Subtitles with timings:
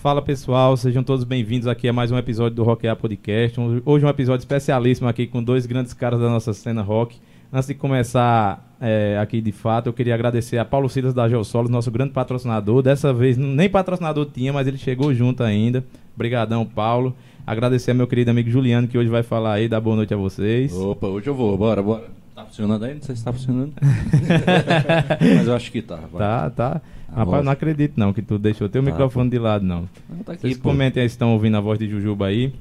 [0.00, 3.60] Fala pessoal, sejam todos bem-vindos aqui a mais um episódio do Rock A Podcast.
[3.84, 7.18] Hoje um episódio especialíssimo aqui com dois grandes caras da nossa cena rock.
[7.52, 11.70] Antes de começar é, aqui de fato, eu queria agradecer a Paulo Silas da Geossolos,
[11.70, 12.80] nosso grande patrocinador.
[12.80, 15.84] Dessa vez nem patrocinador tinha, mas ele chegou junto ainda.
[16.14, 17.14] Obrigadão, Paulo.
[17.46, 20.16] Agradecer ao meu querido amigo Juliano, que hoje vai falar aí, dar boa noite a
[20.16, 20.72] vocês.
[20.72, 22.04] Opa, hoje eu vou, bora, bora.
[22.34, 22.94] Tá funcionando aí?
[22.94, 23.74] Não sei se tá funcionando.
[25.36, 25.96] Mas eu acho que tá.
[26.10, 26.18] Vai.
[26.20, 26.80] Tá, tá.
[27.14, 29.88] Rapaz, não acredito não que tu deixou teu tá, microfone de lado, não.
[30.08, 30.70] não tá aqui, Vocês pô.
[30.70, 32.52] comentem aí se estão ouvindo a voz de Jujuba aí.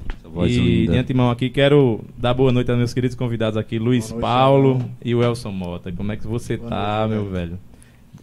[0.46, 0.94] e linda.
[0.94, 4.82] de antemão aqui, quero dar boa noite aos meus queridos convidados aqui, Luiz noite, Paulo
[5.04, 5.92] e o Elson Mota.
[5.92, 7.60] Como é que você boa tá, noite, meu velho?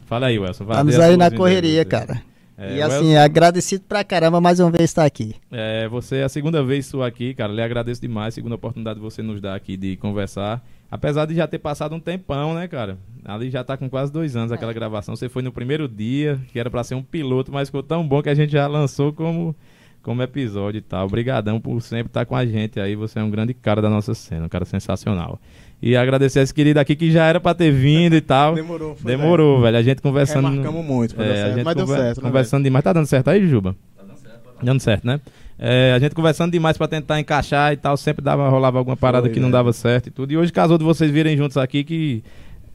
[0.06, 0.64] Fala aí, Elson.
[0.64, 2.22] Estamos aí na correria, cara.
[2.58, 3.24] É, e assim, Elson...
[3.24, 5.34] agradecido pra caramba mais uma vez estar aqui.
[5.50, 7.52] É, você é a segunda vez sua aqui, cara.
[7.52, 8.34] Lhe agradeço demais.
[8.34, 10.64] Segunda oportunidade que você nos dá aqui de conversar.
[10.90, 12.96] Apesar de já ter passado um tempão, né, cara?
[13.24, 14.74] Ali já tá com quase dois anos aquela é.
[14.74, 15.16] gravação.
[15.16, 18.22] Você foi no primeiro dia, que era para ser um piloto, mas ficou tão bom
[18.22, 19.54] que a gente já lançou como,
[20.00, 21.06] como episódio e tal.
[21.06, 22.94] Obrigadão por sempre estar com a gente aí.
[22.94, 25.40] Você é um grande cara da nossa cena, um cara sensacional.
[25.82, 28.54] E agradecer a esse querido aqui que já era para ter vindo e tal.
[28.56, 29.76] Demorou, foi Demorou, velho.
[29.76, 30.48] A gente conversando.
[30.48, 31.86] Marcamos muito, é, a gente mas conver...
[31.86, 32.22] deu certo.
[32.22, 32.84] Né, conversando demais.
[32.84, 33.74] Tá dando certo aí, Juba?
[33.96, 34.40] Tá dando certo.
[34.40, 35.20] Tá dando certo, né?
[35.58, 39.26] É, a gente conversando demais para tentar encaixar e tal, sempre dava, rolava alguma parada
[39.26, 39.52] Foi, que não é.
[39.52, 40.32] dava certo e tudo.
[40.32, 42.22] E hoje casou de vocês virem juntos aqui que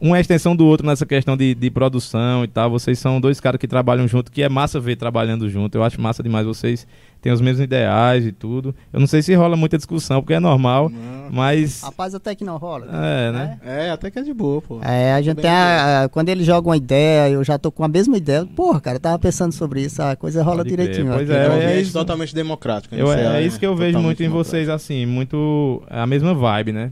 [0.01, 2.71] um é a extensão do outro nessa questão de, de produção e tal.
[2.71, 5.75] Vocês são dois caras que trabalham junto, que é massa ver trabalhando junto.
[5.77, 6.87] Eu acho massa demais vocês
[7.22, 8.75] têm os mesmos ideais e tudo.
[8.91, 11.31] Eu não sei se rola muita discussão, porque é normal, não.
[11.31, 11.81] mas...
[11.81, 12.88] Rapaz, até que não rola.
[12.91, 13.59] É, né?
[13.64, 14.80] É, até que é de boa, pô.
[14.83, 17.83] É, a gente tem a, a, Quando ele joga uma ideia, eu já tô com
[17.83, 18.45] a mesma ideia.
[18.45, 21.14] Porra, cara, eu tava pensando sobre isso, a coisa rola Pode direitinho.
[21.14, 22.95] Pois é, é, é, isso, totalmente democrático.
[22.95, 25.83] Eu, é, é, isso que eu vejo muito em vocês, assim, muito...
[25.89, 26.92] A mesma vibe, né?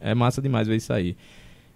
[0.00, 1.16] É massa demais ver isso aí.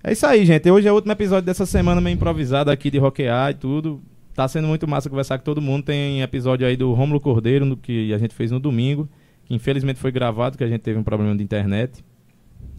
[0.03, 0.71] É isso aí, gente.
[0.71, 4.03] Hoje é o último episódio dessa semana meio improvisado aqui de rockear e tudo.
[4.35, 5.85] Tá sendo muito massa conversar com todo mundo.
[5.85, 9.09] Tem episódio aí do Rômulo Cordeiro, no, que a gente fez no domingo,
[9.45, 12.05] que infelizmente foi gravado, que a gente teve um problema de internet.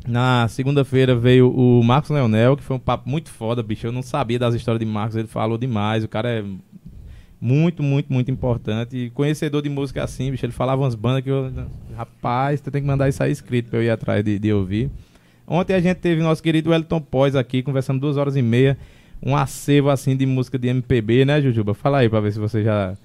[0.06, 3.88] Na segunda-feira veio o Marcos Leonel, que foi um papo muito foda, bicho.
[3.88, 6.04] Eu não sabia das histórias de Marcos, ele falou demais.
[6.04, 6.44] O cara é
[7.40, 8.98] muito, muito, muito importante.
[8.98, 10.46] E conhecedor de música assim, bicho.
[10.46, 11.52] Ele falava umas bandas que eu.
[11.96, 14.92] Rapaz, tu tem que mandar isso aí escrito pra eu ir atrás de, de ouvir.
[15.48, 18.78] Ontem a gente teve nosso querido Wellington Pós aqui, conversando duas horas e meia.
[19.26, 21.74] Um acervo assim de música de MPB, né, Jujuba?
[21.74, 22.96] Fala aí pra ver se você já.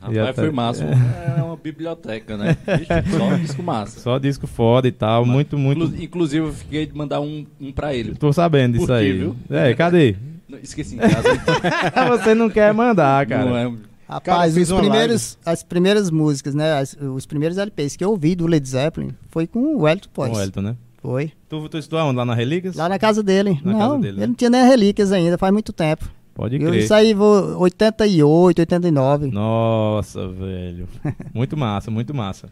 [0.00, 0.42] Rapaz, tá...
[0.42, 0.84] foi massa.
[0.84, 2.56] É uma biblioteca, né?
[3.10, 4.00] só disco massa.
[4.00, 5.24] Só disco foda e tal.
[5.24, 6.02] Mas, muito, muito.
[6.02, 8.14] Inclusive, eu fiquei de mandar um, um pra ele.
[8.14, 9.12] Tô sabendo disso aí.
[9.12, 9.36] Viu?
[9.50, 10.14] É, cadê?
[10.62, 11.28] Esqueci em casa.
[12.16, 13.44] você não quer mandar, cara.
[13.44, 13.72] Não é.
[14.08, 16.78] Rapaz, cara, os primeiros, as primeiras músicas, né?
[16.78, 20.30] As, os primeiros LPs que eu ouvi do Led Zeppelin foi com o Wellington Pós.
[20.30, 20.76] Com o Wellington, né?
[21.06, 21.30] Foi.
[21.48, 22.16] Tu, tu estudou onde?
[22.16, 22.74] Lá na Relíquias?
[22.74, 23.60] Lá na casa dele.
[23.64, 24.22] Na não, casa dele, né?
[24.24, 26.10] ele não tinha nem Relíquias ainda, faz muito tempo.
[26.34, 26.74] Pode crer.
[26.74, 29.30] Isso aí, vou 88, 89.
[29.30, 30.88] Nossa, velho.
[31.32, 32.48] muito massa, muito massa.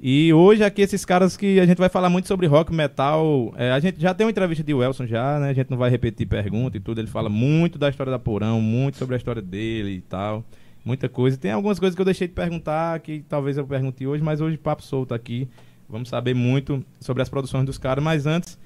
[0.00, 3.52] E hoje aqui esses caras que a gente vai falar muito sobre rock, metal.
[3.58, 5.50] É, a gente já tem uma entrevista de Wilson já, né?
[5.50, 7.02] A gente não vai repetir pergunta e tudo.
[7.02, 10.42] Ele fala muito da história da Porão, muito sobre a história dele e tal.
[10.82, 11.36] Muita coisa.
[11.36, 14.56] Tem algumas coisas que eu deixei de perguntar que talvez eu pergunte hoje, mas hoje
[14.56, 15.46] papo solto aqui.
[15.90, 18.58] Vamos saber muito sobre as produções dos caras, mas antes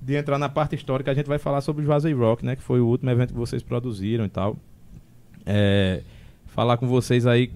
[0.00, 2.56] de entrar na parte histórica, a gente vai falar sobre o Juazei Rock, né?
[2.56, 4.56] Que foi o último evento que vocês produziram e tal.
[5.46, 6.02] É,
[6.46, 7.52] falar com vocês aí,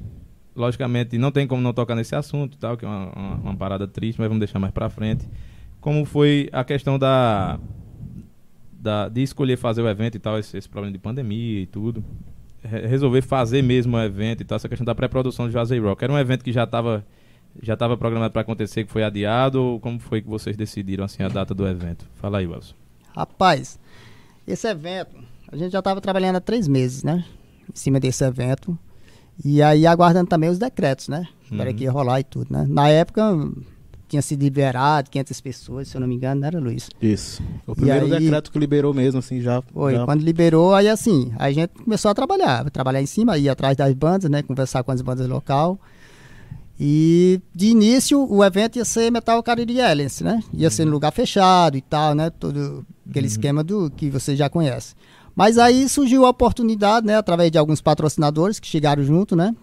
[0.54, 3.56] logicamente, não tem como não tocar nesse assunto e tal, que é uma, uma, uma,
[3.56, 5.28] parada triste, mas vamos deixar mais pra frente.
[5.80, 7.58] Como foi a questão da,
[8.72, 12.04] da de escolher fazer o evento e tal, esse, esse problema de pandemia e tudo.
[12.62, 16.04] Re resolver fazer mesmo o evento e tal, essa questão da pré-produção do Juazei Rock.
[16.04, 17.04] Era um evento que já estava
[17.62, 21.22] já estava programado para acontecer, que foi adiado, ou como foi que vocês decidiram assim
[21.22, 22.06] a data do evento?
[22.14, 22.74] Fala aí, Wilson.
[23.14, 23.78] Rapaz,
[24.46, 25.16] esse evento,
[25.50, 27.24] a gente já estava trabalhando há três meses, né?
[27.68, 28.78] Em cima desse evento.
[29.44, 31.26] E aí aguardando também os decretos, né?
[31.50, 31.58] Uhum.
[31.58, 32.66] Para que ia rolar e tudo, né?
[32.68, 33.22] Na época
[34.08, 36.88] tinha sido liberado 500 pessoas, se eu não me engano, não era Luiz?
[37.02, 37.42] Isso.
[37.66, 39.60] O primeiro aí, decreto que liberou mesmo, assim, já.
[39.62, 40.04] Foi, já...
[40.04, 43.92] quando liberou, aí assim, a gente começou a trabalhar, trabalhar em cima, ir atrás das
[43.94, 44.42] bandas, né?
[44.42, 45.78] Conversar com as bandas local.
[46.78, 50.42] E de início o evento ia ser Metal Cariri Aliens, né?
[50.52, 52.28] Ia ser no lugar fechado e tal, né?
[52.28, 53.32] Todo aquele uhum.
[53.32, 54.94] esquema do que você já conhece.
[55.34, 57.16] Mas aí surgiu a oportunidade, né?
[57.16, 59.54] Através de alguns patrocinadores que chegaram junto, né?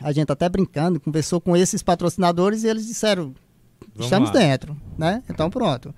[0.00, 3.34] A gente até brincando, conversou com esses patrocinadores e eles disseram:
[3.94, 4.40] Vamos estamos lá.
[4.40, 5.22] dentro, né?
[5.28, 5.94] Então pronto.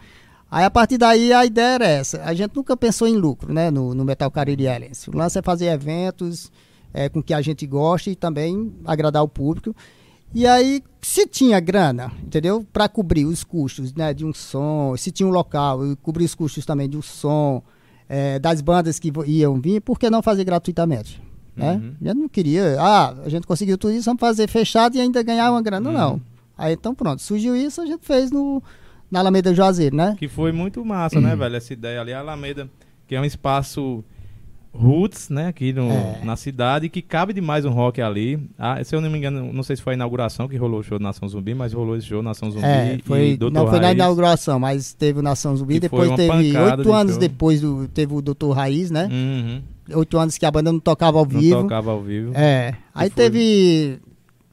[0.50, 2.23] Aí a partir daí a ideia era essa.
[2.23, 3.70] A gente nunca pensou em lucro, né?
[3.70, 5.06] No, no Metal Cariri Aliens.
[5.06, 6.50] O lance é fazer eventos
[6.93, 9.75] é, com que a gente goste e também agradar o público.
[10.34, 12.67] E aí, se tinha grana, entendeu?
[12.73, 16.67] Para cobrir os custos né, de um som, se tinha um local, cobrir os custos
[16.67, 17.62] também de um som,
[18.08, 21.23] é, das bandas que iam vir, por que não fazer gratuitamente?
[21.56, 21.73] né?
[21.73, 21.94] Uhum.
[22.02, 25.23] A gente não queria, ah, a gente conseguiu tudo isso, vamos fazer fechado e ainda
[25.23, 25.96] ganhar uma grana, Uhum.
[25.96, 26.20] não.
[26.58, 28.62] Aí então pronto, surgiu isso, a gente fez no,
[29.11, 30.17] na Alameda Juazeiro, né?
[30.19, 31.56] Que foi muito massa, né, velho?
[31.56, 32.69] Essa ideia ali, a Alameda,
[33.06, 34.05] que é um espaço
[34.76, 36.20] roots, né, aqui no, É.
[36.25, 38.38] na cidade, que cabe demais um rock ali.
[38.58, 40.82] Ah, se eu não me engano, não sei se foi a inauguração que rolou o
[40.82, 43.50] show do Nação Zumbi, mas rolou esse show Nação Zumbi É, e foi, Dr.
[43.50, 43.94] não foi na Raiz.
[43.96, 47.20] inauguração, mas teve o Nação Zumbi, depois teve oito anos show.
[47.20, 49.08] depois do, teve o Doutor Raiz, né?
[49.11, 49.62] Uhum.
[49.99, 51.62] Oito anos que a banda não tocava ao Não vivo.
[51.62, 52.32] tocava ao vivo.
[52.34, 52.75] É.
[52.94, 53.99] Aí foi- teve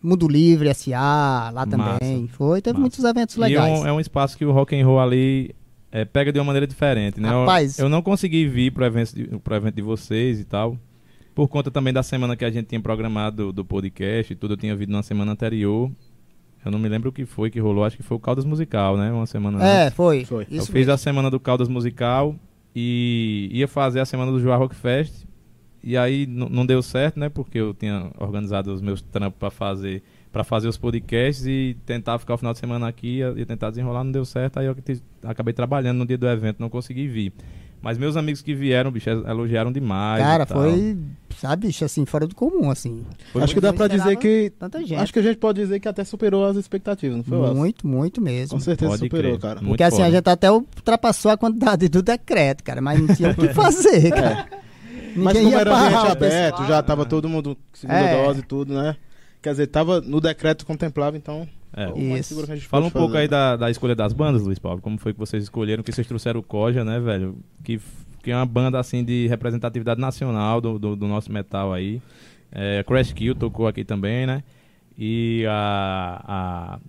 [0.01, 1.97] Mundo Livre, SA, lá Massa.
[1.99, 2.27] também.
[2.27, 2.81] Foi, teve Massa.
[2.81, 3.79] muitos eventos E é legais.
[3.79, 5.55] um, é um espaço que o rock and roll ali
[5.94, 7.30] é, pega de uma maneira diferente, né?
[7.30, 7.78] Eu- Rapaz.
[7.78, 10.75] Eu, não consegui vir pro evento, de, pro evento de vocês e tal,
[11.36, 14.54] por conta também da semana que a gente tinha programado do, do podcast e tudo,
[14.54, 15.90] eu tinha vindo na semana anterior.
[16.66, 18.98] Eu não me lembro o que foi que rolou, acho que foi o Caldas Musical,
[18.98, 19.12] né?
[19.12, 19.95] Uma semana É, antes.
[19.95, 20.25] foi.
[20.25, 20.44] Foi.
[20.50, 20.94] Eu Isso fiz mesmo.
[20.94, 22.36] a semana do Caldas Musical
[22.75, 25.25] e ia fazer a semana do Joá Rock Fest.
[25.84, 27.28] E aí não deu certo, né?
[27.30, 30.01] Porque eu tinha organizado os meus trampos para fazer
[30.33, 34.03] para fazer os podcasts e tentar ficar o final de semana aqui e tentar desenrolar,
[34.03, 34.59] não deu certo.
[34.59, 34.75] Aí eu
[35.24, 37.31] acabei trabalhando no dia do evento, não consegui vir.
[37.83, 40.24] Mas meus amigos que vieram, bicho, elogiaram demais.
[40.24, 40.97] Cara, foi,
[41.38, 43.06] sabe, bicho, assim, fora do comum, assim.
[43.33, 44.51] Foi acho que dá pra dizer que.
[44.57, 44.95] Tanta gente.
[44.95, 48.21] Acho que a gente pode dizer que até superou as expectativas, não foi, muito, muito
[48.21, 48.57] mesmo.
[48.57, 49.41] Com certeza Pode superou, crer.
[49.41, 49.56] cara.
[49.56, 50.07] Muito Porque assim, foda.
[50.07, 54.09] a gente até ultrapassou a quantidade do decreto, cara, mas não tinha o que fazer,
[54.12, 54.47] cara.
[55.15, 56.69] Mas Ninguém como ia era parar ambiente aberto, pessoal.
[56.69, 58.25] já tava todo mundo segunda É.
[58.25, 58.95] dose e tudo, né?
[59.44, 61.45] Quer dizer, tava no decreto contemplava, então.
[61.75, 61.90] É.
[62.00, 62.30] Isso.
[62.30, 63.24] seguro que a gente Fala um pouco fazer.
[63.24, 64.80] aí da, da escolha das bandas, Luiz Paulo.
[64.80, 65.84] Como foi que vocês escolheram?
[65.84, 67.36] Que vocês trouxeram o Koja, né, velho?
[67.62, 67.78] Que,
[68.24, 72.01] que é uma banda, assim, de representatividade nacional do, do, do nosso metal aí.
[72.51, 74.44] É, Crash Kill tocou aqui também, né?
[74.98, 76.80] E a, a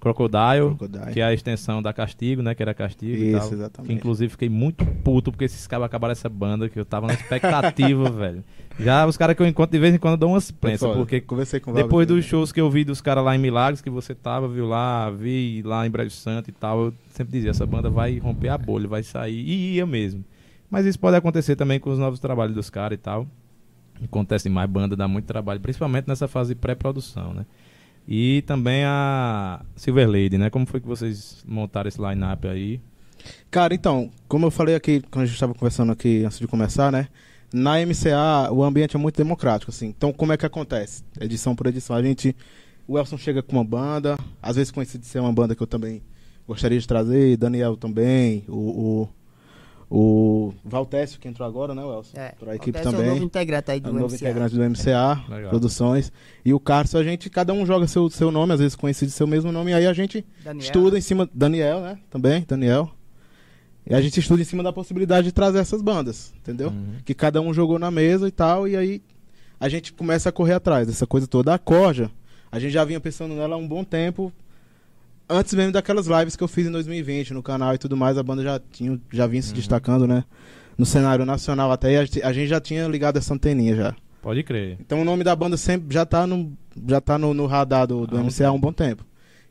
[0.00, 1.12] Crocodile, Crocodile.
[1.12, 2.54] que é a extensão da Castigo, né?
[2.54, 3.48] Que era Castigo e Isso, tal.
[3.48, 3.94] Que, exatamente.
[3.94, 8.08] inclusive, fiquei muito puto porque esses caras acabaram essa banda, que eu tava na expectativa,
[8.10, 8.44] velho.
[8.78, 11.58] Já os caras que eu encontro de vez em quando dou umas prensas, porque conversei
[11.58, 14.46] com depois dos shows que eu vi dos caras lá em Milagres, que você tava,
[14.46, 18.18] viu lá, vi lá em Brejo Santo e tal, eu sempre dizia, essa banda vai
[18.18, 20.24] romper a bolha, vai sair, e ia mesmo.
[20.70, 23.26] Mas isso pode acontecer também com os novos trabalhos dos caras e tal.
[24.04, 27.46] Acontece mais banda, dá muito trabalho, principalmente nessa fase de pré-produção, né?
[28.06, 30.50] E também a Silver Lady, né?
[30.50, 32.80] Como foi que vocês montaram esse line-up aí?
[33.50, 36.92] Cara, então, como eu falei aqui, quando a gente estava conversando aqui antes de começar,
[36.92, 37.08] né?
[37.52, 39.86] Na MCA, o ambiente é muito democrático, assim.
[39.86, 41.02] Então, como é que acontece?
[41.20, 41.96] Edição por edição.
[41.96, 42.36] A gente.
[42.86, 46.02] O Elson chega com uma banda, às vezes coincide ser uma banda que eu também
[46.46, 48.54] gostaria de trazer, Daniel também, o.
[49.02, 49.08] o
[49.90, 52.18] o Valtécio, que entrou agora, né, Elson?
[52.18, 53.06] É, Para a equipe Acontece também.
[53.08, 54.16] É o novo integrante aí É do o novo MCA.
[54.16, 55.48] integrante do MCA Legal.
[55.48, 56.12] Produções.
[56.44, 59.26] E o Carlos, a gente, cada um joga seu, seu nome, às vezes coincide seu
[59.26, 60.62] mesmo nome, e aí a gente Daniel.
[60.62, 61.26] estuda em cima.
[61.32, 61.98] Daniel, né?
[62.10, 62.90] Também, Daniel.
[63.88, 66.68] E a gente estuda em cima da possibilidade de trazer essas bandas, entendeu?
[66.68, 66.96] Uhum.
[67.04, 69.02] Que cada um jogou na mesa e tal, e aí
[69.58, 71.54] a gente começa a correr atrás dessa coisa toda.
[71.54, 72.10] A Corja,
[72.52, 74.30] a gente já vinha pensando nela há um bom tempo.
[75.26, 78.22] Antes mesmo daquelas lives que eu fiz em 2020 no canal e tudo mais, a
[78.22, 80.24] banda já, tinha, já vinha se destacando, né?
[80.76, 83.96] No cenário nacional até, e a gente, a gente já tinha ligado essa anteninha já.
[84.20, 84.76] Pode crer.
[84.80, 86.52] Então o nome da banda sempre já tá no,
[86.86, 89.07] já tá no, no radar do, do um MCA há um bom tempo.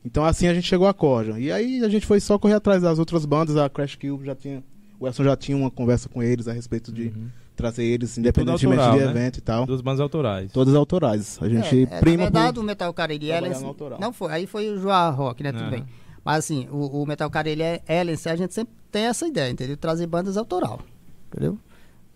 [0.08, 1.38] Então assim a gente chegou a Corja.
[1.40, 4.34] E aí a gente foi só correr atrás das outras bandas, a Crash Kill já
[4.36, 4.64] tinha.
[5.00, 7.28] O Elson já tinha uma conversa com eles a respeito de Uhum.
[7.56, 9.12] trazer eles, independentemente autoral, de né?
[9.22, 9.66] evento e tal.
[9.66, 10.52] Duas bandas autorais.
[10.52, 11.38] Todas autorais.
[11.42, 14.00] A gente é, é, prima na verdade, por- o Metal Cariri trabalhar Ellen, no autoral.
[14.00, 15.70] não foi, aí foi o Joa Rock, né, tudo É.
[15.70, 15.86] bem.
[16.26, 19.78] Mas assim, o, o Metal Cariri Ellen, a gente sempre tem essa ideia, entendeu?
[19.78, 20.80] Trazer bandas autoral,
[21.28, 21.60] entendeu?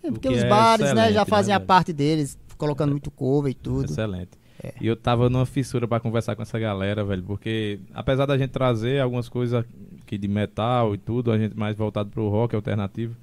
[0.04, 1.68] É, O porque que os é bares, né, já né, fazem a velho?
[1.68, 3.86] parte deles, colocando muito cover e tudo.
[3.92, 4.32] Excelente.
[4.64, 4.74] É.
[4.80, 8.52] E eu tava numa fissura pra conversar com essa galera, velho, porque apesar da gente
[8.52, 9.66] trazer algumas coisas
[10.02, 13.16] aqui de metal e tudo, a gente mais voltado pro rock alternativo,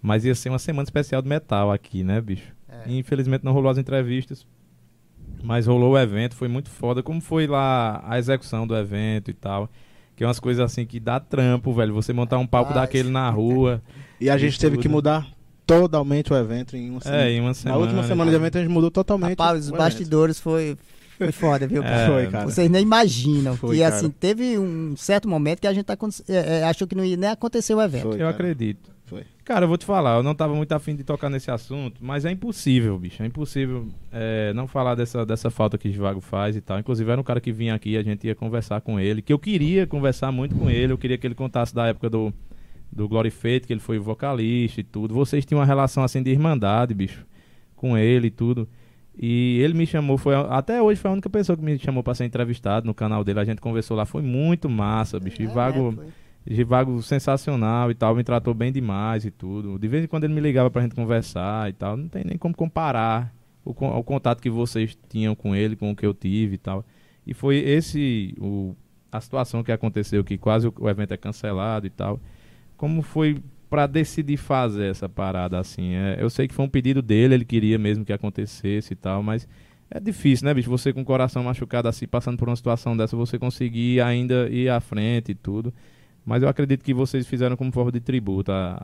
[0.00, 2.52] mas ia ser uma semana especial de metal aqui, né, bicho?
[2.68, 2.90] É.
[2.90, 4.46] E, infelizmente não rolou as entrevistas,
[5.42, 7.02] mas rolou o evento, foi muito foda.
[7.02, 9.68] Como foi lá a execução do evento e tal?
[10.14, 11.94] Que é umas coisas assim que dá trampo, velho.
[11.94, 13.80] Você montar um palco daquele na rua.
[14.20, 14.82] E a gente Isso teve tudo.
[14.82, 15.28] que mudar
[15.68, 17.22] totalmente o evento em uma semana.
[17.22, 17.80] É, em uma Na semana.
[17.80, 19.30] última semana de evento a gente mudou totalmente.
[19.30, 20.78] Rapaz, os o bastidores foi,
[21.18, 21.82] foi foda, viu?
[21.84, 22.46] É, Foi, cara.
[22.46, 23.54] Vocês nem imaginam.
[23.54, 23.94] Foi, cara.
[23.94, 25.96] assim, teve um certo momento que a gente tá,
[26.28, 28.04] é, é, achou que não ia nem acontecer o evento.
[28.04, 28.30] Foi, Eu cara.
[28.30, 28.90] acredito.
[29.04, 29.24] Foi.
[29.44, 32.24] Cara, eu vou te falar, eu não tava muito afim de tocar nesse assunto, mas
[32.26, 33.22] é impossível, bicho.
[33.22, 36.78] É impossível é, não falar dessa, dessa falta que Vago faz e tal.
[36.78, 39.38] Inclusive, era um cara que vinha aqui, a gente ia conversar com ele, que eu
[39.38, 42.32] queria conversar muito com ele, eu queria que ele contasse da época do,
[42.92, 45.14] do Glory Fate, que ele foi vocalista e tudo.
[45.14, 47.26] Vocês tinham uma relação assim de irmandade, bicho,
[47.76, 48.68] com ele e tudo.
[49.20, 52.14] E ele me chamou, foi até hoje foi a única pessoa que me chamou pra
[52.14, 53.40] ser entrevistado no canal dele.
[53.40, 55.42] A gente conversou lá, foi muito massa, bicho.
[55.42, 55.90] E É, Vago.
[55.90, 56.06] né, foi.
[56.50, 59.78] Givago sensacional e tal, me tratou bem demais e tudo.
[59.78, 61.94] De vez em quando ele me ligava pra gente conversar e tal.
[61.96, 65.96] Não tem nem como comparar o, o contato que vocês tinham com ele, com o
[65.96, 66.86] que eu tive e tal.
[67.26, 68.74] E foi esse o,
[69.12, 72.18] a situação que aconteceu, que quase o, o evento é cancelado e tal.
[72.78, 75.92] Como foi para decidir fazer essa parada assim?
[75.94, 79.22] É, eu sei que foi um pedido dele, ele queria mesmo que acontecesse e tal,
[79.22, 79.46] mas
[79.90, 80.70] é difícil, né, bicho?
[80.70, 84.70] Você com o coração machucado assim, passando por uma situação dessa, você conseguir ainda ir
[84.70, 85.74] à frente e tudo.
[86.24, 88.80] Mas eu acredito que vocês fizeram como forma de tributo a,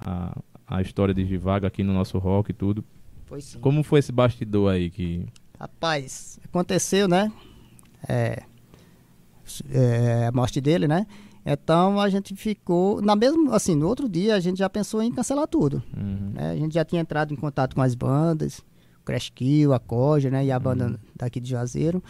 [0.66, 2.84] a, a história de Givago aqui no nosso rock e tudo.
[3.26, 3.60] Foi sim.
[3.60, 5.26] Como foi esse bastidor aí que.
[5.60, 7.30] Rapaz, aconteceu, né?
[8.08, 8.42] É,
[9.70, 11.06] é, a morte dele, né?
[11.46, 15.12] Então a gente ficou, na mesma, assim, no outro dia a gente já pensou em
[15.12, 15.82] cancelar tudo.
[15.96, 16.30] Uhum.
[16.32, 16.52] né?
[16.52, 18.60] A gente já tinha entrado em contato com as bandas,
[19.00, 20.44] o Crash Kill, a Koja, né?
[20.44, 22.02] E a banda daqui de Juazeiro.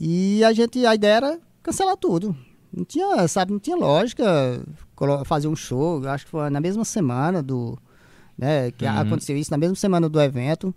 [0.00, 2.36] E a gente, a ideia era cancelar tudo.
[2.76, 4.24] Não tinha, sabe, não tinha lógica
[5.24, 6.06] fazer um show.
[6.08, 7.78] Acho que foi na mesma semana do,
[8.36, 8.70] né?
[8.72, 8.98] Que Uhum.
[8.98, 10.74] aconteceu isso na mesma semana do evento.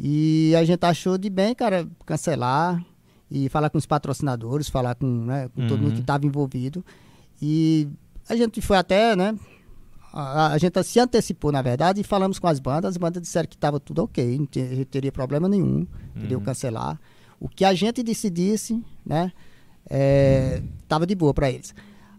[0.00, 2.82] E a gente achou de bem, cara, cancelar
[3.30, 5.94] e falar com os patrocinadores, falar com, né, com todo mundo Uhum.
[5.96, 6.84] que estava envolvido.
[7.40, 7.88] E
[8.28, 9.34] a gente foi até, né?
[10.12, 12.90] A, a gente se antecipou, na verdade, e falamos com as bandas.
[12.90, 16.38] As bandas disseram que estava tudo ok, não te- teria problema nenhum, entendeu?
[16.38, 16.44] Uhum.
[16.44, 16.98] Cancelar.
[17.38, 19.32] O que a gente decidisse, né?
[20.82, 21.74] Estava de boa para eles.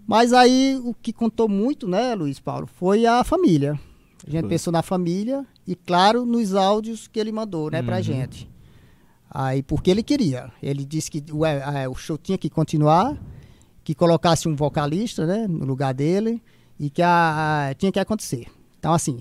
[0.07, 3.79] Mas aí o que contou muito, né, Luiz Paulo, foi a família.
[4.25, 4.49] A gente Foi.
[4.49, 8.03] pensou na família e, claro, nos áudios que ele mandou, né, pra Uhum.
[8.03, 8.49] gente.
[9.29, 10.51] Aí, porque ele queria.
[10.61, 13.15] Ele disse que o, eh, o show tinha que continuar,
[13.89, 16.39] que colocasse um vocalista, né, no lugar dele
[16.79, 18.45] e que a, a- tinha que acontecer.
[18.77, 19.17] Então, assim,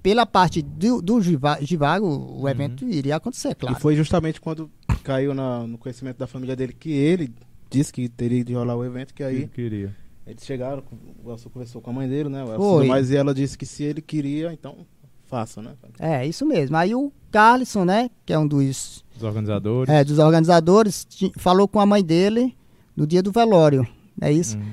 [0.00, 2.06] pela parte do, do Giva- Givago,
[2.40, 3.76] o evento iria acontecer, claro.
[3.76, 4.70] E foi justamente quando
[5.02, 7.34] caiu na- no conhecimento da família dele que ele
[7.68, 9.92] disse que teria de rolar o evento, que aí Eu queria.
[10.24, 10.84] eles chegaram,
[11.24, 12.44] o Elson conversou com a mãe dele, né?
[12.44, 12.86] O Elson, Foi.
[12.86, 14.86] mas e ela disse que se ele queria, então
[15.26, 15.72] faça, né?
[15.98, 16.76] É, isso mesmo.
[16.76, 19.92] Aí o Carlson, né, que é um dos, Os organizadores.
[19.92, 22.56] é, dos organizadores, falou com a mãe dele
[22.96, 23.84] no dia do velório,
[24.20, 24.56] é isso?
[24.56, 24.64] Uhum.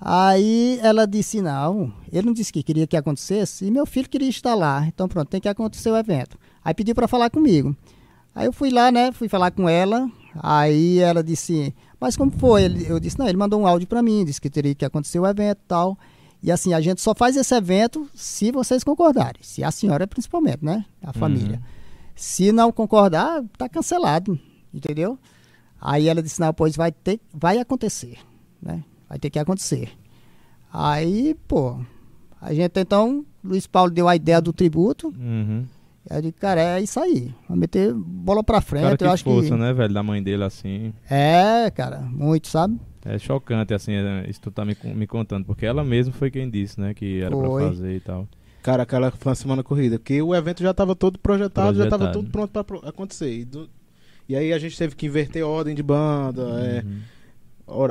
[0.00, 4.28] Aí ela disse, não, ele não disse que queria que acontecesse, e meu filho queria
[4.28, 6.38] estar lá, então pronto, tem que acontecer o evento.
[6.64, 7.76] Aí pediu para falar comigo.
[8.34, 10.08] Aí eu fui lá, né, fui falar com ela,
[10.40, 12.86] aí ela disse, mas como foi?
[12.86, 15.26] Eu disse, não, ele mandou um áudio para mim, disse que teria que acontecer o
[15.26, 15.98] evento e tal.
[16.40, 20.64] E assim, a gente só faz esse evento se vocês concordarem, se a senhora principalmente,
[20.64, 21.60] né, a família.
[22.14, 24.38] Se não concordar, tá cancelado,
[24.72, 25.18] entendeu?
[25.80, 28.18] Aí ela disse, não, pois vai ter, vai acontecer,
[28.62, 28.82] né?
[29.08, 29.90] Vai ter que acontecer.
[30.72, 31.78] Aí, pô,
[32.40, 35.64] a gente então, Luiz Paulo deu a ideia do tributo, Uhum.
[36.10, 39.24] eu disse, cara, é isso aí, vamos meter bola pra frente, Cara, que eu acho
[39.24, 39.56] força, que...
[39.56, 40.92] né, velho, da mãe dele assim.
[41.08, 42.78] É, cara, muito, sabe?
[43.04, 46.50] É chocante, assim, é, isso tu tá me, me contando, porque ela mesma foi quem
[46.50, 47.62] disse, né, que era Foi.
[47.62, 48.28] pra fazer e tal.
[48.62, 52.04] Cara, aquela foi uma semana corrida, porque o evento já estava todo projetado, já estava
[52.10, 52.24] Projetado.
[52.26, 53.32] tudo pronto para acontecer.
[53.32, 53.70] E, do-
[54.28, 56.56] e aí a gente teve que inverter ordem de banda, é, Uhum.
[56.58, 56.84] hora-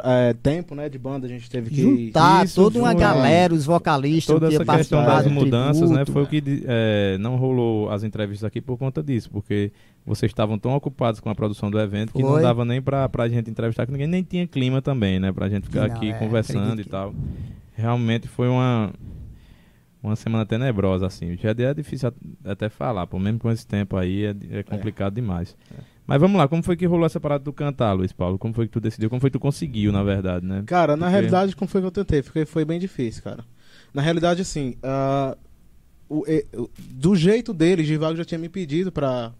[0.03, 3.53] é, tempo, né, de banda, a gente teve que Juntar Isso toda uma foi- galera,
[3.53, 6.11] os vocalistas Toda que ia essa questão participar das mudanças, né, tributo.
[6.13, 9.71] foi o que di- é, não rolou as entrevistas aqui por conta disso, porque
[10.05, 12.41] vocês estavam tão ocupados com a produção do evento que não Foi.
[12.41, 15.65] dava nem pra, pra gente entrevistar com ninguém, nem tinha clima também, né, pra gente
[15.65, 17.13] ficar Não, aqui é, conversando e tal.
[17.75, 18.91] Realmente foi uma
[20.01, 21.35] uma semana tenebrosa, assim.
[21.37, 22.15] Já é difícil at-
[22.45, 25.55] até falar, pô, mesmo com esse tempo aí é, é complicado demais.
[26.07, 28.37] Mas vamos lá, como foi que rolou essa parada do cantar, Luiz Paulo?
[28.39, 29.09] Como foi que tu decidiu?
[29.09, 30.63] Como foi que tu conseguiu, na verdade, né?
[30.65, 32.21] Cara, na Porque- realidade, como foi que eu tentei?
[32.23, 33.43] Foi, foi bem difícil, cara.
[33.93, 35.35] Na realidade, assim, ah,
[36.07, 36.23] o-
[36.55, 39.33] o- do jeito dele, Givago já tinha me pedido pra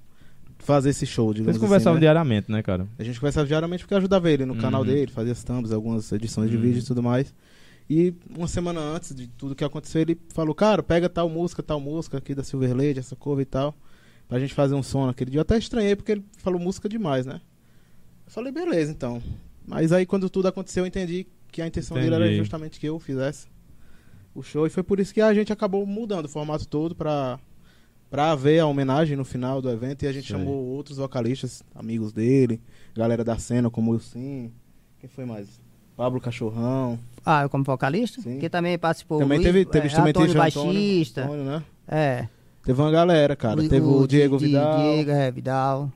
[0.59, 2.05] fazer esse show, digamos Vocês conversavam assim, né?
[2.05, 2.85] diariamente, né, cara?
[2.99, 4.59] A gente conversava diariamente porque ajudava ele no Uhum.
[4.59, 6.61] canal dele, fazia as thumbs, algumas edições de Uhum.
[6.63, 7.33] vídeo e tudo mais.
[7.89, 11.79] E uma semana antes de tudo que aconteceu, ele falou, cara, pega tal música, tal
[11.79, 13.73] música aqui da Silver Lady, essa cover e tal,
[14.27, 15.39] pra gente fazer um som naquele dia.
[15.39, 17.41] Eu até estranhei porque ele falou música demais, né?
[18.25, 19.21] Eu falei, beleza, então.
[19.65, 22.39] Mas aí quando tudo aconteceu, eu entendi que a intenção dele era Entendi.
[22.39, 23.47] justamente que eu fizesse
[24.33, 24.67] o show.
[24.67, 27.39] E foi por isso que a gente acabou mudando o formato todo pra,
[28.09, 30.03] pra haver a homenagem no final do evento.
[30.03, 30.37] E a gente Sei.
[30.37, 32.61] chamou outros vocalistas, amigos dele,
[32.95, 34.51] galera da cena, como o Sim.
[34.99, 35.59] Quem foi mais?
[35.95, 36.99] Pablo Cachorrão.
[37.25, 38.21] Ah, eu como vocalista?
[38.21, 38.37] Sim.
[38.39, 39.17] Que também participou.
[39.19, 41.23] também Luiz, teve, teve é, instrumentista Antônio Antônio, baixista.
[41.23, 41.63] Antônio, né?
[41.87, 42.27] É.
[42.67, 43.61] Teve uma galera, cara.
[43.61, 44.77] teve o, Di- Diego Di- Vidal.
[44.93, 45.91] Diego, é, Vidal.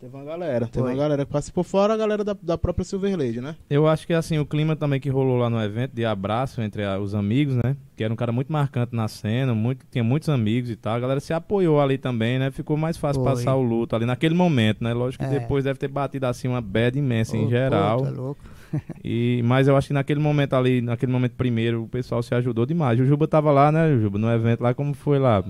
[0.00, 0.66] Teve uma galera.
[0.66, 0.92] Teve Foi.
[0.92, 3.56] uma galera que participou fora a galera da, da própria Silver Lady, né?
[3.70, 6.84] Eu acho que assim, o clima também que rolou lá no evento de abraço entre
[6.84, 7.74] a- os amigos, né?
[7.96, 10.94] Que era um cara muito marcante na cena, muito, tinha muitos amigos e tal.
[10.94, 12.50] A galera se apoiou ali também, né?
[12.52, 13.32] Ficou mais fácil Foi.
[13.32, 14.92] passar o luto ali naquele momento, né?
[14.92, 15.38] Lógico que É.
[15.40, 17.98] depois deve ter batido assim uma bad imensa em Ô, geral.
[17.98, 18.40] pô, tá louco.
[19.04, 22.66] E, mas eu acho que naquele momento ali, naquele momento primeiro, o pessoal se ajudou
[22.66, 22.98] demais.
[23.00, 25.42] O Juba tava lá, né, Juba, no evento lá, como foi lá?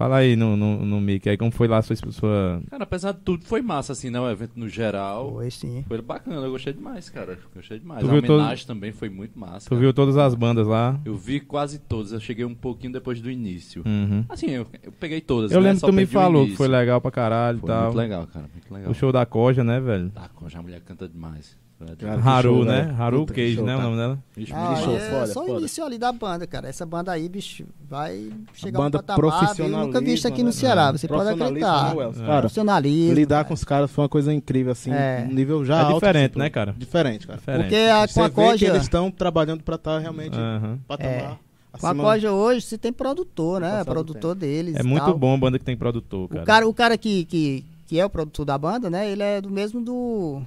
[0.00, 2.62] Fala aí no, no, no mic aí, como foi lá a sua, sua...
[2.70, 4.18] Cara, apesar de tudo, foi massa, assim, né?
[4.18, 5.32] O evento no geral.
[5.34, 5.84] Foi sim.
[5.86, 7.38] Foi bacana, eu gostei demais, cara.
[7.54, 8.00] Gostei demais.
[8.00, 9.66] Tu a viu todo- homenagem também foi muito massa.
[9.66, 9.80] Tu cara.
[9.82, 10.98] viu todas as bandas lá?
[11.04, 13.82] Eu vi quase todas, eu cheguei um pouquinho depois do início.
[13.84, 14.24] Uhum.
[14.26, 15.52] Assim, eu, eu peguei todas.
[15.52, 15.66] Eu né?
[15.66, 17.82] lembro Só que tu me falou que foi legal pra caralho e Foi tal.
[17.82, 18.90] muito legal, cara, muito legal.
[18.90, 20.08] O show da Coja, né, velho?
[20.08, 21.59] Tá, com a mulher canta demais.
[21.98, 22.82] Cara, Haru, show, né?
[22.82, 23.02] velho.
[23.02, 23.74] Haru Puta, Cage, show, né?
[23.74, 23.88] O cara.
[23.90, 24.18] nome dela?
[24.36, 26.68] Ixi, Ah, é foda, só o início ali da banda, cara.
[26.68, 30.44] Essa banda aí, bicho, vai chegar banda um patamar, profissionalismo, nunca visto aqui né?
[30.44, 31.94] no Ceará, você pode acreditar.
[31.94, 32.02] né?
[32.02, 32.26] É.
[32.26, 33.14] Cara, Profissionalismo.
[33.14, 33.44] lidar cara.
[33.48, 35.26] com os caras foi uma coisa incrível, assim, É.
[35.26, 35.94] um nível já É alto.
[35.94, 36.74] diferente, assim, né, cara?
[36.76, 37.38] Diferente, cara.
[37.38, 37.62] Diferente.
[37.62, 40.78] Porque a, Você com a vê que Coja, eles estão trabalhando pra estar realmente Aham.
[40.86, 41.36] patamar É.
[41.80, 43.82] com a Coja hoje, você tem produtor, né?
[43.84, 44.76] Produtor deles.
[44.76, 46.42] É muito bom a banda que tem produtor, cara.
[46.42, 49.10] O cara, o cara que, que, que é o produtor da banda, né?
[49.10, 50.42] Ele é do mesmo do.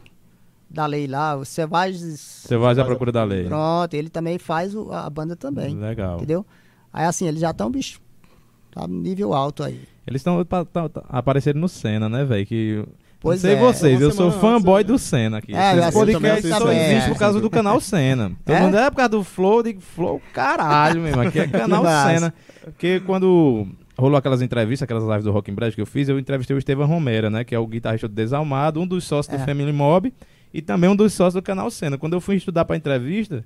[0.73, 1.45] Da lei lá, o.
[1.45, 1.91] Você vai
[2.79, 3.43] à procura da lei.
[3.45, 5.75] Pronto, ele também faz o- a banda também.
[5.77, 6.17] Legal.
[6.17, 6.43] Entendeu?
[6.91, 7.99] Aí assim, eles já estão, bicho.
[8.71, 9.79] Tá nível alto aí.
[10.07, 10.43] Eles estão
[11.09, 12.45] aparecendo no Senna, né, velho?
[12.45, 12.83] Que
[13.21, 13.61] Pois não sei é.
[13.61, 14.93] vocês, eu sou fanboy antes, né?
[14.95, 15.55] do Senna aqui.
[15.55, 17.09] É, Esse podcast só existe é.
[17.09, 18.31] por causa do canal Senna.
[18.43, 18.61] Todo É?
[18.61, 21.27] mundo é por causa do Flow, eu digo Flow, caralho, meu irmão.
[21.27, 21.85] Aqui é canal.
[21.85, 22.33] Senna.
[22.63, 26.17] Porque quando rolou aquelas entrevistas, aquelas lives do Rock in Brejo que eu fiz, eu
[26.19, 27.43] entrevistei o Estevam Romera, né?
[27.43, 29.45] Que é o guitarrista do Desalmado, um dos sócios do É.
[29.45, 30.11] Family Mob
[30.53, 31.97] e também um dos sócios do canal Senna.
[31.97, 33.43] Quando eu fui estudar pra entrevista,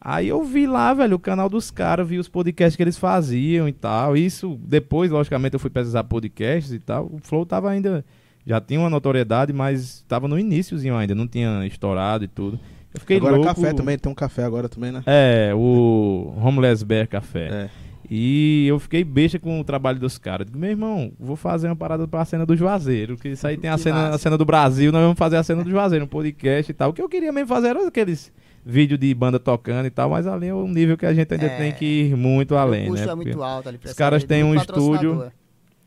[0.00, 3.68] aí eu vi lá, velho, o canal dos caras, vi os podcasts que eles faziam
[3.68, 4.16] e tal.
[4.16, 7.06] Isso, depois, logicamente, eu fui pesquisar podcasts e tal.
[7.06, 8.04] O Flow tava ainda.
[8.46, 12.58] Já tinha uma notoriedade, mas tava no iníciozinho ainda, não tinha estourado e tudo.
[12.92, 13.54] Eu fiquei Agora louco.
[13.54, 15.02] café também, tem um café agora também, né?
[15.06, 17.48] É, o Homeless Bear Café.
[17.48, 17.70] É.
[18.10, 20.44] E eu fiquei besta com o trabalho dos caras.
[20.46, 23.16] Digo, meu irmão, vou fazer uma parada pra cena do Juazeiro.
[23.16, 24.14] Que isso aí tem a Que cena, massa.
[24.16, 26.90] a cena do Brasil, nós vamos fazer a cena do Juazeiro, um podcast e tal.
[26.90, 28.32] O que eu queria mesmo fazer era aqueles
[28.66, 31.46] vídeos de banda tocando e tal, mas ali é um nível que a gente ainda
[31.46, 31.56] É.
[31.56, 33.04] tem que ir muito além, o né?
[33.04, 33.78] é muito alto ali.
[33.78, 35.30] pra os caras têm um estúdio.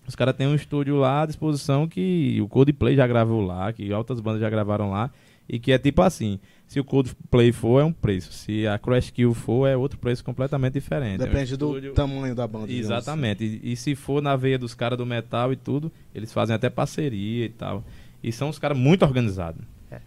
[0.08, 3.92] Os caras têm um estúdio lá à disposição que o Coldplay já gravou lá, que
[3.94, 5.12] altas bandas já gravaram lá.
[5.48, 6.40] E que é tipo assim,
[6.74, 10.24] se o Coldplay for é um preço, se a Crash Kill for é outro preço
[10.24, 11.22] completamente diferente.
[11.22, 12.66] É um Depende do estúdio- tamanho da banda.
[12.66, 12.98] digamos assim.
[12.98, 13.44] Exatamente.
[13.64, 16.70] E, e se for na veia dos caras do metal e tudo, eles fazem até
[16.72, 17.84] parceria e tal.
[18.24, 19.62] E são os caras muito organizados.
[19.92, 20.00] É.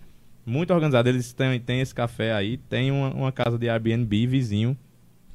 [0.44, 1.08] Muito organizados.
[1.12, 4.76] Eles têm, têm esse café aí, tem uma, uma casa de Airbnb vizinho,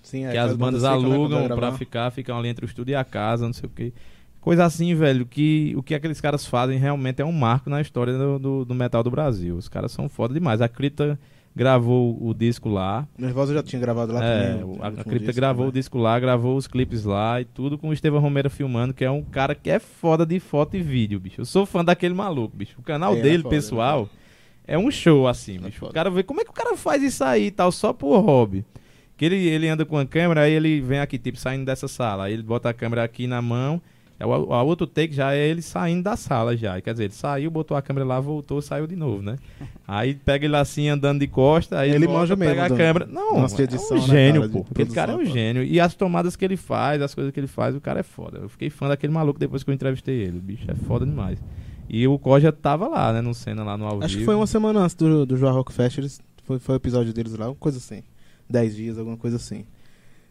[0.04, 1.78] Sim, é, que as bandas quando alugam gravar.
[1.78, 3.94] ficar, ficam ali entre o estúdio e a casa, não sei o quê.
[4.41, 8.17] Coisa assim, velho, que o que aqueles caras fazem realmente é um marco na história
[8.17, 9.56] do, do, do metal do Brasil.
[9.56, 10.62] Os caras são foda demais.
[10.62, 11.19] A Cripta
[11.56, 13.08] gravou o disco lá.
[13.17, 14.63] Nervosa já tinha gravado lá É, também.
[14.63, 15.69] o- a, a Cripta disco, gravou né?
[15.69, 19.06] o disco lá, gravou os clipes lá e tudo com o Estevão Romero filmando, que
[19.06, 21.41] é um cara que é foda de foto e vídeo, bicho.
[21.41, 22.75] Eu sou fã daquele maluco, bicho.
[22.80, 24.10] O canal Ele é dele, foda, ele é pessoal,
[24.65, 25.77] é um show assim, é bicho.
[25.77, 25.93] O foda.
[25.93, 28.65] cara vê como é que o cara faz isso aí e tal, só por hobby.
[29.17, 32.23] Que ele, ele anda com a câmera, aí ele vem aqui, tipo, saindo dessa sala.
[32.23, 33.80] Aí ele bota a câmera aqui na mão.
[34.22, 36.80] É o, a outro take já é ele saindo da sala já.
[36.80, 39.36] Quer dizer, ele saiu, botou a câmera lá, voltou, saiu de novo, né?
[39.88, 43.06] Aí pega ele assim andando de costa, aí Ele manja mesmo pega a câmera.
[43.08, 44.66] Não, nossa de é edição, um né, gênio, cara, pô.
[44.72, 45.64] Aquele cara é um gênio.
[45.64, 48.38] E as tomadas que ele faz, as coisas que ele faz, o cara é foda.
[48.38, 50.38] Eu fiquei fã daquele maluco depois que eu entrevistei ele.
[50.38, 51.40] O bicho é foda demais.
[51.90, 54.26] E o Coja tava lá, né, no cena lá no ao Acho que vivo.
[54.26, 57.36] foi uma semana antes do, do Joa Rock Fest, eles, foi, foi o episódio deles
[57.36, 58.04] lá, uma coisa assim.
[58.50, 59.66] Dez dias, alguma coisa assim.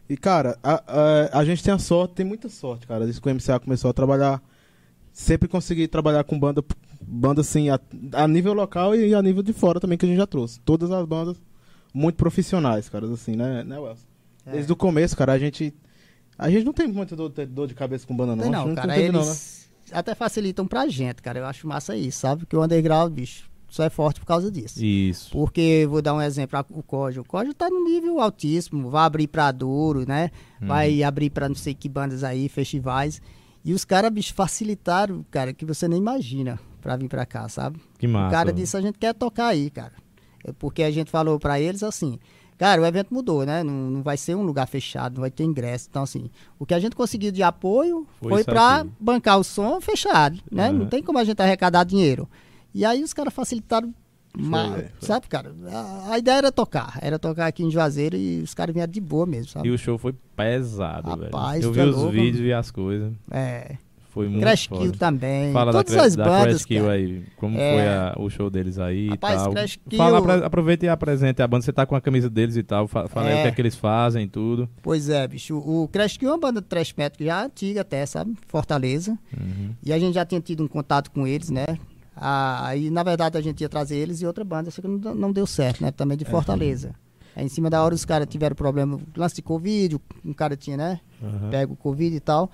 [0.09, 3.05] E, cara, a, a, a gente tem a sorte, tem muita sorte, cara.
[3.05, 4.41] Desde que o MCA começou a trabalhar,
[5.13, 6.63] sempre consegui trabalhar com banda,
[7.01, 7.79] banda assim, a,
[8.13, 10.59] a nível local e a nível de fora também, que a gente já trouxe.
[10.61, 11.37] Todas as bandas
[11.93, 14.05] muito profissionais, cara, assim, né, né Wells?
[14.45, 14.51] É.
[14.51, 15.73] Desde o começo, cara, a gente...
[16.37, 18.43] A gente não tem muita dor, dor de cabeça com banda, não.
[18.43, 18.93] Que não, cara.
[18.95, 19.99] teve, Eles não, né?
[19.99, 21.39] até facilitam pra gente, cara.
[21.39, 22.47] Eu acho massa isso, sabe?
[22.47, 24.83] Que o underground, bicho, só é forte por causa disso.
[24.83, 25.31] Isso.
[25.31, 27.23] Porque, vou dar um exemplo, a- o Código.
[27.23, 30.29] O Código tá no nível altíssimo, vai abrir pra Duro, né?
[30.61, 30.67] Uhum.
[30.67, 33.21] Vai abrir pra não sei que bandas aí, festivais.
[33.63, 37.79] E os caras, bicho, facilitaram, cara, que você nem imagina pra vir pra cá, sabe?
[37.97, 38.27] Que massa.
[38.27, 39.93] O cara disse, a gente quer tocar aí, cara.
[40.43, 42.17] É Porque a gente falou pra eles assim,
[42.57, 43.63] cara, o evento mudou, né?
[43.63, 45.87] Não, não vai ser um lugar fechado, não vai ter ingresso.
[45.89, 46.29] Então, assim,
[46.59, 48.89] o que a gente conseguiu de apoio Foi foi, aqui.
[48.99, 50.69] bancar o som fechado, né?
[50.71, 50.79] Uhum.
[50.79, 52.27] Não tem como a gente arrecadar dinheiro.
[52.73, 53.93] E aí os caras facilitaram,
[54.37, 55.07] ma- velho, foi.
[55.07, 55.53] sabe, cara?
[55.71, 59.01] A, a ideia era tocar, era tocar aqui em Juazeiro e os caras vieram de
[59.01, 59.67] boa mesmo, sabe?
[59.67, 61.69] E o show foi pesado, Rapaz, velho.
[61.69, 62.11] Eu vi é os louco.
[62.11, 63.13] vídeos e as coisas.
[63.29, 63.75] É,
[64.13, 64.81] Foi muito Crash foda.
[64.81, 66.93] Kill também, Fala da, todas Cra- as da bandas, Crash Kill cara.
[66.95, 67.23] aí.
[67.37, 67.71] Como É.
[67.73, 69.53] foi a- o show deles aí Rapaz, e tal.
[69.53, 71.63] Crash Kill- Fala, aproveita e apresente a banda.
[71.63, 72.89] Você tá com a camisa deles e tal.
[72.89, 73.39] Fa- Fala aí É.
[73.39, 74.67] o que é que eles fazem e tudo.
[74.81, 75.57] Pois é, bicho.
[75.57, 78.33] O Crash Kill é uma banda de thrash metal já antiga até, sabe?
[78.49, 79.17] Fortaleza.
[79.33, 79.73] Uhum.
[79.81, 81.65] E a gente já tinha tido um contato com eles, né?
[82.23, 85.15] Ah, Aí, na verdade, a gente ia trazer eles e outra banda, só que não,
[85.15, 85.89] não deu certo, né?
[85.91, 86.93] Também de Fortaleza.
[87.35, 90.77] Aí, em cima da hora, os caras tiveram problema, lance de Covid, um cara tinha,
[90.77, 90.99] né?
[91.21, 91.49] Uhum.
[91.49, 92.51] Pega o Covid e tal.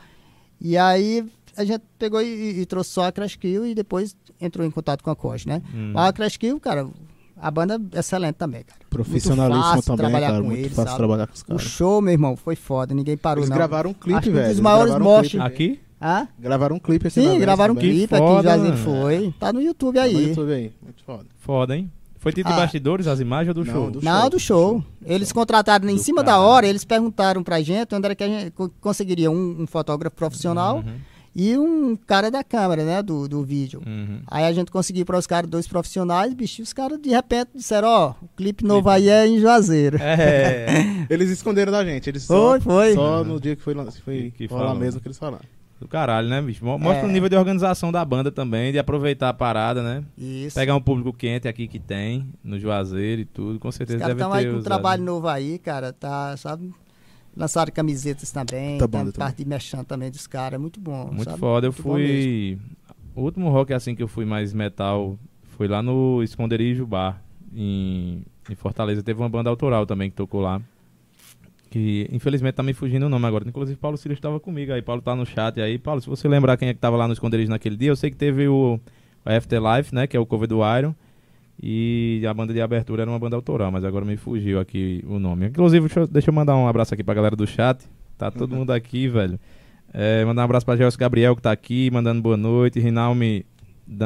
[0.61, 1.25] E aí
[1.57, 5.03] a gente pegou e, e trouxe só a Crash Kill e depois entrou em contato
[5.03, 5.61] com a Koch, né?
[5.73, 5.93] Hum.
[5.95, 6.87] A Crash Kill, cara,
[7.35, 8.79] a banda é excelente também, cara.
[8.89, 10.41] Profissionalismo fácil também, trabalhar cara.
[10.41, 10.97] com Muito eles, fácil sabe?
[10.97, 11.61] trabalhar com os O caras.
[11.63, 13.57] show, meu irmão, foi foda, ninguém parou Eles não.
[13.57, 14.49] gravaram um clipe, Acho que um velho.
[14.49, 15.41] dos maiores gravaram um.
[15.43, 15.79] Aqui?
[16.01, 16.27] Hã?
[16.39, 18.77] Gravaram um clipe na Sim, gravaram um clipe aqui, já mano.
[18.77, 19.33] foi.
[19.39, 20.27] Tá no YouTube Tá no aí.
[20.29, 20.71] YouTube aí.
[20.81, 21.25] Muito foda.
[21.39, 21.91] Foda, hein?
[22.19, 22.63] Foi título de Ah.
[22.63, 23.91] bastidores, as imagens ou do Não, show?
[23.91, 24.71] do Não, show, do do show.
[24.81, 24.83] show.
[25.05, 26.47] Eles contrataram em cima da caralho.
[26.47, 30.15] hora, eles perguntaram pra gente onde era que a gente co- conseguiria um, um fotógrafo
[30.15, 30.95] profissional Uhum,
[31.35, 33.81] e um cara da câmera, né, do, do vídeo.
[33.85, 34.19] uhum.
[34.27, 37.49] Aí a gente conseguiu para os caras dois profissionais, bicho, e os caras de repente
[37.55, 39.97] disseram, ó, o clipe novo aí é em Juazeiro.
[40.01, 40.65] É,
[41.09, 42.09] Eles esconderam da gente.
[42.09, 42.93] Eles só, Foi, foi.
[42.95, 44.47] Só no dia que foi, lan- foi Que
[44.79, 45.45] mesmo que eles falaram.
[45.79, 46.63] Do caralho, né, bicho?
[46.65, 47.09] Mo- Mostra É.
[47.09, 50.03] o nível de organização da banda também, de aproveitar a parada, né?
[50.17, 50.55] Isso.
[50.55, 54.15] Pegar um público quente aqui que tem, no Juazeiro e tudo, com os certeza caras
[54.15, 56.73] deve estão aí ter com um trabalho novo aí, cara, tá, sabe?
[57.35, 61.05] Lançaram camisetas também, Tá bom, tá parte de mexão também dos caras, é muito bom.
[61.11, 61.39] Muito sabe?
[61.39, 61.67] foda.
[61.67, 62.57] Eu Muito fui.
[63.15, 65.17] O último rock assim que eu fui mais metal
[65.55, 67.21] foi lá no Esconderijo Bar,
[67.53, 69.03] em, em Fortaleza.
[69.03, 70.59] Teve uma banda autoral também que tocou lá.
[71.69, 73.47] Que infelizmente tá me fugindo o nome agora.
[73.47, 74.81] Inclusive, Paulo Silas estava comigo aí.
[74.81, 75.77] Paulo tá no chat aí.
[75.77, 78.09] Paulo, se você lembrar quem é que tava lá no Esconderijo naquele dia, eu sei
[78.09, 78.79] que teve o,
[79.25, 80.07] Afterlife, né?
[80.07, 80.95] Que é o cover do Iron.
[81.61, 85.17] E a banda de abertura era uma banda autoral, mas agora me fugiu aqui o
[85.19, 85.47] nome.
[85.47, 87.83] Inclusive, deixa eu, deixa eu mandar um abraço aqui pra galera do chat.
[88.17, 89.39] Tá todo mundo aqui, velho.
[89.93, 92.79] É, mandar um abraço pra Gelson Gabriel que tá aqui, mandando boa noite.
[92.79, 93.45] Rinalme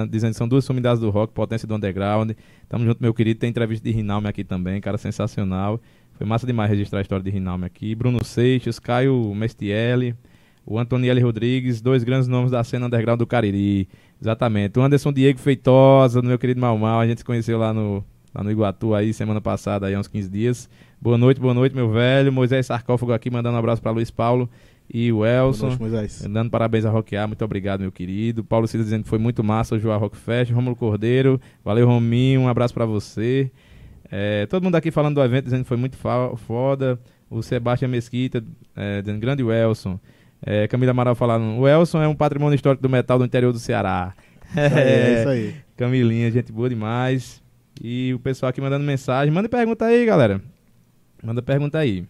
[0.10, 2.32] dizendo que são duas sumidades do rock, potência do underground.
[2.69, 3.39] Tamo junto, meu querido.
[3.39, 5.82] Tem entrevista de Rinalme aqui também, cara sensacional.
[6.21, 7.95] Foi massa demais registrar a história de Rinalme aqui.
[7.95, 10.15] Bruno Seixas, Caio Mestielli,
[10.63, 13.89] o Antonielli Rodrigues, dois grandes nomes da cena underground do Cariri.
[14.21, 14.77] Exatamente.
[14.77, 16.99] O Anderson Diego Feitosa, meu querido Mal Mal.
[16.99, 18.05] A gente se conheceu lá no,
[18.36, 20.69] lá no Iguatu aí, semana passada, aí, há uns 15 dias.
[21.01, 22.31] Boa noite, boa noite, meu velho.
[22.31, 24.47] Moisés Sarcófago aqui, mandando um abraço pra Luiz Paulo
[24.93, 25.69] e o Boa Elson.
[25.69, 26.21] noite, Moisés.
[26.29, 28.43] Dando parabéns a Rock A, muito obrigado, meu querido.
[28.43, 30.51] Paulo Cida dizendo que foi muito massa o João Rock Fest.
[30.51, 33.49] Rômulo Cordeiro, valeu, Rominho, um abraço pra você.
[34.12, 37.00] É, todo mundo aqui falando do evento, dizendo que foi muito foda.
[37.30, 38.43] O Sebastião Mesquita,
[38.76, 39.97] é, dizendo grande Welson.
[40.45, 43.60] É, Camila Amaral falando, o Elson é um patrimônio histórico do metal do interior do
[43.60, 44.13] Ceará.
[44.52, 45.56] Isso aí, é isso aí.
[45.78, 47.41] Camilinha, gente boa demais.
[47.82, 49.34] E o pessoal aqui mandando mensagem.
[49.34, 50.41] Manda pergunta aí, galera.
[51.24, 52.06] Manda pergunta aí.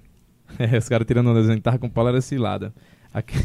[0.77, 2.73] Os caras tirando onda dizendo que tava com Paulo era cilada.
[3.13, 3.35] Aqui...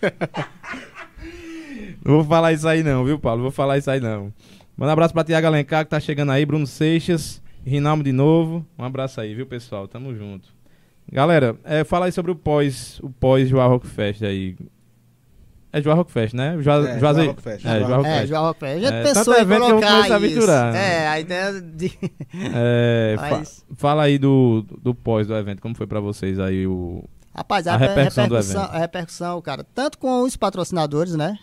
[2.04, 3.42] não vou falar isso aí não, viu, Paulo?
[3.42, 4.32] Vou falar isso aí não.
[4.76, 6.46] Manda um abraço pra Tiago Alencar que tá chegando aí.
[6.46, 7.42] Bruno Seixas.
[7.66, 8.64] Rinalmo de novo.
[8.78, 9.88] Um abraço aí, viu, pessoal?
[9.88, 10.48] Tamo junto.
[11.10, 14.56] Galera, é, fala aí sobre o pós, o pós Joá Rock Fest aí.
[15.72, 16.56] É Joá Rock Fest, né?
[16.60, 18.28] Joá, É, Juaze- Joá Rock Fest, É, Joá Joá Rock É, Fest.
[18.28, 18.72] João Rock Fest.
[18.72, 20.20] A gente É, pensou tanto em evento que eu colocar isso.
[20.20, 20.74] misturar.
[20.74, 21.92] É, a ideia de...
[22.54, 26.66] É, fa- Mas- fala aí do, do pós do evento, como foi pra vocês aí
[26.66, 27.04] o.
[27.34, 31.38] Rapaz, a, A repercussão repercussão, do repercussão, a repercussão, cara, tanto com os patrocinadores, né?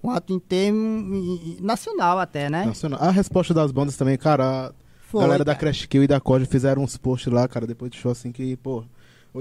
[0.00, 2.64] Quanto em termo nacional até, né?
[2.66, 3.00] Nacional.
[3.02, 4.68] A resposta das bandas também, cara.
[4.68, 4.72] A
[5.08, 5.72] Foi, galera da cara.
[5.72, 8.56] Crash Kill e da Code fizeram uns posts lá, cara, depois do show, assim, que,
[8.56, 8.84] pô,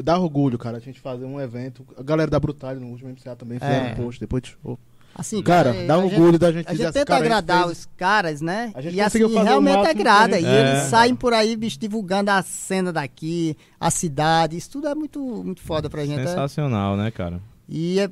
[0.04, 1.86] dá orgulho, cara, a gente fazer um evento.
[1.98, 3.92] A galera da Brutal no último MCA também fizeram É.
[3.94, 4.80] um post depois do show.
[5.18, 7.32] Assim, Cara, é, dá orgulho gente, da gente A gente assim, tenta cara, a gente
[7.32, 8.72] agradar fez- os caras, né?
[8.76, 10.38] A gente E assim, conseguiu fazer realmente agrada.
[10.38, 10.90] E gente- eles É.
[10.90, 14.58] saem por aí, bicho, divulgando a cena daqui, a cidade.
[14.58, 16.18] Isso tudo é muito, muito foda pra gente.
[16.18, 16.28] né?
[16.28, 17.40] Sensacional, né, cara?
[17.70, 18.10] E é,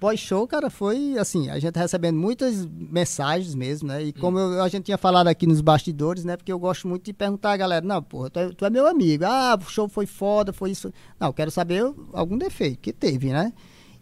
[0.00, 4.02] pós-show, cara, foi assim, a gente recebendo muitas mensagens mesmo, né?
[4.02, 6.36] E como eu- a gente tinha falado aqui nos bastidores, né?
[6.36, 8.86] Porque eu gosto muito de perguntar a galera, não, porra, tu é, tu é meu
[8.86, 9.24] amigo.
[9.26, 10.92] Ah, o show foi foda, foi isso.
[11.18, 13.52] Não, eu quero saber algum defeito que teve, né?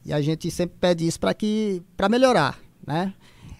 [0.04, 3.12] E a gente sempre pede isso para que para melhorar, né?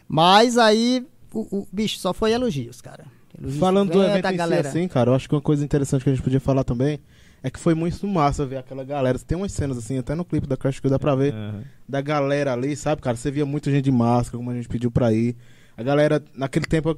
[0.09, 3.05] Mas aí o, o bicho só foi elogios, cara.
[3.39, 4.69] Elogios Falando do evento da em si, galera.
[4.69, 6.99] assim, cara, eu acho que uma coisa interessante que a gente podia falar também
[7.43, 9.19] é que foi muito massa ver aquela galera.
[9.19, 11.63] Tem umas cenas, assim, até no clipe da Crash Kill dá pra ver, Aham.
[11.89, 13.17] da galera ali, sabe, cara?
[13.17, 15.37] Você via muita gente de máscara, como a gente pediu pra ir.
[15.77, 16.91] A galera, naquele tempo,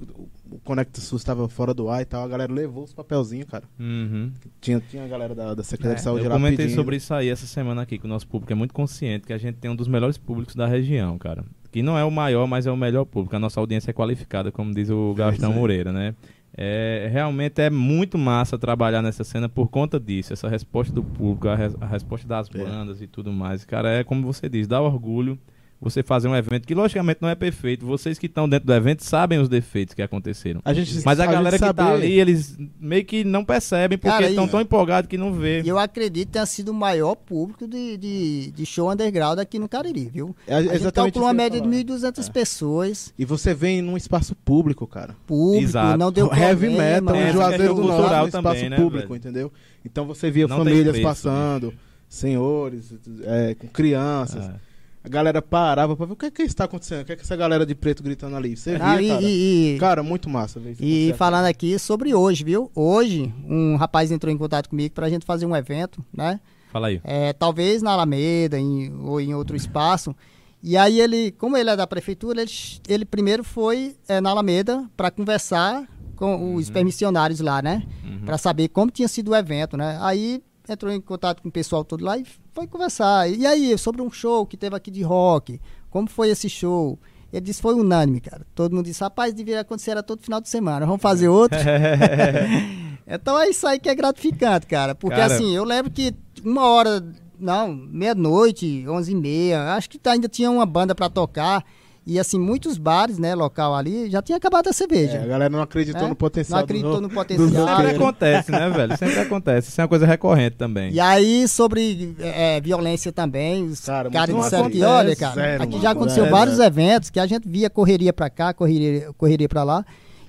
[0.50, 3.64] o Conecta SUS estava fora do ar e tal, a galera levou os papelzinhos, cara.
[3.78, 4.32] Uhum.
[4.58, 6.76] Tinha, tinha a galera da, da Secretaria É, de Saúde Eu lá comentei pedindo.
[6.76, 9.38] sobre isso aí essa semana aqui, que o nosso público é muito consciente, que a
[9.38, 11.44] gente tem um dos melhores públicos da região, cara.
[11.70, 13.36] Que não é o maior, mas é o melhor público.
[13.36, 15.58] A nossa audiência é qualificada, como diz o Gastão aí.
[15.58, 16.14] Moreira, né?
[16.62, 21.48] É, realmente é muito massa trabalhar nessa cena por conta disso, essa resposta do público,
[21.48, 22.58] a, res- a resposta das É.
[22.62, 23.64] bandas e tudo mais.
[23.64, 25.38] Cara, é como você diz, dá orgulho
[25.80, 27.86] você fazer um evento que logicamente não é perfeito.
[27.86, 30.60] Vocês que estão dentro do evento sabem os defeitos que aconteceram.
[30.64, 33.96] A gente, Mas a, gente galera que tá saber- ali, eles meio que não percebem
[33.96, 35.62] porque Cara, estão e- tão empolgados que não vê.
[35.62, 39.58] E eu acredito que tenha sido o maior público de, de, de show underground aqui
[39.58, 40.36] no Cariri, viu?
[40.46, 42.12] É A gente uma média ia de falar.
[42.12, 45.16] 1.200 pessoas, E você vem num espaço público, cara.
[45.26, 45.96] público, Exato.
[45.98, 47.12] não deu Heavy problema.
[47.12, 49.16] metal É, Juazeiro do Norte, no espaço também, né, público, velho?
[49.18, 49.52] entendeu?
[49.84, 51.72] Então você via Não famílias preço, passando,
[52.08, 52.92] senhores,
[53.24, 54.44] é, com crianças.
[54.46, 54.69] É.
[55.02, 57.22] a galera parava pra ver o que é que está acontecendo, o que é que
[57.22, 58.56] essa galera de preto gritando ali.
[58.56, 59.22] Você via, Ah, e- cara.
[59.22, 60.72] e- e- Cara, muito massa, velho.
[60.74, 62.70] isso E falando aqui sobre hoje, viu?
[62.74, 66.38] Hoje, um rapaz entrou em contato comigo pra gente fazer um evento, né?
[66.72, 67.00] Fala aí.
[67.02, 70.14] É, talvez na Alameda em- ou em outro espaço.
[70.62, 72.50] E aí ele, como ele é da prefeitura, ele,
[72.86, 77.82] ele primeiro foi é, na Alameda para conversar com os permissionários lá, né?
[78.26, 79.96] Pra saber como tinha sido o evento, né?
[80.02, 83.30] Aí entrou em contato com o pessoal todo lá e foi conversar.
[83.30, 85.60] E aí, sobre um show que teve aqui de rock,
[85.90, 86.98] como foi esse show?
[87.32, 88.44] Ele disse foi unânime, cara.
[88.54, 90.84] Todo mundo disse, rapaz, deveria acontecer era todo final de semana.
[90.84, 91.58] Vamos fazer outro.
[93.06, 94.94] então é isso aí que é gratificante, cara.
[94.94, 96.12] Porque Cara- assim, eu lembro que
[96.44, 97.04] uma hora,
[97.38, 101.64] não, meia-noite, onze e meia, acho que ainda tinha uma banda pra tocar.
[102.12, 105.18] E assim, muitos bares, né, local ali, já tinha acabado a cerveja.
[105.18, 106.08] É, a galera não acreditou né?
[106.08, 106.58] no potencial.
[106.58, 107.76] Não acreditou do- no potencial.
[107.76, 108.98] Sempre acontece, né, velho?
[108.98, 109.68] Sempre acontece.
[109.68, 110.92] Isso é uma coisa recorrente também.
[110.92, 115.70] E aí, sobre é, violência também, os Cara, caras disseram que, olha, cara, Zero, aqui
[115.72, 115.82] mano.
[115.84, 119.62] já aconteceu É, vários eventos que a gente via correria pra cá, correria, correria pra
[119.62, 119.84] lá.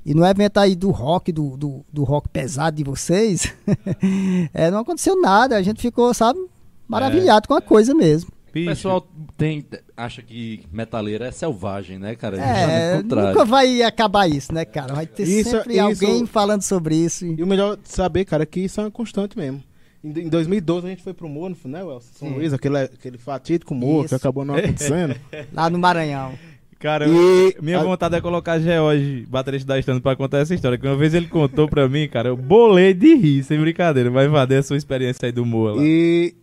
[0.06, 3.52] E no evento aí do rock, do, do, do rock pesado de vocês,
[4.54, 5.56] é, não aconteceu nada.
[5.58, 6.40] A gente ficou, sabe,
[6.88, 8.30] maravilhado com a coisa mesmo.
[8.52, 12.38] O Bicho, pessoal tem, acha que metaleiro é selvagem, né, cara?
[12.38, 13.30] É, o contrário.
[13.30, 14.94] nunca vai acabar isso, né, cara?
[14.94, 17.26] Vai ter Isso- sempre isso- alguém falando sobre isso.
[17.26, 19.64] e- o melhor de saber, cara, é que isso é uma constante mesmo.
[20.04, 22.10] Em, em 2012 a gente foi pro morro, né, Welson?
[22.14, 22.36] São Sim.
[22.36, 25.16] Luís, aquele, aquele fatídico morro que acabou não acontecendo.
[25.54, 26.34] Lá no Maranhão.
[26.80, 30.78] Cara, E- minha a- vontade é colocar George, baterista da Estando, pra contar essa história.
[30.80, 34.10] Que uma vez ele contou pra mim, cara, eu bolei de rir, sem brincadeira.
[34.10, 35.84] Vai invadir a sua experiência aí do Moa lá.
[35.84, 36.34] E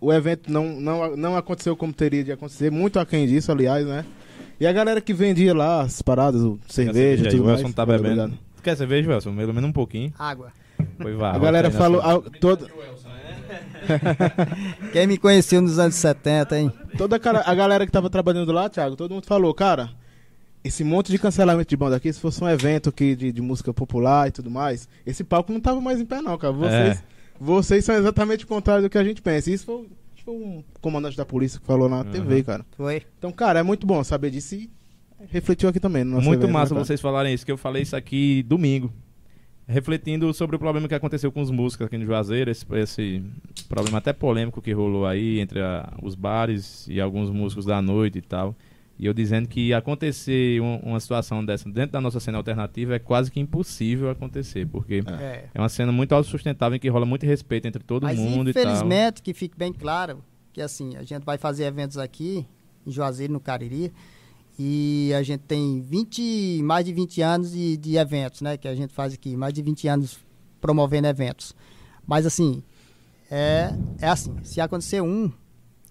[0.00, 4.04] o evento não, não, não aconteceu como teria de acontecer, muito aquém disso, aliás, né?
[4.60, 7.60] E a galera que vendia lá as paradas, o cerveja, aí, tudo o mais.
[7.60, 8.02] Wilson tá Obrigado.
[8.08, 8.38] bebendo.
[8.56, 9.36] Tu quer cerveja, Wilson?
[9.36, 10.12] Pelo menos um pouquinho.
[10.18, 10.52] Água.
[11.00, 11.32] Foi vá.
[11.32, 12.66] A galera falou, a- toda,
[14.92, 16.72] Quem me conheceu nos anos 70, hein?
[16.96, 19.90] toda a, cara- a galera que tava trabalhando lá, Thiago, todo mundo falou, cara,
[20.62, 23.72] esse monte de cancelamento de banda aqui, se fosse um evento aqui de, de música
[23.72, 26.52] popular e tudo mais, esse palco não tava mais em pé não, cara.
[26.52, 27.02] Vocês, É.
[27.40, 29.50] vocês são exatamente o contrário do que a gente pensa.
[29.50, 29.82] Isso foi,
[30.14, 32.64] isso foi um comandante da polícia que falou na TV, cara.
[32.76, 33.02] Foi.
[33.18, 34.70] Então, cara, é muito bom saber disso e
[35.30, 36.04] refletiu aqui também.
[36.04, 38.92] No nosso Muito evento, massa né, vocês falarem isso, que eu falei isso aqui domingo.
[39.66, 43.22] Refletindo sobre o problema que aconteceu com os músicos aqui no Juazeiro, esse, esse
[43.68, 48.16] problema até polêmico que rolou aí entre a- os bares e alguns músicos da noite
[48.16, 48.56] e tal.
[48.98, 52.98] E eu dizendo que acontecer um- uma situação dessa dentro da nossa cena alternativa é
[52.98, 55.44] quase que impossível acontecer, porque É.
[55.54, 58.52] é uma cena muito autossustentável em que rola muito respeito entre todo Mas mundo e
[58.52, 58.62] tal.
[58.64, 62.44] infelizmente, que fique bem claro, que assim, a gente vai fazer eventos aqui,
[62.84, 63.92] em Juazeiro, no Cariri,
[64.58, 68.56] e a gente tem 20, mais de 20 anos de, de eventos, né?
[68.56, 70.18] Que a gente faz aqui, mais de 20 anos
[70.60, 71.54] promovendo eventos.
[72.04, 72.64] Mas assim,
[73.30, 75.30] é, é assim, se acontecer um,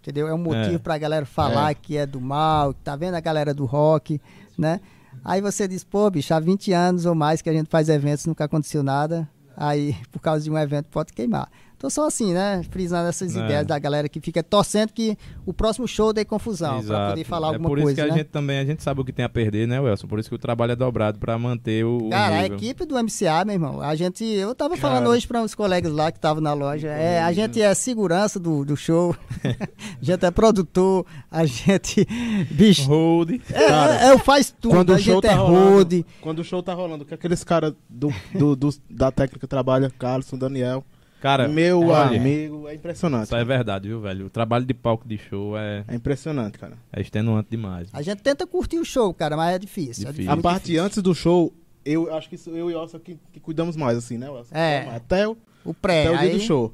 [0.07, 0.27] entendeu?
[0.27, 0.79] É um motivo É.
[0.79, 1.73] pra galera falar É.
[1.73, 4.21] que é do mal, que tá vendo a galera do rock,
[4.57, 4.79] né?
[5.25, 8.25] Aí você diz, pô, bicho, há 20 anos ou mais que a gente faz eventos,
[8.25, 9.27] nunca aconteceu nada.
[9.55, 11.49] Aí, por causa de um evento, pode queimar.
[11.77, 12.63] Então, só assim, né?
[12.71, 13.39] Frisando essas É.
[13.39, 17.09] ideias da galera que fica torcendo que o próximo show dê confusão, pra Exato.
[17.11, 18.17] poder falar é alguma por isso coisa, que a né?
[18.19, 20.07] gente também a gente sabe o que tem a perder, né, Welson?
[20.07, 22.95] Por isso que o trabalho é dobrado pra manter o, o Cara, a equipe do
[22.95, 25.09] MCA, meu irmão, a gente, eu tava falando Cara.
[25.11, 28.65] hoje para uns colegas lá que estavam na loja, é, a gente é segurança do,
[28.65, 32.07] do show, a gente é produtor, a gente,
[32.49, 33.39] bicho, Hold.
[33.53, 36.39] é, é, eu faz tudo, Quando a o show gente tá é rolando, road, quando
[36.39, 40.83] o show tá rolando, que aqueles caras do, do, dos- da técnica trabalha, Carlson, Daniel,
[41.21, 43.25] Cara, meu olha, amigo, é impressionante.
[43.25, 44.27] Isso é verdade, viu, velho?
[44.27, 46.73] O trabalho de palco de show é, É impressionante, cara.
[46.93, 47.89] é extenuante demais.
[47.91, 50.07] a gente tenta curtir o show, cara, mas é difícil.
[50.07, 50.31] é Difícil.
[50.31, 50.83] A muito parte difícil.
[50.83, 51.51] antes do show,
[51.83, 54.55] eu acho que isso- eu e o Elsa que, que cuidamos mais, assim, né, Elsa?
[54.57, 54.87] É.
[54.95, 56.73] Até o, O pré, até o dia aí, do show.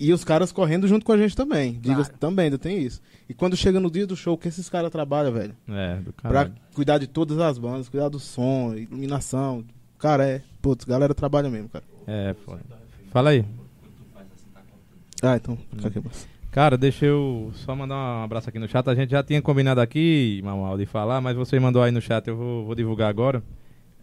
[0.00, 1.74] E os caras correndo junto com a gente também.
[1.74, 2.14] Diga Claro.
[2.18, 3.00] também, ainda tem isso.
[3.28, 5.54] E quando chega no dia do show, o que esses caras trabalham, velho?
[5.68, 6.54] É, do Pra caralho.
[6.74, 9.62] cuidar de todas as bandas, cuidar do som, iluminação.
[9.98, 10.42] Cara, é.
[10.60, 11.84] Putz, galera trabalha mesmo, cara.
[12.06, 12.62] É, foda.
[13.12, 13.44] Fala aí.
[15.22, 16.26] Ah, então, fica aqui, moça.
[16.50, 18.86] Cara, deixa eu só mandar um abraço aqui no chat.
[18.88, 22.28] A gente já tinha combinado aqui, Mamal, de falar, mas você mandou aí no chat,
[22.28, 23.42] eu vou, vou divulgar agora.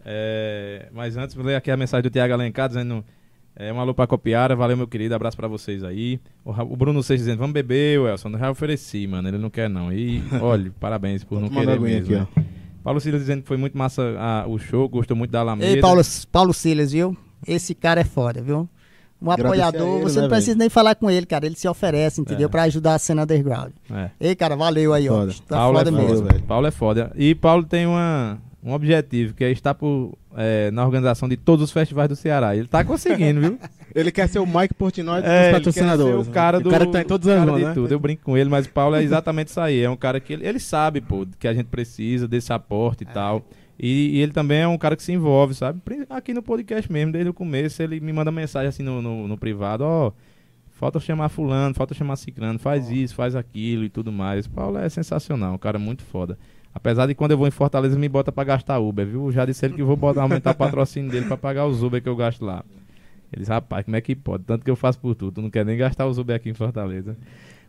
[0.04, 3.04] É, mas antes, vou ler aqui a mensagem do Tiago Alencar dizendo:
[3.54, 6.18] é, um alô pra Copiara, valeu meu querido, abraço pra vocês aí.
[6.44, 8.36] O, o Bruno Seixas dizendo: vamos beber, Wilson.
[8.38, 9.92] Já ofereci, mano, ele não quer não.
[9.92, 12.16] E olha, parabéns por não querer mesmo.
[12.16, 12.46] aqui, né?
[12.82, 15.70] Paulo Silas dizendo que foi muito massa ah, o show, gostou muito da Alameda.
[15.70, 16.00] Ei, Paulo,
[16.32, 17.16] Paulo Silas, viu?
[17.46, 18.68] Esse cara é foda, viu?
[19.22, 20.58] Um Agradecer apoiador, ele, você né, não precisa velho?
[20.60, 21.44] nem falar com ele, cara.
[21.46, 22.46] Ele se oferece, entendeu?
[22.46, 22.50] É.
[22.50, 23.72] Pra ajudar a cena underground.
[23.92, 24.10] É.
[24.18, 25.20] Ei, cara, valeu aí, ó.
[25.20, 25.32] Foda.
[25.46, 26.06] Tá Paulo foda é mesmo.
[26.06, 26.28] foda, mesmo.
[26.32, 26.42] velho.
[26.44, 27.12] Paulo é foda.
[27.16, 31.64] E Paulo tem uma, um objetivo, que é estar por, é, na organização de todos
[31.64, 32.56] os festivais do Ceará.
[32.56, 33.58] Ele tá conseguindo, viu?
[33.94, 36.24] Ele quer ser o Mike Portnoy dos É, ele quer patrocinadores.
[36.24, 37.74] ser o cara do o cara que tá em todos os anos, de né?
[37.74, 37.92] tudo.
[37.92, 39.82] Eu brinco com ele, mas o Paulo é exatamente isso aí.
[39.82, 43.06] É um cara que ele, ele sabe, pô, que a gente precisa desse aporte e
[43.06, 43.42] tal.
[43.82, 45.80] E, e ele também é um cara que se envolve, sabe?
[46.10, 49.38] Aqui no podcast mesmo, desde o começo, ele me manda mensagem assim no, no, no
[49.38, 50.12] privado, ó.
[50.68, 54.46] falta chamar fulano, falta chamar ciclano, faz isso, faz aquilo e tudo mais.
[54.46, 56.38] Paulo é sensacional, um cara muito foda.
[56.74, 59.32] Apesar de quando eu vou em Fortaleza me bota pra gastar Uber, viu?
[59.32, 62.08] Já disse ele que vou botar, aumentar o patrocínio dele pra pagar os Uber que
[62.08, 62.62] eu gasto lá.
[63.32, 64.44] Eles, rapaz, como é que pode?
[64.44, 66.54] Tanto que eu faço por tudo, tu não quer nem gastar os Uber aqui em
[66.54, 67.16] Fortaleza.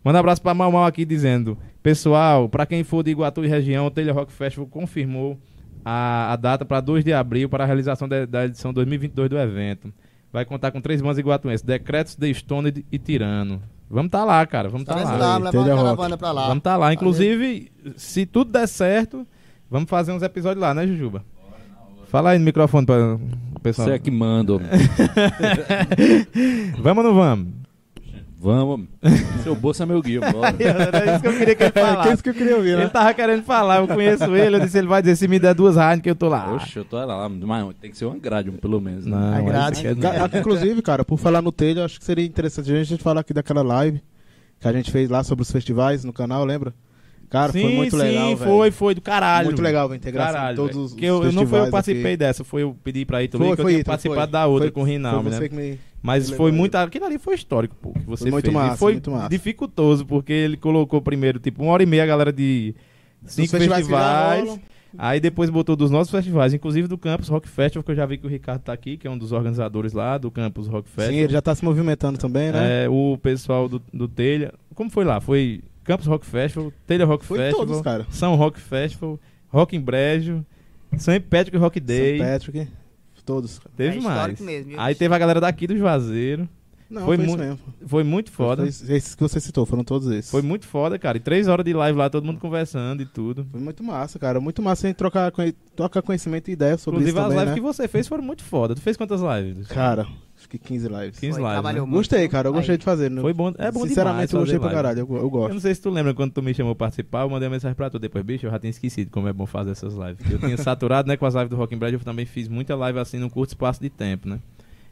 [0.04, 3.48] Manda um abraço pra Mal Mal aqui dizendo: Pessoal, pra quem for de Iguatu e
[3.48, 5.40] região, o Telha Rock Festival confirmou
[5.84, 9.38] a, a data para 2 de abril para a realização da, da edição 2022 do
[9.38, 9.94] evento.
[10.32, 13.62] Vai contar com três bandas iguatuenses: Decretos, The Stone e Tirano.
[13.90, 14.70] Vamos tá lá, cara.
[14.70, 15.38] Vamos tá Estaremos lá.
[15.38, 16.48] lá, levar uma caravana pra lá.
[16.48, 16.94] Vamos tá lá.
[16.94, 19.28] Inclusive, se tudo der certo,
[19.70, 21.26] vamos fazer uns episódios lá, né, Jujuba?
[22.08, 23.88] Fala aí no microfone para o pessoal.
[23.88, 24.54] Você é que manda.
[26.80, 27.61] Vamos ou não vamos?
[28.42, 28.88] Vamos.
[29.44, 30.56] Seu bolso é meu guia, bora.
[30.60, 32.14] Era isso que eu queria que ele É, que é falasse.
[32.14, 32.82] isso que eu queria ouvir, né?
[32.84, 35.54] Ele tava querendo falar, eu conheço ele, eu disse, ele vai dizer, se me der
[35.54, 36.54] duas Heineken, eu tô lá.
[36.56, 39.06] Oxe, eu tô lá, mas tem que ser uma grade, pelo menos.
[39.06, 39.16] né?
[39.16, 39.84] Não, A grade.
[39.96, 43.34] Ga- Inclusive, cara, por falar no telho, acho que seria interessante a gente falar aqui
[43.34, 44.02] daquela live
[44.60, 46.74] que a gente fez lá sobre os festivais no canal, lembra?
[47.30, 48.52] Cara, foi Sim, muito sim, legal, velho.
[48.52, 49.46] foi, foi do caralho.
[49.46, 50.86] Muito legal a integração Caralho, de todos velho.
[50.86, 52.18] os, que eu, eu não foi eu participei aqui.
[52.18, 54.32] dessa, foi eu pedir pra Ítalo, Foi, que eu foi, tinha Ítalo, participado foi.
[54.32, 55.38] da outra Foi- com o Rinaldo, foi né?
[55.38, 55.80] você que me...
[56.02, 56.76] Mas me foi lembrou muito.
[56.76, 58.54] Aquilo ali foi histórico, pô, que você Foi muito fez.
[58.56, 59.30] massa, e foi muito massa.
[59.30, 62.74] dificultoso, porque ele colocou primeiro, tipo, uma hora e meia a galera de
[63.26, 64.60] cinco festivais festivais.
[64.98, 68.18] aí depois botou dos nossos festivais, inclusive do Campus Rock Festival, que eu já vi
[68.18, 71.12] que o Ricardo tá aqui, que é um dos organizadores lá do Campus Rock Festival.
[71.14, 72.86] Sim, ele já tá se movimentando também, né?
[72.86, 74.54] É, o pessoal do, do Telha.
[74.74, 75.22] Como foi lá?
[75.22, 78.08] Foi Campus Rock Festival, Telha Rock Foi Festival, todos, cara.
[78.10, 80.44] São Rock Festival, Rock em Brejo,
[80.98, 82.18] São Patrick Rock Day.
[82.18, 82.26] St.
[82.26, 82.68] Patrick,
[83.22, 83.60] todos.
[83.60, 83.72] cara.
[83.76, 84.40] Teve É mais.
[84.40, 84.74] mesmo?
[84.78, 86.48] Aí teve a galera daqui do Juazeiro.
[86.90, 87.60] Não, Foi foi, mu- mesmo.
[87.88, 88.64] Foi muito foda.
[88.70, 90.30] Foi esses que você citou, foram todos esses.
[90.30, 91.16] Foi muito foda, cara.
[91.18, 93.48] E três horas de live lá, todo mundo conversando e tudo.
[93.50, 94.42] Foi muito massa, cara.
[94.42, 95.32] Muito massa a gente trocar,
[95.74, 97.56] trocar conhecimento e ideias sobre Inclusive, isso as também, lives né?
[97.56, 98.76] que você fez foram muito foda.
[98.76, 99.68] Tu fez quantas lives?
[99.70, 100.06] Cara,
[100.42, 101.20] acho que 15 lives.
[101.20, 101.52] 15 Foi, lives.
[101.54, 101.92] trabalhou né?
[101.92, 101.98] muito.
[102.00, 102.48] Gostei, cara.
[102.50, 102.58] Eu Aí.
[102.60, 103.10] gostei de fazer.
[103.10, 103.22] né?
[103.22, 104.76] Foi bom, é bom Sinceramente, demais eu gostei pra live.
[104.82, 105.00] caralho.
[105.00, 105.54] Eu, eu Eu gosto.
[105.54, 107.76] não sei se tu lembra quando tu me chamou pra participar, eu mandei uma mensagem
[107.76, 110.30] pra tu depois, bicho, eu já tinha esquecido como é bom fazer essas lives.
[110.32, 112.76] Eu tinha saturado, né, com as lives do Rock in Bread, eu também fiz muita
[112.76, 114.40] live assim num curto espaço de tempo, né?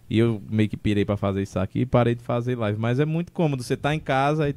[0.09, 2.79] E eu meio que pirei pra fazer isso aqui e parei de fazer live.
[2.79, 4.55] Mas é muito cômodo, você tá em casa e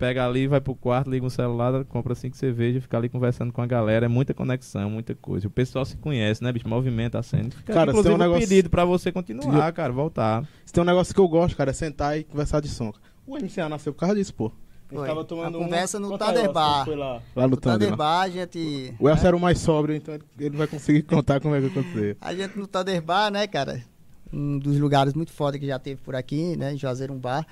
[0.00, 3.60] pega ali, vai pro quarto, liga um celular, compra cinco cervejas, fica ali conversando com
[3.60, 5.46] a galera, é muita conexão, muita coisa.
[5.46, 6.66] O pessoal se conhece, né, bicho?
[6.66, 7.50] Movimenta a cena.
[7.50, 10.48] Fica Cara, aqui, inclusive tem um negócio- pedido pra você continuar, cara, voltar.
[10.64, 12.92] Se tem um negócio que eu gosto, cara, é sentar e conversar de som.
[13.26, 14.50] O MCA nasceu por causa disso, pô.
[14.88, 15.06] Foi.
[15.06, 16.78] tava tomando A conversa no Conta Thunder aí, ó, Bar.
[16.80, 18.94] você Foi lá, lá no No a gente.
[18.98, 19.28] O Elcio né?
[19.28, 22.16] era o mais sóbrio, então ele- vai conseguir contar como é que aconteceu.
[22.20, 23.84] A gente no Thunder Bar, né, cara?
[24.32, 26.72] Um dos lugares muito foda que já teve por aqui, né?
[26.72, 27.46] Em Juazeiro um bar.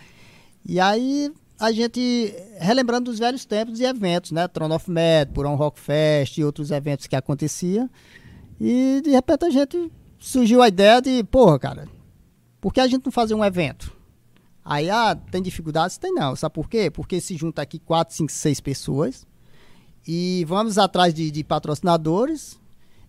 [0.67, 4.47] E aí a gente relembrando dos velhos tempos e eventos, né?
[4.49, 7.89] Tron of Med, Purão Rock Fest e outros eventos que aconteciam.
[8.61, 11.89] E de repente a gente surgiu a ideia de, porra, cara,
[12.61, 13.97] por que a gente não fazer um evento?
[14.65, 15.97] Aí, ah, tem dificuldades?
[15.97, 16.37] Tem não.
[16.37, 16.91] Sabe por quê?
[16.91, 19.27] Porque se junta aqui quatro, cinco, seis pessoas
[20.07, 22.59] e vamos atrás de, de patrocinadores.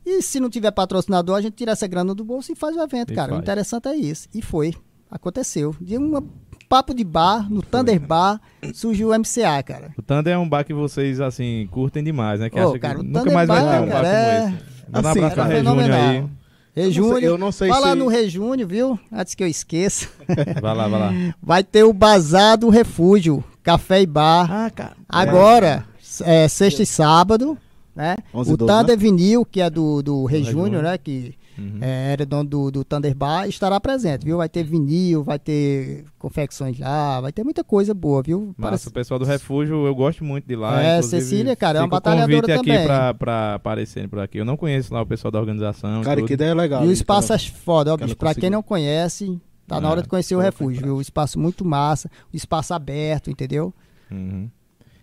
[0.06, 2.82] E se não tiver patrocinador, a gente tira essa grana do bolso e faz o
[2.82, 3.32] evento, E cara.
[3.32, 3.44] O faz.
[3.44, 4.28] interessante é isso.
[4.34, 4.74] E foi.
[5.12, 5.76] Aconteceu.
[5.82, 6.22] De um
[6.70, 8.40] papo de bar, no Thunder Bar,
[8.74, 9.92] surgiu o MCA, cara.
[9.98, 12.50] O Thunder é um bar que vocês, assim, curtem demais, né?
[12.50, 14.08] Que Ô, acha que cara, o nunca Thunder mais vai Bar, ter um bar cara,
[14.08, 14.64] é- como esse.
[14.92, 15.90] Manda um assim, abraço pra era Rejúnio aí.
[15.90, 16.30] fenomenal.
[16.76, 19.00] Rejúnio, eu não sei fala se- no Rejúnio, viu?
[19.12, 20.08] Antes que eu esqueça.
[20.62, 21.12] Vai lá, vai lá.
[21.42, 24.48] Vai ter o Bazar do Refúgio, Café e Bar.
[24.50, 24.94] Ah, cara.
[25.10, 25.86] Agora,
[26.24, 27.58] é, sexta e sábado,
[27.96, 28.16] né?
[28.34, 30.84] 11 e o 12, Thunder Vinil, que é do, do Júnior.
[30.84, 30.98] né?
[30.98, 31.78] Que Uhum.
[31.82, 34.38] é, era dono do, do Thunder Bar, estará presente, viu?
[34.38, 38.48] Vai ter vinil, vai ter confecções lá, vai ter muita coisa boa, viu?
[38.58, 40.82] Massa, Parece- o pessoal do Refúgio, eu gosto muito de lá.
[40.82, 42.86] É, Cecília, cara, é uma batalhadora convite aqui também.
[42.86, 44.38] pra, pra aparecerem por aqui.
[44.38, 46.02] Eu não conheço lá o pessoal da organização.
[46.02, 46.28] Cara, tudo.
[46.28, 46.86] que ideia legal.
[46.86, 47.40] E o espaço cara.
[47.42, 48.18] é foda, ó, que ela bicho.
[48.18, 50.96] Pra quem não conhece, tá na É, hora de conhecer o refúgio, viu?
[50.96, 53.74] O espaço muito massa, o espaço aberto, entendeu?
[54.12, 54.50] Uhum.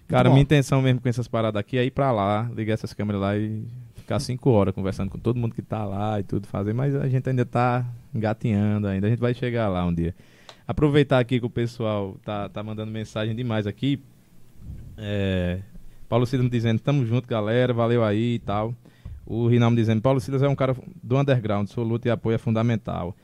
[0.09, 3.21] Cara, minha intenção mesmo com essas paradas aqui é ir pra lá, ligar essas câmeras
[3.21, 3.65] lá e
[4.07, 7.09] ficar cinco horas conversando com todo mundo que tá lá e tudo fazer, mas a
[7.09, 7.85] gente ainda tá
[8.15, 10.15] engatinhando ainda, a gente vai chegar lá um dia.
[10.67, 14.01] Aproveitar aqui que o pessoal tá, tá mandando mensagem demais aqui.
[14.97, 15.59] É,
[16.09, 18.73] Paulo Silas me dizendo, tamo junto, galera, valeu aí e tal.
[19.27, 22.39] O Rinaldo dizendo, Paulo Silas é um cara do underground, sua luta e apoio é
[22.39, 23.15] fundamental.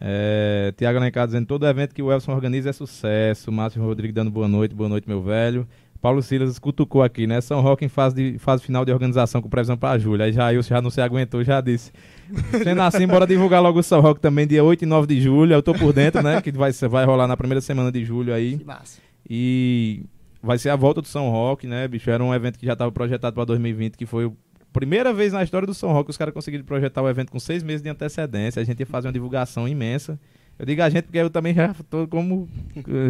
[0.00, 3.52] É, Tiago Alencar dizendo, todo evento que o Elson organiza é sucesso.
[3.52, 5.68] Márcio Rodrigues dando boa noite, boa noite, meu velho.
[6.02, 7.40] Paulo Silas cutucou aqui, né?
[7.40, 10.24] São Roque em fase, de, fase final de organização com previsão pra julho.
[10.24, 11.92] Aí já eu já não se aguentou, já disse.
[12.60, 15.54] Sendo assim, bora divulgar logo o São Roque também, dia 8 e 9 de julho.
[15.54, 16.42] Eu tô por dentro, né?
[16.42, 18.58] Que vai, vai rolar na primeira semana de julho aí.
[18.58, 19.00] Que massa.
[19.30, 20.02] E
[20.42, 22.10] vai ser a volta do São Roque, né, bicho?
[22.10, 24.32] Era um evento que já estava projetado para 2020, que foi a
[24.72, 27.38] primeira vez na história do São Roque que os caras conseguiram projetar o evento com
[27.38, 28.60] seis meses de antecedência.
[28.60, 30.18] A gente ia fazer uma divulgação imensa.
[30.58, 32.48] Eu digo a gente porque eu também já tô como.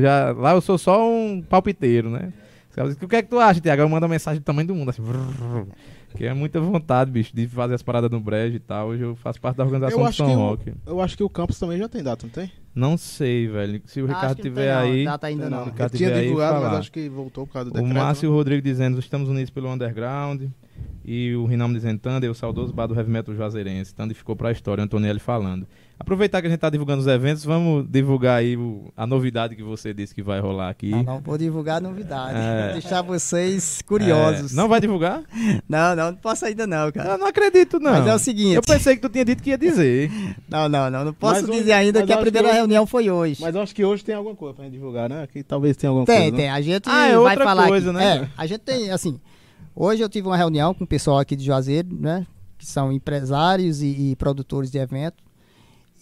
[0.03, 2.35] Já, lá eu sou só um palpiteiro, né?
[2.73, 3.83] Os caras dizem, O que é que tu acha, Tiago?
[3.83, 5.03] Eu mando uma mensagem do tamanho do mundo, assim.
[6.17, 8.89] Que é muita vontade, bicho, de fazer as paradas no brejo e tal.
[8.89, 11.59] Hoje eu faço parte da organização Eu do São o, eu acho que o campus
[11.59, 12.51] também já tem data, não tem?
[12.75, 13.83] Não sei, velho.
[13.85, 15.05] Se o Acho Ricardo não tiver não, aí.
[15.05, 15.65] Data ainda não.
[15.67, 16.69] Ricardo Eu tinha tiver aí, divulgado, falar.
[16.71, 17.95] mas acho que voltou por causa do O decreto.
[17.95, 18.37] Márcio né?
[18.37, 20.45] Rodrigo dizendo estamos unidos pelo underground.
[21.05, 23.95] E o Rinaldo dizendo Thunder, o saudoso bar do Heavy Metal Juazeirense.
[23.95, 25.67] Thunder ficou pra história, o Antonielli falando.
[26.03, 29.63] Aproveitar que a gente tá divulgando os eventos, vamos divulgar aí o- a novidade que
[29.63, 30.91] você disse que vai rolar aqui.
[30.91, 32.37] Não, não vou divulgar novidade.
[32.37, 32.65] É.
[32.65, 34.53] Vou deixar vocês curiosos.
[34.53, 35.23] É, não vai divulgar?
[35.69, 37.11] não, não, não posso ainda não, cara.
[37.13, 37.93] Eu não acredito, não.
[37.93, 38.55] Mas é o seguinte.
[38.57, 40.11] Eu pensei que tu tinha dito que ia dizer.
[40.49, 41.05] Não, não, não.
[41.05, 43.41] Não posso Mas hoje- dizer ainda que a acho que primeira hoje- reunião foi hoje.
[43.41, 45.27] Mas eu acho que hoje tem alguma coisa pra gente divulgar, né?
[45.33, 46.37] Que talvez tenha alguma Tem, coisa.
[46.37, 46.47] tem.
[46.47, 46.51] né?
[46.51, 47.99] A gente Ah, é vai falar coisa, aqui.
[47.99, 48.17] né?
[48.17, 49.19] É, a gente tem, assim,
[49.75, 52.27] hoje eu tive uma reunião com o pessoal aqui de Juazeiro, né?
[52.59, 55.23] Que são empresários e, e produtores de evento.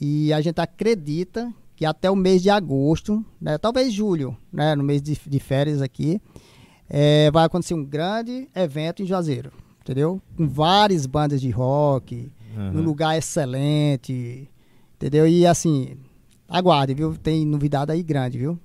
[0.01, 4.83] E a gente acredita que até o mês de agosto, né, talvez julho, né, no
[4.83, 6.21] mês de, de férias aqui,
[6.89, 10.21] é, vai acontecer um grande evento em Juazeiro, entendeu?
[10.37, 12.33] Com várias bandas de rock,
[12.73, 14.49] num lugar excelente,
[14.97, 15.27] entendeu?
[15.27, 15.97] E assim,
[16.49, 17.17] aguarde, viu?
[17.17, 18.59] Tem novidade aí grande, viu?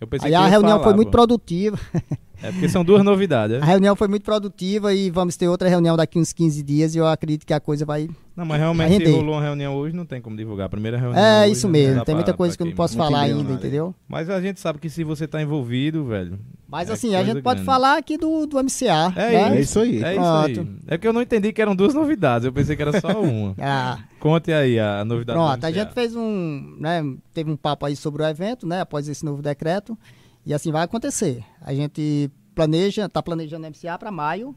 [0.00, 1.12] Eu pensei Aí que a reunião falar, foi muito pô.
[1.12, 1.78] produtiva.
[2.42, 3.62] É porque são duas novidades.
[3.62, 3.68] A é?
[3.68, 7.06] reunião foi muito produtiva e vamos ter outra reunião daqui uns 15 dias e eu
[7.06, 8.08] acredito que a coisa vai.
[8.34, 9.10] Não, mas realmente se render.
[9.16, 10.66] rolou uma reunião hoje, não tem como divulgar.
[10.66, 11.22] A primeira reunião.
[11.22, 11.94] É hoje isso não mesmo.
[11.96, 13.94] Tem pra- muita coisa que eu não posso falar ainda, entendeu?
[14.08, 16.38] Mas a gente sabe que se você tá envolvido, velho.
[16.68, 17.66] Mas é assim, a gente pode grande.
[17.66, 19.12] falar aqui do, do MCA.
[19.14, 19.58] É né?
[19.58, 20.02] É isso aí.
[20.02, 20.54] É isso aí.
[20.54, 20.70] Pronto.
[20.88, 22.46] É que eu não entendi que eram duas novidades.
[22.46, 23.54] Eu pensei que era só uma.
[23.58, 25.38] Ah, Conte aí a novidade.
[25.38, 26.76] do pronto, a gente fez um.
[26.80, 28.80] Né, teve um papo aí sobre o evento, né?
[28.80, 29.96] Após esse novo decreto.
[30.44, 31.44] E assim vai acontecer.
[31.60, 34.54] A gente planeja, tá planejando MCA para maio.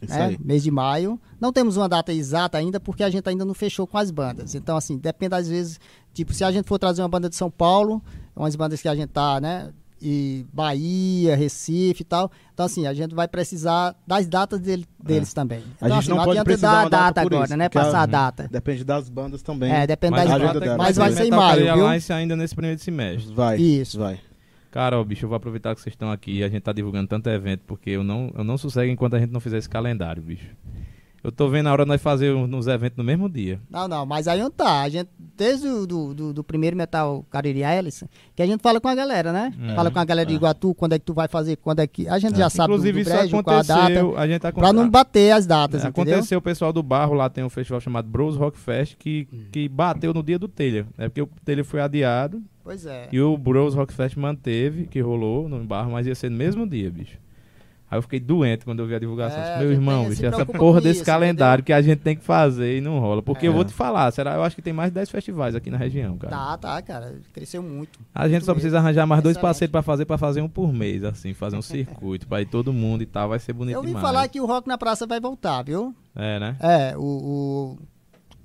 [0.00, 0.38] Isso né, aí.
[0.44, 1.20] mês de maio.
[1.40, 4.54] Não temos uma data exata ainda, porque a gente ainda não fechou com as bandas.
[4.54, 5.80] Então, assim, depende às vezes,
[6.14, 8.00] tipo, se a gente for trazer uma banda de São Paulo,
[8.36, 9.70] umas bandas que a gente tá, né?
[10.00, 12.30] E Bahia, Recife e tal.
[12.54, 15.58] Então, assim, a gente vai precisar das datas dele- deles também.
[15.58, 17.64] A Então, gente assim, não pode adianta precisar dar a data data agora, isso, né?
[17.64, 18.48] a- Passar a data.
[18.48, 19.72] Depende das bandas também.
[19.72, 20.76] É, depende Mas das a ter- dela.
[20.78, 21.72] Mas vai ser em maio, viu?
[21.72, 23.34] Alliance ainda nesse primeiro semestre.
[23.34, 23.56] Vai.
[23.58, 23.98] Isso.
[23.98, 24.20] Vai.
[24.70, 27.08] Cara, ó, bicho, eu vou aproveitar que vocês estão aqui e a gente tá divulgando
[27.08, 30.22] tanto evento, porque eu não, eu não sossego enquanto a gente não fizer esse calendário,
[30.22, 30.54] bicho.
[31.22, 33.60] Eu tô vendo a hora de nós fazer uns eventos no mesmo dia.
[33.68, 34.82] Não, não, mas aí não tá.
[34.82, 38.06] A gente, desde o do, do, do primeiro Metal Cariri Alice,
[38.36, 39.52] que a gente fala com a galera, né?
[39.58, 39.74] Uhum.
[39.74, 42.08] Fala com a galera de Iguatu, quando é que tu vai fazer, quando é que.
[42.08, 43.82] A gente já sabe do, Inclusive, do isso brejo, qual a data.
[43.82, 44.16] aconteceu.
[44.16, 46.14] A gente tá Pra não bater as datas, entendeu?
[46.14, 49.68] Aconteceu, o pessoal do Barro lá tem um festival chamado Bros Rock Fest que, que
[49.68, 50.86] bateu no dia do Telha.
[50.96, 53.08] É porque o Telha foi adiado Pois é.
[53.10, 56.66] e o Bros Rock Fest manteve, que rolou no Barro, mas ia ser no mesmo
[56.68, 57.16] dia, bicho.
[57.90, 59.40] Aí eu fiquei doente quando eu vi a divulgação.
[59.42, 62.76] É, Meu irmão, bicho, essa porra desse isso, calendário que a gente tem que fazer
[62.76, 63.22] e não rola.
[63.22, 63.54] Porque eu É.
[63.54, 64.34] vou te falar, será?
[64.34, 66.36] Eu acho que tem mais de 10 festivais aqui na região, cara.
[66.36, 67.14] Tá, tá, cara.
[67.32, 67.98] Cresceu muito.
[68.14, 68.60] A gente Muito só mesmo.
[68.60, 69.42] precisa arranjar mais dois Excelente.
[69.48, 72.74] parceiros pra fazer, pra fazer um por mês, assim, fazer um circuito, pra ir todo
[72.74, 74.06] mundo e tal, vai ser bonito Eu ouvi demais.
[74.06, 75.94] falar que o Rock na Praça vai voltar, viu?
[76.14, 76.56] É, né?
[76.60, 77.78] É, o, o,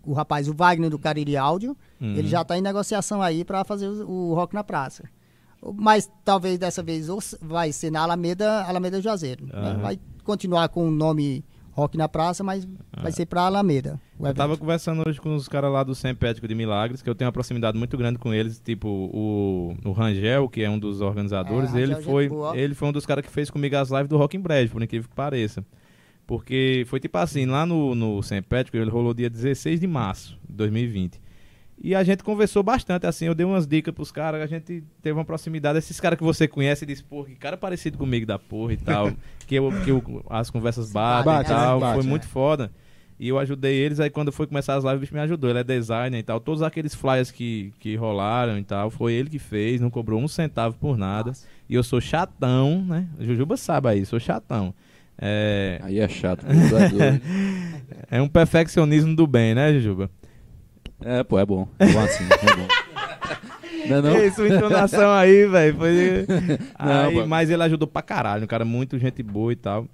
[0.06, 2.16] o rapaz, o Wagner do Cariri Áudio, Uhum.
[2.16, 5.04] ele já tá em negociação aí pra fazer o, o Rock na Praça.
[5.78, 7.08] Mas talvez dessa vez
[7.41, 9.45] vai ser na Alameda, Alameda Juazeiro.
[9.45, 9.51] né?
[9.54, 9.78] Aham.
[9.82, 12.68] Vai continuar com o nome Rock na Praça, mas
[13.01, 13.99] vai ser pra Alameda.
[14.20, 14.38] Eu evento.
[14.38, 17.32] tava conversando hoje com os caras lá do Sempético de Milagres, que eu tenho uma
[17.32, 21.80] proximidade muito grande com eles, tipo o, o Rangel, que é um dos organizadores, É,
[21.80, 24.36] ele Rangel, foi ele foi um dos caras que fez comigo as lives do Rock
[24.38, 25.66] in Brejo, por incrível que pareça.
[26.26, 30.56] Porque foi tipo assim, lá no, no Sempético, ele rolou dia 16 de março de
[30.56, 31.22] 2020.
[31.82, 35.18] E a gente conversou bastante, assim, eu dei umas dicas pros caras, a gente teve
[35.18, 35.80] uma proximidade.
[35.80, 38.78] Esses caras que você conhece e diz, pô, que cara parecido comigo da porra e
[38.78, 39.12] tal.
[39.46, 41.80] que eu, que eu- as conversas batem Bate, e tal.
[41.80, 42.08] Bate, foi é.
[42.08, 42.72] muito foda.
[43.20, 45.50] E eu ajudei eles, aí quando foi começar as lives, o bicho me ajudou.
[45.50, 46.40] Ele é designer e tal.
[46.40, 50.28] Todos aqueles flyers que, que rolaram e tal, foi ele que fez, não cobrou um
[50.28, 51.34] centavo por nada.
[51.68, 53.08] E eu sou chatão, né?
[53.20, 54.74] Jujuba sabe aí, sou chatão.
[55.18, 56.45] É, Aí é chato.
[56.45, 57.22] Deus.
[58.09, 60.09] é um perfeccionismo do bem, né, Jujuba?
[61.03, 61.68] é, pô, é bom.
[61.80, 62.68] É bom assim, é bom.
[63.88, 64.18] Não é não?
[64.18, 66.26] Ei, sua entonação aí, velho, foi...
[66.80, 69.86] Aí, mas ele ajudou pra caralho, um cara muito gente boa e tal.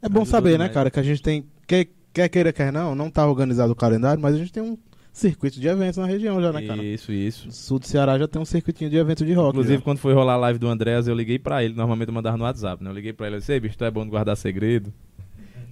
[0.00, 0.72] É bom Ajudou saber, né, demais.
[0.72, 1.44] cara, que a gente tem.
[1.66, 4.78] Quer, quer queira, quer não, não tá organizado o calendário, mas a gente tem um
[5.18, 6.82] circuito de eventos na região já, né, cara?
[6.82, 7.46] Isso, isso.
[7.46, 9.50] No sul do Ceará já tem um circuitinho de evento de rock.
[9.50, 9.82] Inclusive, já.
[9.82, 11.74] quando foi rolar a live do Andréas, eu liguei pra ele.
[11.74, 12.90] Normalmente eu mandava no WhatsApp, né?
[12.90, 14.92] Eu liguei pra ele e disse, "Ei, bicho, tu é bom de guardar segredo.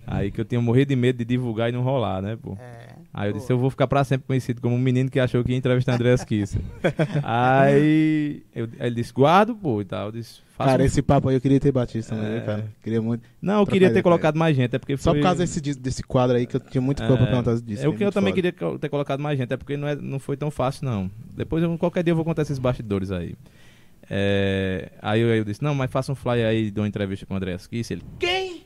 [0.06, 2.56] Aí que eu tinha morrido de medo de divulgar e não rolar, né, pô?
[2.60, 2.94] É.
[3.12, 3.38] Aí eu Pô.
[3.40, 5.94] disse, eu vou ficar pra sempre conhecido como um menino que achou que ia entrevistar
[5.94, 6.60] Andréas Kisser.
[7.24, 10.06] aí eu- aí ele disse, guardo, pô, e tal.
[10.06, 12.40] Eu disse, faça Cara, um- esse papo aí eu queria ter batido também, É.
[12.40, 12.66] cara.
[12.82, 13.22] Queria muito.
[13.40, 15.20] Não, eu queria ter colocado mais gente, é porque Só foi...
[15.20, 17.84] por causa desse, desse quadro aí que eu tinha muito coisa pra perguntar disso.
[17.84, 18.52] É o que eu muito também foda.
[18.52, 21.10] queria ter colocado mais gente, é porque não, é, não foi tão fácil, não.
[21.36, 23.34] Depois, eu- qualquer dia eu vou contar esses bastidores aí.
[24.08, 27.34] É, aí eu, eu disse, não, mas faça um fly aí de uma entrevista com
[27.34, 27.98] o Andreas Kisser.
[27.98, 28.62] Ele, quem?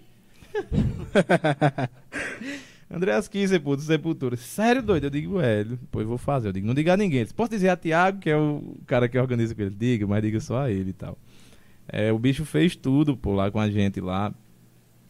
[3.31, 4.37] Kisser, pô, do Sepultura.
[4.37, 5.05] Sério, doido?
[5.05, 6.49] Eu digo, é, eu vou fazer.
[6.49, 7.21] Eu digo, não diga a ninguém.
[7.21, 9.75] Ele Posso dizer a Tiago, que é o cara que organiza com ele?
[9.75, 11.17] Diga, mas diga só a ele e tal.
[11.93, 14.33] É, o bicho fez tudo, pô, lá com a gente lá.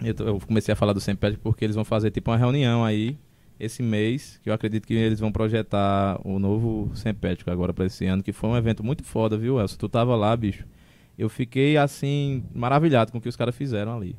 [0.02, 2.84] Eu, tô- eu comecei a falar do Semped porque eles vão fazer tipo uma reunião
[2.84, 3.18] aí
[3.58, 8.06] esse mês, que eu acredito que eles vão projetar o novo Sempético agora pra esse
[8.06, 9.76] ano, que foi um evento muito foda, viu, Elcio?
[9.78, 10.64] Tu tava lá, bicho.
[11.18, 14.16] Eu fiquei assim maravilhado com o que os caras fizeram ali.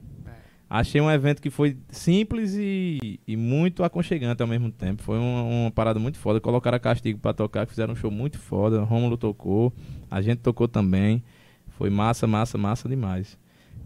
[0.70, 5.02] Achei um evento que foi simples e, e muito aconchegante ao mesmo tempo.
[5.02, 6.40] Foi uma, uma parada muito foda.
[6.40, 8.82] Colocaram a Castigo pra tocar, fizeram um show muito foda.
[8.84, 9.74] Rômulo tocou,
[10.10, 11.24] a gente tocou também.
[11.82, 13.36] Foi massa, massa, massa demais.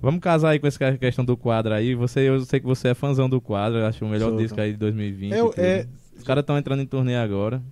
[0.02, 1.96] Vamos casar aí com essa questão do quadro aí.
[1.96, 4.74] Você, eu sei que você é fãzão do quadro, acho o melhor Sou, disco aí
[4.74, 5.32] de 2020.
[5.34, 5.88] Eu- é-
[6.18, 7.64] Os caras estão entrando em turnê agora.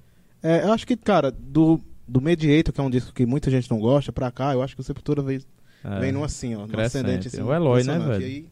[0.41, 3.69] É, eu acho que, cara, do, do Mediator, que é um disco que muita gente
[3.69, 5.41] não gosta, pra cá, eu acho que o Sepultura veio,
[5.83, 5.99] É.
[5.99, 7.41] vem num assim, ó, num ascendente assim.
[7.41, 8.21] É o Eloy, né, velho?
[8.21, 8.45] E aí,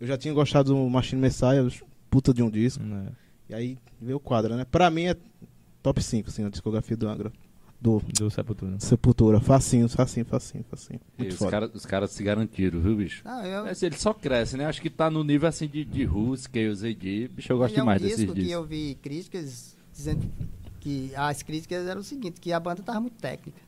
[0.00, 1.68] eu já tinha gostado do Machine Messiah,
[2.08, 2.84] puta de um disco.
[2.84, 3.12] É.
[3.48, 4.64] E aí veio o quadro, né?
[4.64, 5.16] Pra mim é
[5.82, 7.32] top 5, assim, a discografia do Angra.
[7.80, 8.78] Do Do Sepultura.
[8.78, 9.40] Sepultura.
[9.40, 11.00] Facinho, facinho, facinho, facinho.
[11.18, 13.22] E Muito os caras os caras se garantiram, viu, bicho?
[13.24, 14.66] Não, eu, Mas ele só cresce, né?
[14.66, 17.28] Acho que tá no nível assim de, de Rus, Chaos AD.
[17.28, 18.52] Bicho, eu gosto e é um demais disco desses que discos.
[18.52, 20.30] eu vi críticas dizendo
[20.78, 23.60] que as críticas eram o seguinte, que a banda tava muito técnica.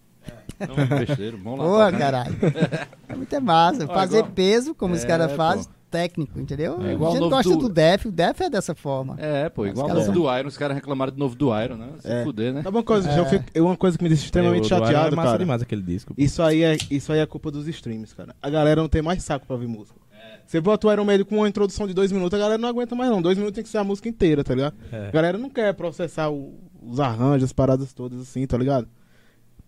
[0.61, 1.64] Não, é besteira, vamos lá.
[1.64, 1.99] Pô, tocar.
[1.99, 2.37] caralho.
[3.09, 3.85] É muito massa.
[3.85, 5.37] Ó, Fazer igual- peso, como os É, caras pô.
[5.37, 6.81] fazem, técnico, entendeu?
[6.83, 7.68] É igual a gente gosta do- do...
[7.68, 9.16] Def, o Def é dessa forma.
[9.18, 10.49] É, pô, igual o caras novo são- do Iron.
[10.49, 11.89] Os caras reclamaram do novo do Iron, né?
[11.99, 12.25] Se É.
[12.25, 12.62] fuder, né?
[12.62, 13.18] Sabe uma coisa, É.
[13.18, 15.39] eu fico- uma coisa que me deixa extremamente É, Iron chateado, é massa cara.
[15.39, 16.14] demais aquele disco.
[16.16, 18.35] Isso aí, é, isso aí é culpa dos streams, cara.
[18.41, 20.01] A galera não tem mais saco pra ouvir música.
[20.47, 22.95] Você bota o Iron Maiden com uma introdução de dois minutos, a galera não aguenta
[22.95, 23.20] mais não.
[23.20, 24.75] Dois minutos tem que ser a música inteira, tá ligado?
[24.91, 25.09] É.
[25.09, 28.89] A galera não quer processar o- os arranjos, as paradas todas assim, tá ligado?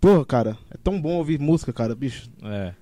[0.04, 2.28] Porra, cara, é tão bom ouvir música, cara, bicho.
[2.42, 2.74] É.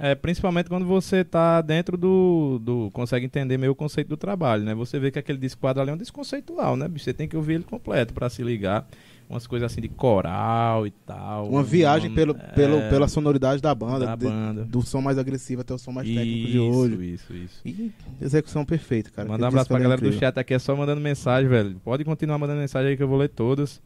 [0.00, 2.90] É, principalmente quando você tá dentro do, do.
[2.92, 4.74] consegue entender meio o conceito do trabalho, né?
[4.74, 6.88] Você vê que aquele disco ali é um disco conceitual, né?
[6.88, 7.06] bicho?
[7.06, 8.86] Você tem que ouvir ele completo pra se ligar.
[9.30, 11.48] Umas coisas assim de coral e tal.
[11.48, 14.64] Uma viagem pelo, É, pelo, pela sonoridade da banda, da de- banda.
[14.64, 17.12] do som mais agressivo até o som mais técnico isso, de hoje.
[17.14, 17.60] Isso, isso.
[17.64, 19.26] E execução perfeita, cara.
[19.28, 20.20] Mandar um abraço pra é galera do incrível.
[20.20, 21.80] chat aqui, é só mandando mensagem, velho.
[21.82, 23.80] Pode continuar mandando mensagem aí que eu vou ler todas.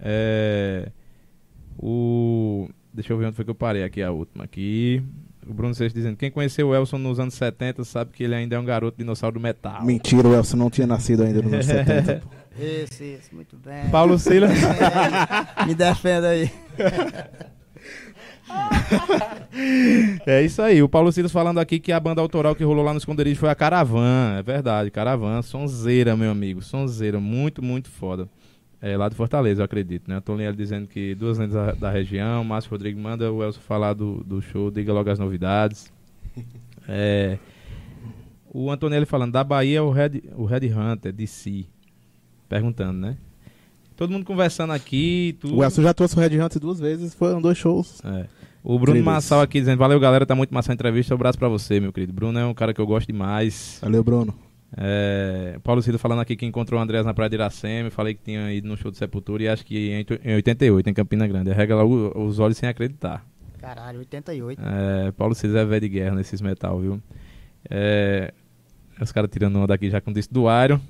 [0.00, 0.90] É,
[1.78, 2.68] O.
[2.92, 5.02] Deixa eu ver onde foi que eu parei aqui, a última aqui.
[5.46, 8.56] O Bruno Seixas dizendo: quem conheceu o Elson nos anos 70 sabe que ele ainda
[8.56, 9.84] é um garoto dinossauro do metal.
[9.84, 12.22] Mentira, o Elson não tinha nascido ainda nos anos 70.
[12.24, 12.28] pô.
[12.58, 13.90] Isso, isso, muito bem.
[13.90, 14.50] Paulo Silas.
[15.66, 16.50] Me defenda aí.
[20.24, 22.92] É isso aí, o Paulo Silas falando aqui que a banda autoral que rolou lá
[22.92, 28.28] no esconderijo foi a Caravan, é verdade, Caravan, sonzeira, meu amigo, sonzeira, muito, muito foda.
[28.80, 30.16] É lá de Fortaleza, eu acredito, né?
[30.16, 34.22] Antônio dizendo que duas lendas da, da região, Márcio Rodrigues manda o Elcio falar do,
[34.24, 35.92] do show, diga logo as novidades.
[36.88, 37.36] É,
[38.58, 41.66] o Antonelli falando, da Bahia o Red, o Red Hunter, de si,
[42.48, 43.16] perguntando, né?
[43.96, 45.56] Todo mundo conversando aqui, tudo.
[45.56, 48.00] O Elson já trouxe o Red Hunter duas vezes, foram dois shows.
[48.04, 48.26] É.
[48.62, 49.04] O Bruno Incríveis.
[49.04, 51.92] Massal aqui dizendo, valeu galera, tá muito massa a entrevista, um abraço pra você, meu
[51.92, 52.12] querido.
[52.12, 53.78] Bruno é um cara que eu gosto demais.
[53.82, 54.45] Valeu, Bruno.
[54.76, 58.22] É, Paulo Cida falando aqui que encontrou o Andrés na Praia de Iracema, falei que
[58.24, 61.50] tinha ido no show de Sepultura e acho que em, em 88, em Campina Grande.
[61.50, 63.24] Arrega lá o- os olhos sem acreditar.
[63.60, 64.60] Caralho, 88.
[64.62, 67.00] É, Paulo Cida é velho de guerra nesses metal, viu?
[67.70, 68.32] É,
[69.00, 70.80] os caras tirando onda aqui já com o disco do Iron.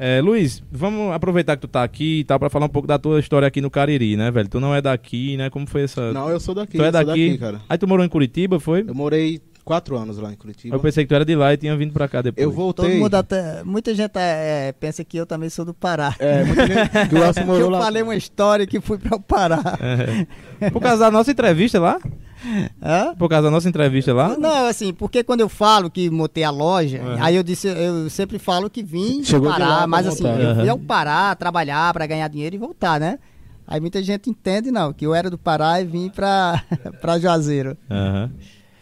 [0.00, 2.98] É, Luiz, vamos aproveitar que tu tá aqui e tal pra falar um pouco da
[3.00, 4.48] tua história aqui no Cariri, né, velho?
[4.48, 5.50] Tu não é daqui, né?
[5.50, 6.12] Como foi essa...
[6.12, 7.06] Não, eu sou daqui, tu é daqui?
[7.26, 7.60] daqui, cara.
[7.68, 8.84] Aí tu morou em Curitiba, foi?
[8.86, 10.74] Eu morei quatro anos lá em Curitiba.
[10.74, 12.42] Eu pensei que tu era de lá e tinha vindo pra cá depois.
[12.42, 12.98] Eu Todo voltei.
[12.98, 13.62] mundo até.
[13.62, 16.14] Muita gente é, pensa que eu também sou do Pará.
[16.18, 17.80] É, muita gente que o morou eu lá.
[17.82, 19.60] falei uma história que fui para o Pará.
[20.60, 20.70] É.
[20.70, 21.98] Por causa da nossa entrevista lá?
[22.82, 23.14] Hã?
[23.16, 24.36] Por causa da nossa entrevista lá?
[24.38, 27.16] Não, assim, porque quando eu falo que montei a loja, Uhum.
[27.22, 30.40] aí eu disse, eu sempre falo que vim Chegou Pará, pra mas assim, montar.
[30.40, 30.70] eu fui Uhum.
[30.70, 33.18] ao Pará trabalhar para ganhar dinheiro e voltar, né?
[33.66, 36.62] Aí muita gente entende não, que eu era do Pará e vim para
[37.02, 37.76] para Juazeiro.
[37.90, 38.30] Aham.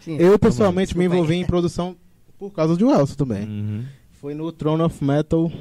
[0.07, 0.15] Sim.
[0.15, 1.97] Eu pessoalmente me envolvi em produção
[2.39, 3.45] por causa do Elson também.
[3.45, 3.85] Uhum.
[4.11, 5.51] Foi no Throne of Metal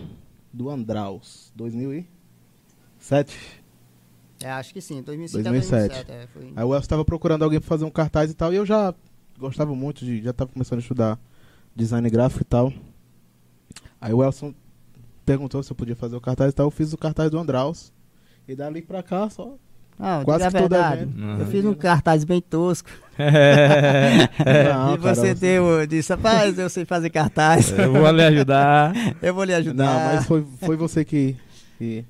[0.52, 2.06] do Andraus, 2000 e
[3.00, 3.64] 2007.
[4.44, 5.88] É, acho que sim, 2005 2007.
[5.88, 6.12] 2007.
[6.12, 6.52] É, foi...
[6.54, 8.52] Aí o Elcio tava procurando alguém pra fazer um cartaz e tal.
[8.52, 8.94] E eu já
[9.36, 10.22] gostava muito de.
[10.22, 11.18] Já tava começando a estudar
[11.74, 12.72] design gráfico e tal.
[14.00, 14.54] Aí o Elson
[15.24, 16.68] perguntou se eu podia fazer o cartaz e tal.
[16.68, 17.92] Eu fiz o cartaz do Andraus.
[18.46, 19.56] E dali pra cá só.
[19.98, 21.08] Não, Quase diga a todo verdade.
[21.40, 22.88] Eu fiz um cartaz bem tosco.
[23.18, 27.70] Não, e cara, você deu, disse, rapaz, eu sei fazer cartaz.
[27.76, 28.92] Eu vou lhe ajudar.
[29.22, 29.84] eu vou lhe ajudar.
[29.84, 31.34] Não, mas foi, foi você que.
[31.78, 32.04] que-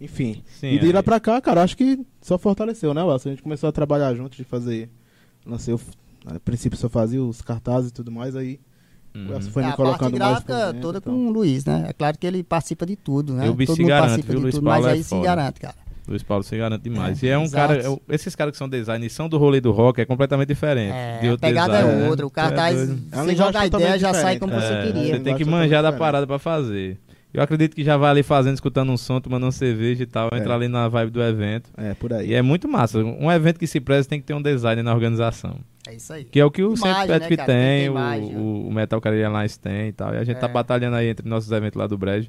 [0.00, 0.42] Enfim.
[0.58, 0.92] Sim, e de é.
[0.94, 3.28] lá pra cá, cara, acho que só fortaleceu, né, Elson?
[3.28, 4.88] A gente começou a trabalhar junto de fazer.
[5.46, 5.80] Lancei o.
[6.24, 8.58] A princípio só fazia os cartazes e tudo mais, aí
[9.14, 9.38] Uhum.
[9.42, 10.38] foi É, me a parte colocando mais.
[10.40, 11.84] por gráfica dentro toda com o Luiz, né?
[11.88, 13.46] É claro que ele participa de tudo, né?
[13.46, 14.36] E bicho Todo mundo garante, participa viu?
[14.38, 15.74] de Luiz tudo, Paulo mas é aí se garante, cara.
[16.06, 17.22] Luiz Paulo se garante demais.
[17.22, 17.74] É, e é um exato.
[17.74, 17.88] cara.
[17.94, 20.92] é- esses caras que são design e são do rolê do rock é completamente diferente.
[20.92, 22.26] É, de a outro pegada design, é outra.
[22.26, 22.76] O é cartaz.
[22.80, 24.40] É você linguagem joga a ideia, já sai diferente.
[24.40, 25.14] como É, você queria.
[25.14, 26.98] Você tem que manjar da totalmente parada pra fazer.
[27.34, 30.28] Eu acredito que já vai ali fazendo, escutando um som, tomando uma cerveja e tal,
[30.32, 30.36] É.
[30.38, 31.70] entrar ali na vibe do evento.
[31.78, 32.28] É, por aí.
[32.28, 32.98] E é muito massa.
[32.98, 35.56] Um evento que se preza tem que ter um design na organização.
[35.88, 36.24] É isso aí.
[36.24, 37.28] Que é o que o Centro Pet né?
[37.28, 40.12] Tem tem, imagem, o, o Metal Carolina Lines tem e tal.
[40.14, 40.52] E a gente tá É.
[40.52, 42.28] batalhando aí entre nossos eventos lá do Brejo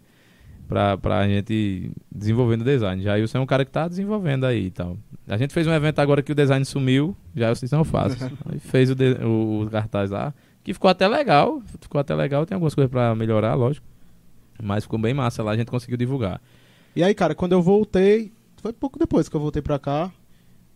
[0.73, 3.01] pra, pra gente desenvolvendo design.
[3.03, 4.97] Já você é um cara que tá desenvolvendo aí e tal.
[5.27, 8.17] A gente fez um evento agora que o design sumiu, já eu não faço.
[8.51, 11.61] Aí fez o, de- o, o cartaz lá, que ficou até legal.
[11.79, 13.85] Ficou até legal, tem algumas coisas pra melhorar, lógico.
[14.61, 16.41] Mas ficou bem massa lá, a gente conseguiu divulgar.
[16.95, 20.11] E aí, cara, quando eu voltei, foi pouco depois que eu voltei pra cá.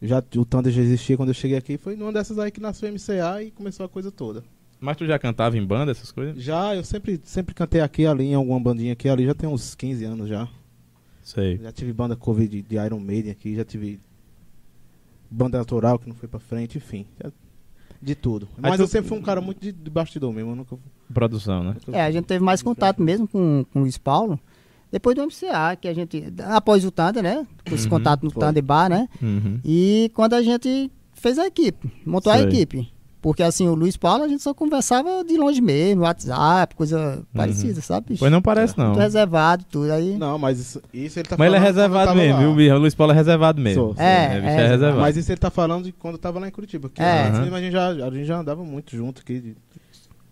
[0.02, 1.78] Já, o Thunder já existia quando eu cheguei aqui.
[1.78, 4.44] Foi numa dessas aí que nasceu o MCA e começou a coisa toda.
[4.80, 6.42] Mas tu já cantava em banda, essas coisas?
[6.42, 9.74] Já, eu sempre, sempre cantei aqui ali, em alguma bandinha aqui ali, já tem uns
[9.74, 10.48] 15 anos já.
[11.24, 11.58] Sei.
[11.58, 14.00] Já tive banda cover de, de Iron Maiden aqui, já tive
[15.30, 17.06] banda autoral que não foi pra frente, enfim.
[17.24, 17.32] já-
[18.00, 18.48] de tudo.
[18.58, 20.52] Aí Mas tu- eu sempre fui um cara muito de, de bastidor mesmo.
[20.52, 20.78] Eu nunca,
[21.12, 21.76] Produção, né?
[21.94, 24.40] É, a gente teve mais contato mesmo com, com o Luiz Paulo.
[24.92, 26.24] Depois do MCA, que a gente.
[26.46, 27.48] Após o Thunder, né?
[27.68, 28.40] Com esse Uhum, contato no foi.
[28.44, 29.10] Thunder Bar, né?
[29.22, 29.60] Uhum.
[29.66, 32.46] E quando a gente fez a equipe, montou a Sei.
[32.48, 32.88] equipe.
[33.22, 37.82] Porque assim, o Luiz Paulo a gente só conversava de longe mesmo, WhatsApp, coisa parecida,
[37.82, 38.10] sabe?
[38.10, 38.20] bicho?
[38.20, 38.88] Pois não parece, não.
[38.90, 40.16] Muito reservado, tudo aí.
[40.18, 42.40] Não, mas isso, isso ele tá Mas ele é falando quando eu reservado tava mesmo,
[42.40, 42.76] viu, Birra?
[42.76, 43.84] O Luiz Paulo é reservado mesmo.
[43.84, 44.04] Sou, sou.
[44.04, 45.02] É, bicho, é é reservado.
[45.02, 46.90] Mas isso ele tá falando de quando eu tava lá em Curitiba.
[46.90, 47.24] Que É.
[47.28, 49.40] antes mesmo a gente, já, a gente já andava muito junto aqui.
[49.42, 49.58] de-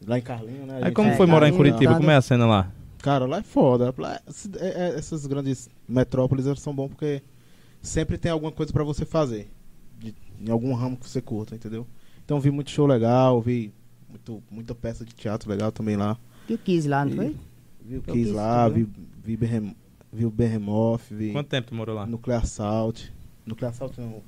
[0.08, 0.80] lá em Carlinho, né?
[0.84, 1.94] A Aí como É, foi morar em Curitiba?
[1.94, 1.98] tá.
[1.98, 2.70] Como é a cena lá?
[3.00, 3.94] Cara, lá é foda.
[3.98, 4.20] Lá-
[4.60, 7.22] é- é- essas grandes metrópoles elas são bom porque
[7.82, 9.50] sempre tem alguma coisa pra você fazer.
[10.00, 11.88] de- em algum ramo que você curta, entendeu?
[12.26, 13.72] Então vi muito show legal, vi
[14.10, 16.18] muito, muita peça de teatro legal também lá.
[16.50, 17.36] E o Kiss lá, não E- foi?
[17.82, 18.88] Vi o Kiss lá, vi,
[19.24, 19.76] vi, Behem-
[20.12, 22.06] vi o Behemoth, vi Quanto tempo tu morou lá?
[22.08, 23.14] Nuclear Assault.
[23.46, 24.24] Nuclear Assault não.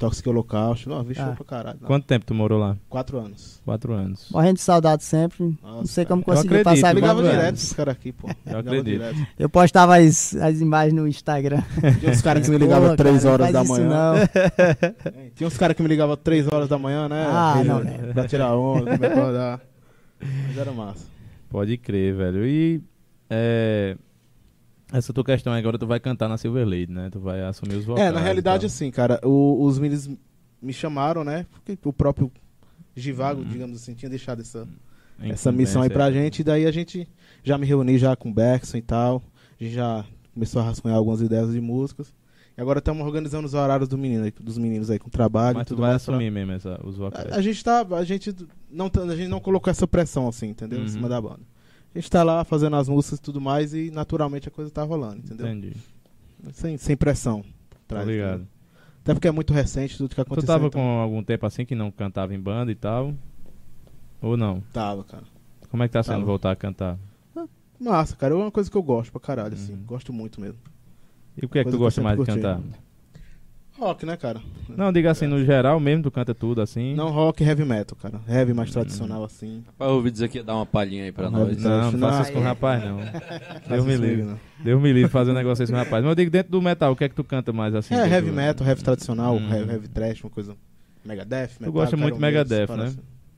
[0.00, 0.88] Toxic Holocaust.
[0.88, 1.34] Não, vi show Ah.
[1.36, 1.78] pra caralho.
[1.80, 1.86] Não.
[1.86, 2.76] Quanto tempo tu morou lá?
[2.88, 3.60] Quatro anos.
[3.64, 4.28] Quatro anos.
[4.32, 5.44] Morrendo de saudade sempre.
[5.62, 6.32] não Nossa, sei como cara.
[6.32, 7.60] Eu conseguiu acredito, passar Eu ligava direto anos.
[7.60, 8.26] esses caras aqui, pô.
[8.46, 8.84] Ligava acredito.
[8.84, 9.26] direto.
[9.38, 11.62] Eu postava as, as imagens no Instagram.
[12.00, 13.88] Tinha uns caras que me ligavam três não horas da manhã.
[13.88, 14.14] não.
[14.16, 17.26] É, Tinha uns caras que me ligavam três horas da manhã, né?
[17.28, 17.98] Ah, Ele- não, né?
[18.14, 19.60] Pra tirar onda, pra acordar.
[20.48, 21.06] Mas era massa.
[21.50, 22.46] Pode crer, velho.
[22.46, 22.80] E
[23.28, 23.96] é,
[24.92, 27.08] essa tua questão agora, tu vai cantar na Silver Lady, né?
[27.10, 28.08] Tu vai assumir os vocais.
[28.08, 30.08] É, na realidade, assim, cara, o- os meninos
[30.60, 31.46] me chamaram, né?
[31.52, 32.30] Porque o próprio
[32.94, 33.48] Givago, Uhum.
[33.48, 34.66] digamos assim, tinha deixado essa,
[35.20, 36.22] essa missão aí pra Incumbência.
[36.24, 36.40] gente.
[36.40, 37.08] E daí a gente
[37.42, 39.22] já me reuni já com o Bergson e tal.
[39.60, 42.12] A gente já começou a rascunhar algumas ideias de músicas.
[42.58, 45.56] E agora estamos organizando os horários do menino, dos meninos aí com trabalho.
[45.58, 47.32] Mas tu tudo vai mais pra- assumir mesmo essa, os vocais.
[47.32, 47.86] A, a gente tá.
[47.92, 48.34] A gente
[48.70, 50.80] não, a gente não colocou essa pressão, assim, entendeu?
[50.80, 50.84] Uhum.
[50.84, 51.40] Em cima da banda.
[51.94, 54.82] A gente tá lá fazendo as músicas e tudo mais e naturalmente a coisa tá
[54.82, 55.46] rolando, entendeu?
[55.48, 55.76] Entendi.
[56.52, 57.42] Sem, sem pressão.
[57.42, 58.28] por Tá trás, ligado.
[58.42, 58.48] entendeu?
[59.02, 60.46] Até porque é muito recente tudo que Tu aconteceu.
[60.46, 63.14] tava então- com algum tempo assim que não cantava em banda e tal?
[64.22, 64.60] Ou não?
[64.72, 65.24] Tava, cara.
[65.70, 66.26] Como é que tá sendo Tava.
[66.26, 66.98] voltar a cantar?
[67.78, 68.34] Massa, cara.
[68.34, 69.72] É uma coisa que eu gosto pra caralho, assim.
[69.72, 69.82] Uhum.
[69.86, 70.58] Gosto muito mesmo.
[71.40, 72.60] E o que é que tu gosta mais de sempre cantar?
[73.80, 74.40] Rock, né, cara?
[74.68, 76.94] Não, diga assim, no geral mesmo, tu canta tudo assim?
[76.94, 78.20] Não rock, heavy metal, cara.
[78.28, 79.62] Heavy mais tradicional, assim.
[79.66, 81.56] Rapaz, eu ouvi dizer que ia dar uma palhinha aí pra nós.
[81.62, 82.98] Não, não Não, faça isso com o rapaz, não.
[83.68, 84.22] Deus me livre.
[84.24, 84.36] né?
[84.62, 86.02] Deus me livre fazer um negócio assim com o rapaz.
[86.04, 87.94] Mas eu digo, dentro do metal, o que é que tu canta mais assim?
[87.94, 89.52] É, heavy tu- metal, heavy tradicional, Uhum.
[89.52, 90.54] heavy, heavy trash, uma coisa.
[91.04, 92.92] Megadeth, Tu gosta muito de Megadeth, né?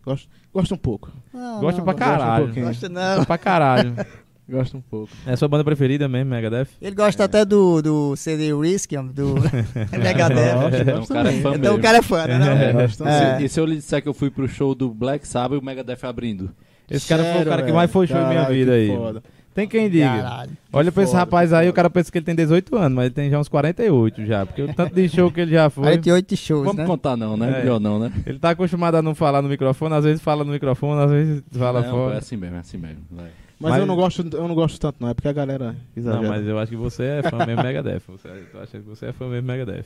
[0.05, 1.12] Gosto, gosto um pouco.
[1.32, 1.99] Não, Gosta não, pra não.
[2.01, 2.45] caralho.
[2.47, 2.66] pouquinho.
[2.66, 3.24] Gosta não.
[3.24, 3.95] Pra caralho.
[4.49, 5.09] Gosto um pouco.
[5.26, 6.66] É a sua banda preferida mesmo, Megadeth?
[6.80, 9.34] Ele gosta até do, do CD Risk, do
[9.97, 10.80] Megadeth.
[10.80, 11.82] Então, o cara é fã Então o mesmo.
[11.82, 12.68] cara é fã, né?
[12.70, 13.43] É, gosto É.
[13.43, 15.64] E se eu lhe disser que eu fui pro show do Black Sabbath e o
[15.64, 16.51] Megadeth abrindo?
[16.90, 17.74] Esse cara foi o cara que velho?
[17.76, 18.88] mais foi show da minha Caralho, vida que aí.
[18.88, 19.22] foda.
[19.55, 20.07] Tem quem diga.
[20.07, 20.51] Caralho.
[20.72, 23.05] Olha pra esse rapaz que aí, o cara pensa que ele tem 18 anos, mas
[23.07, 24.47] ele tem já uns 48 já.
[24.47, 25.84] Porque o tanto de show que ele já foi.
[25.84, 26.86] 48 shows, Vamos né?
[26.86, 27.49] contar não, né?
[27.49, 27.59] É.
[27.61, 28.11] Melhor não, né?
[28.24, 31.43] Ele tá acostumado a não falar no microfone, às vezes fala no microfone, às vezes
[31.53, 32.14] fala não, fora.
[32.14, 33.03] É assim mesmo, é assim mesmo.
[33.11, 33.26] Vai.
[33.63, 35.09] Mas, Mas- eu não gosto, eu não gosto tanto, não.
[35.09, 36.23] É porque a galera exagera.
[36.23, 38.01] Não, mas eu acho que você é fã mesmo Megadeth.
[38.09, 39.85] Você, eu acho que você é fã mesmo Megadeth.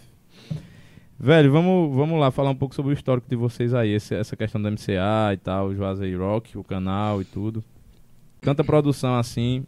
[1.18, 4.36] Velho, vamos, vamos lá falar um pouco sobre o histórico de vocês aí, esse- essa
[4.36, 7.64] questão do MCA e tal, o Juazei Rock, o canal e tudo.
[8.40, 9.64] Tanta produção assim,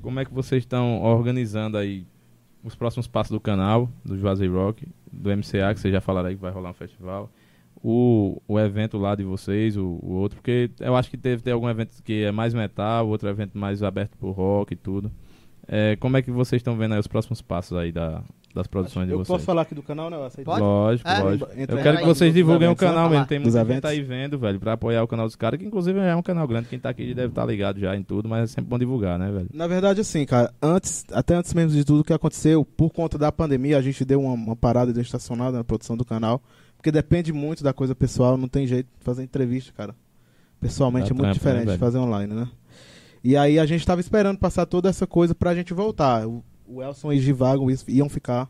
[0.00, 2.06] como é que vocês estão organizando aí
[2.62, 6.36] os próximos passos do canal, do Juazei Rock, do MCA, que vocês já falaram aí
[6.36, 7.30] que vai rolar um festival,
[7.82, 11.52] o, o evento lá de vocês, o, o outro, porque eu acho que teve, tem
[11.52, 15.10] algum evento que é mais metal, outro evento mais aberto pro rock e tudo.
[15.68, 18.22] É, como é que vocês estão vendo aí os próximos passos aí da,
[18.54, 19.26] das produções de Eu vocês?
[19.26, 20.16] posso falar aqui do canal, né?
[20.44, 20.60] Pode?
[20.60, 21.50] Lógico, É, lógico.
[21.56, 21.82] entra Eu aí.
[21.82, 23.26] quero que vocês divulguem o eventos, canal vamos mesmo.
[23.26, 23.90] Tem muita gente eventos.
[23.90, 26.68] aí vendo, velho, pra apoiar o canal dos caras, que inclusive é um canal grande.
[26.68, 29.28] Quem tá aqui deve estar ligado já em tudo, mas é sempre bom divulgar, né,
[29.32, 29.48] velho?
[29.52, 33.32] Na verdade, assim, cara, antes, até antes mesmo de tudo que aconteceu, por conta da
[33.32, 36.40] pandemia, a gente deu uma, uma parada de estacionada na produção do canal.
[36.86, 39.92] Porque depende muito da coisa pessoal, não tem jeito de fazer entrevista, cara.
[40.60, 41.78] Pessoalmente Dá é muito trampo, né, diferente de velho?
[41.80, 42.48] fazer online, né?
[43.24, 46.28] E aí a gente tava esperando passar toda essa coisa pra gente voltar.
[46.28, 48.48] O, o Elson e Givago is- iam ficar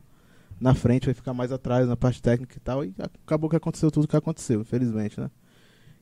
[0.61, 2.85] na frente, vai ficar mais atrás na parte técnica e tal.
[2.85, 2.93] E
[3.25, 5.31] acabou que aconteceu tudo que aconteceu, infelizmente, né?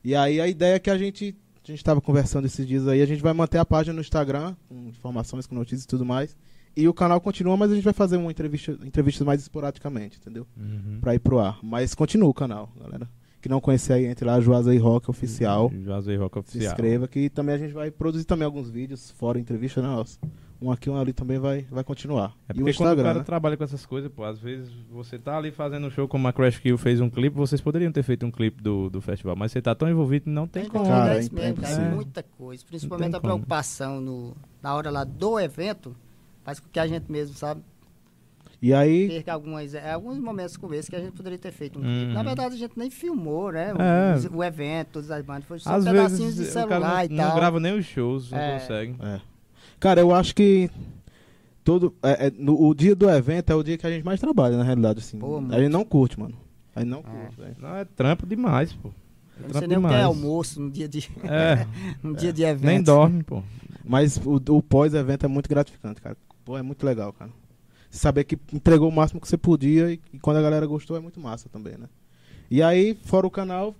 [0.03, 1.37] E aí a ideia é que a gente.
[1.63, 4.57] A gente estava conversando esses dias aí, a gente vai manter a página no Instagram,
[4.67, 6.35] com informações, com notícias e tudo mais.
[6.75, 10.45] E o canal continua, mas a gente vai fazer uma entrevista, entrevistas mais esporadicamente, entendeu?
[10.99, 11.57] Pra ir pro ar.
[11.63, 13.07] Mas continua o canal, galera.
[13.41, 15.71] Que não conhecer aí, entre lá, Juazei Rock Oficial.
[15.83, 16.73] Juazei Rock Se Oficial.
[16.73, 20.19] inscreva, que também a gente vai produzir também alguns vídeos, fora entrevista, né, Nelson?
[20.61, 22.33] Um aqui, um ali também vai, vai continuar.
[22.49, 23.23] É e o porque quando o Instagram, cara né?
[23.25, 26.33] trabalha com essas coisas, pô, às vezes você tá ali fazendo um show como a
[26.33, 29.51] Crash Kill fez um clipe, vocês poderiam ter feito um clipe do, do festival, mas
[29.51, 30.85] você tá tão envolvido não tem como.
[30.85, 32.65] Cara, é é é muita coisa.
[32.65, 35.95] Principalmente a preocupação no, na hora lá do evento,
[36.45, 37.61] faz com que a gente mesmo, sabe,
[38.61, 41.77] E aí, perca algumas, é, alguns momentos como esse que a gente poderia ter feito
[41.77, 42.13] um clipe.
[42.13, 43.73] Na verdade, a gente nem filmou, né?
[43.73, 44.15] O, É.
[44.33, 45.43] o evento, todas as bandas.
[45.45, 47.35] Foi só Às pedacinhos vezes de o cara celular não, e não tal.
[47.35, 48.53] grava nem os shows, não É.
[48.59, 48.95] consegue.
[49.03, 49.19] É.
[49.79, 50.69] Cara, eu acho que
[51.63, 54.19] todo é, é, no- o dia do evento é o dia que a gente mais
[54.19, 55.19] trabalha, na realidade, assim.
[55.19, 56.35] Pô, a gente não curte, mano.
[56.75, 57.01] A gente não É.
[57.03, 57.55] curte, velho.
[57.59, 58.89] Não, é trampo demais, pô.
[58.89, 61.67] É Eu não trampo sei nem o que é almoço no dia de, É,
[62.01, 62.65] no dia de evento.
[62.65, 63.43] nem dorme, pô.
[63.83, 66.17] Mas o, o pós-evento é muito gratificante, cara.
[66.45, 67.31] Pô, é muito legal, cara.
[67.89, 70.99] Saber que entregou o máximo que você podia e, e quando a galera gostou é
[70.99, 71.87] muito massa também, né?
[72.51, 73.73] E aí, fora o canal,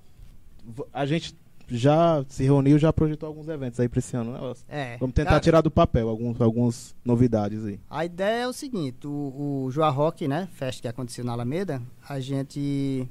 [0.91, 1.36] a gente
[1.68, 4.53] já se reuniu, já projetou alguns eventos aí pra esse ano, né?
[4.68, 4.97] É.
[4.97, 7.80] Vamos tentar Cara, tirar do papel alguns, algumas novidades aí.
[7.89, 11.82] A ideia é o seguinte, o, o Joa Rock, né, festa que aconteceu na Alameda,
[12.07, 13.07] a gente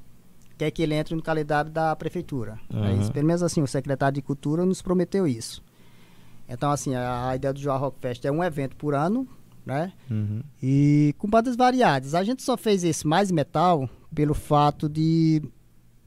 [0.57, 2.59] quer que ele entre no calendário da prefeitura.
[2.73, 2.89] Aham.
[2.91, 5.63] É isso, pelo menos assim, o secretário de Cultura nos prometeu isso.
[6.49, 9.27] Então, assim, a, a ideia do Joa Rock Fest é um evento por ano,
[9.65, 10.41] né, Uhum.
[10.62, 12.15] e com bandas variadas.
[12.15, 15.43] A gente só fez esse mais metal pelo fato de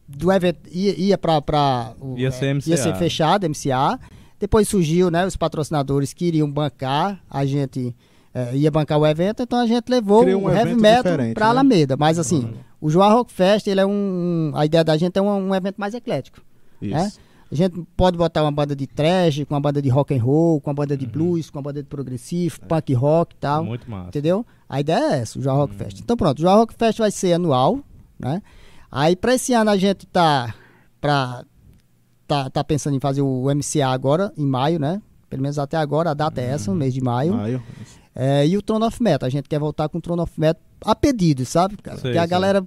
[0.07, 2.69] do evento ia, ia para Ia ser MCA.
[2.69, 3.99] ia ser fechado MCA.
[4.39, 7.93] Depois surgiu, né, os patrocinadores que iriam bancar, a gente
[8.33, 11.23] eh, ia bancar o evento, então a gente levou Criou um o heavy metal para
[11.23, 11.33] né?
[11.41, 15.21] Alameda, mas assim, o Joa Rock Fest, ele é um a ideia da gente é
[15.21, 16.39] um, um evento mais eclético.
[16.81, 17.19] Isso.
[17.51, 20.59] A gente pode botar uma banda de trash, com uma banda de rock and roll,
[20.59, 21.11] com uma banda de Uhum.
[21.11, 23.63] blues, com uma banda de progressivo, punk rock e tal.
[23.63, 24.09] Muito massa.
[24.09, 24.45] Entendeu?
[24.67, 25.99] A ideia é essa, o Joa Rock Fest.
[26.01, 27.79] Então pronto, o Joa Rock Fest vai ser anual,
[28.19, 28.41] né?
[28.91, 30.53] Aí para esse ano a gente tá
[30.99, 31.43] pra
[32.27, 35.01] tá, tá pensando em fazer o MCA agora em maio, né?
[35.29, 37.33] Pelo menos até agora a data é essa, no mês de maio.
[37.33, 37.63] Maio.
[38.15, 40.61] É, e o Throne of Metal, a gente quer voltar com o Throne of Metal
[40.83, 41.77] a pedido, sabe?
[41.77, 41.97] cara?
[41.97, 42.29] Sei, Porque a sei.
[42.29, 42.65] galera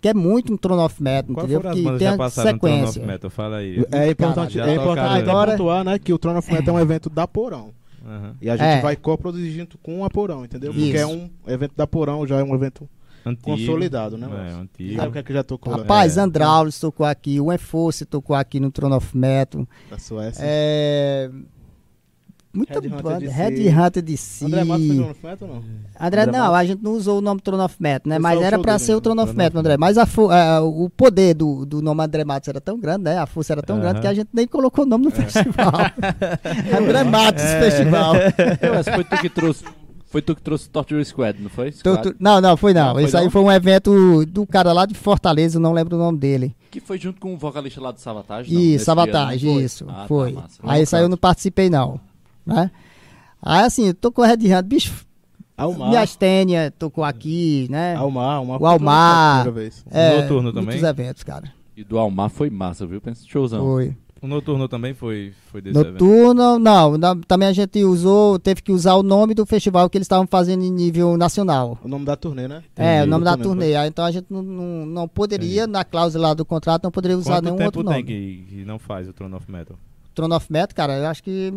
[0.00, 1.60] quer muito um Throne of Metal, Qual entendeu?
[1.60, 3.00] Porque tem que já a passaram no Throne sequência.
[3.02, 3.30] of Metal?
[3.30, 3.84] Fala aí.
[3.90, 5.50] É importante, é importante agora.
[5.52, 7.70] pontuar, né, que o Throne of Metal é um evento da Porão.
[8.06, 8.36] Aham.
[8.40, 8.80] E a gente É.
[8.80, 10.72] vai co-produzir junto com a Porão, entendeu?
[10.72, 10.96] Porque Isso.
[10.98, 12.88] é um evento da Porão, já é um evento
[13.26, 13.42] Antigo.
[13.44, 14.26] consolidado, né?
[14.30, 14.96] É, antigo.
[14.96, 15.78] Sabe o que é que já tocou lá?
[15.80, 16.20] Rapaz, É.
[16.20, 19.66] Andraulis tocou aqui, o Enforce tocou aqui no Throne of Metal.
[19.90, 20.42] Da Suécia.
[20.42, 21.30] É...
[22.52, 23.30] Muita Red Hunter banda.
[23.30, 24.44] Red Hunter DC.
[24.46, 25.62] André Matos fez Throne of Metal ou não?
[26.00, 26.56] André, André não, Matos?
[26.56, 28.18] a gente não usou o nome Throne of Metal, né?
[28.18, 29.00] Mas o era pra dele, ser o né?
[29.02, 29.76] Throne of Metal, André.
[29.76, 33.18] Mas a a- o poder do, do nome André Matos era tão grande, né?
[33.18, 33.82] A força era tão Aham.
[33.84, 35.72] grande que a gente nem colocou o nome no festival.
[36.80, 37.60] André Matos É.
[37.60, 38.14] Festival.
[38.62, 39.64] Eu, mas foi tu que trouxe.
[40.10, 41.70] Foi tu que trouxe o Torture Squad, não foi?
[41.70, 42.02] Squad.
[42.02, 42.86] tu- Não, não, foi não.
[42.86, 43.30] Não, foi Isso aí não?
[43.30, 46.56] foi um evento do cara lá de Fortaleza, eu não lembro o nome dele.
[46.70, 48.52] Que foi junto com o vocalista lá do Savatage?
[48.52, 48.58] não?
[48.60, 49.62] Isso, Sabotage, foi?
[49.62, 49.84] isso.
[49.86, 50.32] Ah, tá, foi.
[50.32, 50.58] massa.
[50.62, 52.00] aí isso aí eu não participei, não.
[52.54, 52.70] Né?
[53.42, 55.06] Aí assim, eu tô com o Red Hunter, bicho,
[55.56, 55.88] Almar.
[55.90, 57.94] minhas tênia tocou aqui, né?
[57.94, 58.60] Almar, Almar.
[58.62, 59.46] O Almar.
[59.90, 60.66] É, Noturno também?
[60.66, 61.52] Muitos eventos, cara.
[61.76, 63.00] E do Almar foi massa, viu?
[63.00, 63.64] Pensa showzão.
[63.64, 63.96] Foi.
[64.20, 66.04] O Noturno também foi, foi desse evento.
[66.04, 69.96] Noturno, não, na- também a gente usou, teve que usar o nome do festival que
[69.96, 71.78] eles estavam fazendo em nível nacional.
[71.84, 72.64] O nome da turnê, né?
[72.74, 73.10] É, o Entendi.
[73.10, 73.86] nome da turnê.
[73.86, 77.34] Então a gente não, não, não poderia, na cláusula lá do contrato, não poderia usar
[77.36, 78.02] Quanto nenhum tempo outro tem nome.
[78.02, 79.76] que, que não faz o Throne of Metal?
[80.16, 81.52] Throne of Metal, cara, eu acho que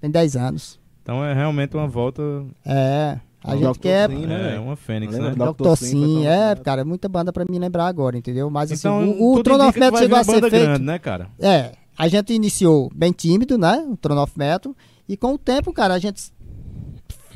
[0.00, 0.80] tem 10 anos.
[1.02, 2.22] Então é realmente uma volta.
[2.64, 3.80] É, a O gente Dr.
[3.80, 4.10] quer...
[4.10, 5.30] Sim, né, é, uma fênix, né?
[5.30, 5.62] Dr.
[5.62, 5.76] Dr.
[5.76, 8.50] Sim, é, cara, muita banda pra me lembrar agora, entendeu?
[8.50, 10.50] Mas assim, Então, o, o Throne indica of Metal chegou a ser feito...
[10.50, 11.28] grande, né, cara?
[11.38, 13.86] É, a gente iniciou bem tímido, né?
[13.90, 14.74] O Throne of Metal.
[15.08, 16.32] E com o tempo, cara, a gente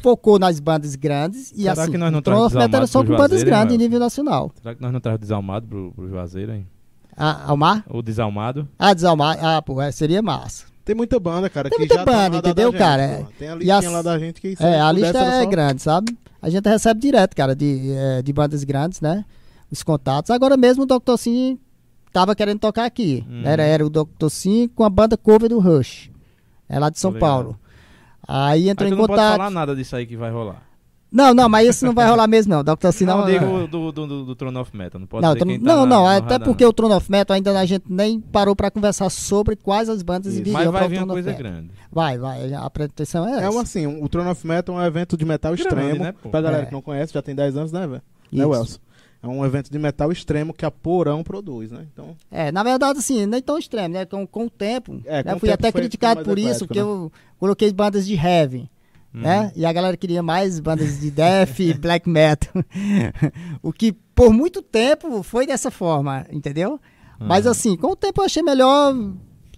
[0.02, 1.50] focou nas bandas grandes.
[1.52, 3.42] E Será assim, que nós não o traz of Metal era Desalmado só com bandas
[3.42, 4.52] grandes em nível nacional.
[4.62, 6.66] Será que nós não traz o desalmado pro, pro Juazeiro, hein?
[7.16, 7.84] Ah, Almar?
[7.88, 8.68] O desalmado?
[8.78, 9.38] Ah, Desalmar.
[9.42, 10.66] Ah, pô, é, seria massa.
[10.84, 11.70] Tem muita banda, cara.
[11.70, 13.08] Tem que muita já tá banda, radar entendeu, da cara?
[13.08, 13.32] gente, pô.
[13.38, 15.82] Tem a E listinha as- lá da gente que É, a lista é só- grande,
[15.82, 16.18] sabe?
[16.42, 19.24] A gente recebe direto, cara, de, é, de bandas grandes, né?
[19.70, 20.30] Os contatos.
[20.30, 21.16] Agora mesmo o Dr.
[21.16, 21.58] Sim
[22.12, 23.24] tava querendo tocar aqui.
[23.28, 23.42] Uhum.
[23.46, 24.28] Era, era o Dr.
[24.28, 26.10] Sim com a banda cover do Rush.
[26.68, 27.12] É lá de São.
[27.14, 27.58] Paulo.
[28.26, 29.36] Aí entrou Aí tu em não pode contato.
[29.38, 30.62] falar nada disso aí que vai rolar.
[31.14, 32.92] Não, não, mas esse não vai rolar mesmo, não.
[32.92, 33.28] Sim não, não.
[33.28, 35.00] eu digo do, do, do, do Throne of Metal.
[35.00, 36.70] Não pode não, ser Tron- quem tá não, na- não, no até radar, porque não.
[36.70, 40.32] o Throne of Metal ainda a gente nem parou pra conversar sobre quais as bandas
[40.34, 40.38] Isso.
[40.42, 41.70] viriam Mas vai o vir uma coisa grande.
[41.92, 43.40] Vai, vai, a pretensão é essa.
[43.42, 46.02] É um assim, o Throne of Metal é um evento de metal Grande, extremo.
[46.04, 46.28] né, pô?
[46.30, 46.66] Pra galera É.
[46.66, 48.02] que não conhece, já tem 10 anos, né, velho?
[48.32, 48.48] Né, Isso.
[48.48, 48.78] Welson?
[49.22, 51.86] É um evento de metal extremo que a Porão produz, né?
[51.92, 54.04] Então, É, na verdade, assim, nem tão extremo, né?
[54.04, 55.00] Com, com o tempo.
[55.06, 55.30] É, né?
[55.30, 56.84] com o Fui tempo até foi- criticado por isso, porque né?
[56.84, 58.68] eu coloquei bandas de heavy,
[59.14, 59.20] Uhum.
[59.20, 59.52] né?
[59.54, 62.52] E a galera queria mais bandas de death e black metal.
[63.62, 66.80] o que por muito tempo foi dessa forma, entendeu?
[67.20, 67.50] Mas Uhum.
[67.52, 68.92] assim, com o tempo eu achei melhor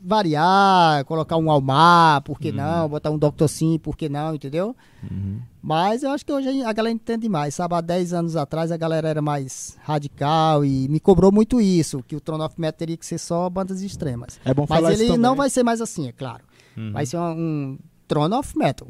[0.02, 2.56] variar, colocar um Almar, por que Uhum.
[2.56, 2.88] não?
[2.88, 3.48] Botar um Dr.
[3.48, 4.76] Sim, por que não, entendeu?
[5.10, 5.40] Uhum.
[5.62, 7.74] Mas eu acho que hoje a galera entende mais, sabe?
[7.74, 12.14] Há 10 anos atrás a galera era mais radical e me cobrou muito isso, que
[12.14, 14.38] o Throne of Metal teria que ser só bandas extremas.
[14.44, 16.44] é bom Mas falar ele não vai ser mais assim, é claro.
[16.76, 16.92] Uhum.
[16.92, 18.86] Vai ser um, um Throne of Metal.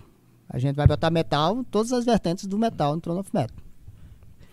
[0.48, 3.56] A gente vai botar metal, todas as vertentes do metal no Throne of Metal.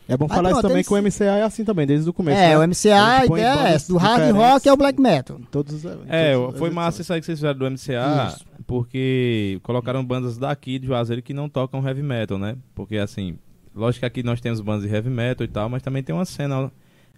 [0.07, 2.13] É bom Mas falar isso também eles- que o MCA é assim também, desde o
[2.13, 2.37] começo.
[2.37, 2.57] é, né?
[2.57, 5.39] o MCA, a põe ideia é essa, do hard rock é o black metal.
[5.49, 6.07] Todos os eventos.
[6.09, 8.45] É, todos os foi massa isso aí que vocês fizeram do MCA, Isso.
[8.67, 12.57] porque colocaram bandas daqui de Juazeiro que não tocam heavy metal, né?
[12.75, 13.37] Porque assim,
[13.73, 16.25] lógico que aqui nós temos bandas de heavy metal e tal, mas também tem uma
[16.25, 16.69] cena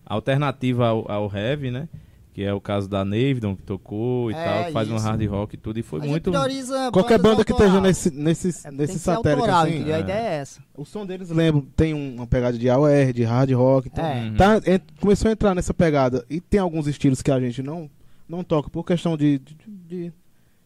[0.06, 1.88] alternativa ao, ao heavy, né?
[2.36, 5.06] Que é o caso da Navidon, que tocou e É, tal, que faz um isso.
[5.06, 6.30] hard rock e tudo, e foi a muito...
[6.32, 9.90] prioriza Qualquer banda que esteja nesse, nesse, É, nesse satélite autoral, assim?
[9.90, 10.00] A é.
[10.02, 10.60] ideia é essa.
[10.76, 13.88] o som deles lembra, tem um- uma pegada de AOR, de hard rock.
[13.88, 14.24] Então, É.
[14.26, 14.36] Uhum.
[14.36, 14.62] tá,
[15.00, 16.26] começou a entrar nessa pegada.
[16.30, 17.90] E tem alguns estilos que a gente não,
[18.28, 19.56] não toca por questão de, de-
[19.88, 20.14] de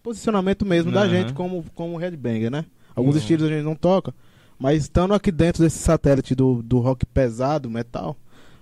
[0.01, 1.09] posicionamento mesmo da Aham.
[1.09, 2.65] gente como, como headbanger, né?
[2.95, 3.21] Alguns Uhum.
[3.21, 4.11] estilos a gente não toca.
[4.57, 8.17] Mas estando aqui dentro desse satélite do, do rock pesado, metal,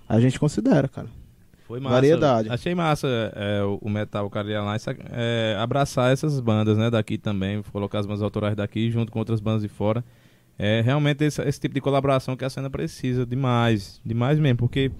[0.06, 1.08] a gente considera, cara.
[1.68, 1.94] Foi massa.
[1.96, 2.48] Variedade.
[2.50, 3.06] Achei massa
[3.36, 8.56] é, o, Metal Alliance é, abraçar essas bandas, né, daqui também, colocar as bandas autorais
[8.56, 10.02] daqui junto com outras bandas de fora.
[10.58, 14.90] É realmente esse, esse tipo de colaboração que a cena precisa demais, demais mesmo, porque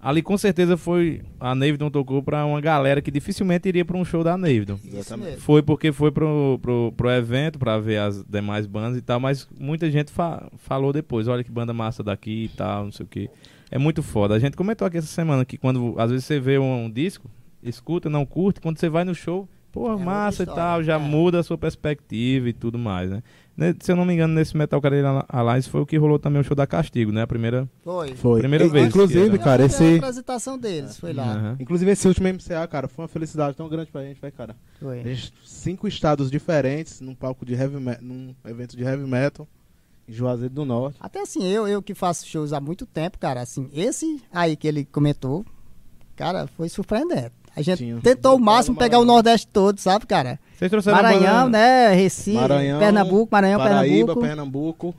[0.00, 4.04] ali com certeza foi a Navidon tocou pra uma galera que dificilmente iria pra um
[4.04, 4.38] show da
[5.16, 5.38] mesmo.
[5.40, 9.46] Foi porque foi pro, pro, pro evento pra ver as demais bandas e tal, mas
[9.60, 13.08] muita gente fa- falou depois, olha que banda massa daqui e tal, não sei o
[13.08, 13.28] que.
[13.72, 14.34] É muito foda.
[14.34, 17.28] A gente comentou aqui essa semana que quando às vezes você vê um, disco,
[17.62, 20.98] escuta, não curte, quando você vai no show, pô, outra massa e tal, já é.
[20.98, 23.22] muda a sua perspectiva e tudo mais, né?
[23.56, 26.40] Ne- Se eu não me engano, nesse Metal Carolina Alliance foi o que rolou também
[26.40, 27.22] o show da Castigo, né?
[27.22, 27.66] A primeira.
[27.82, 28.14] Foi.
[28.14, 28.40] Foi.
[28.40, 29.96] Primeira E- vez Inclusive, que- cara, a esse.
[29.96, 31.24] apresentação deles, foi lá.
[31.32, 31.56] Aham.
[31.58, 34.54] Inclusive esse último MCA, cara, foi uma felicidade tão grande pra gente, vai, cara.
[34.76, 35.02] A Foi.
[35.02, 39.48] gente, cinco estados diferentes num palco de heavy metal, num evento de heavy metal
[40.08, 40.96] Juazeiro do Norte.
[41.00, 44.66] Até assim, eu, eu que faço shows há muito tempo, cara, assim, esse aí que
[44.68, 45.44] ele comentou,
[46.16, 47.32] cara, foi surpreendente.
[47.54, 48.00] A gente Tinha.
[48.00, 50.40] tentou o máximo pegar o Nordeste todo, sabe, cara?
[50.56, 51.92] Vocês trouxeram Maranhão, né?
[51.92, 54.94] Recife, Maranhão, Pernambuco, Maranhão, Paraíba, Pernambuco, Pernambuco,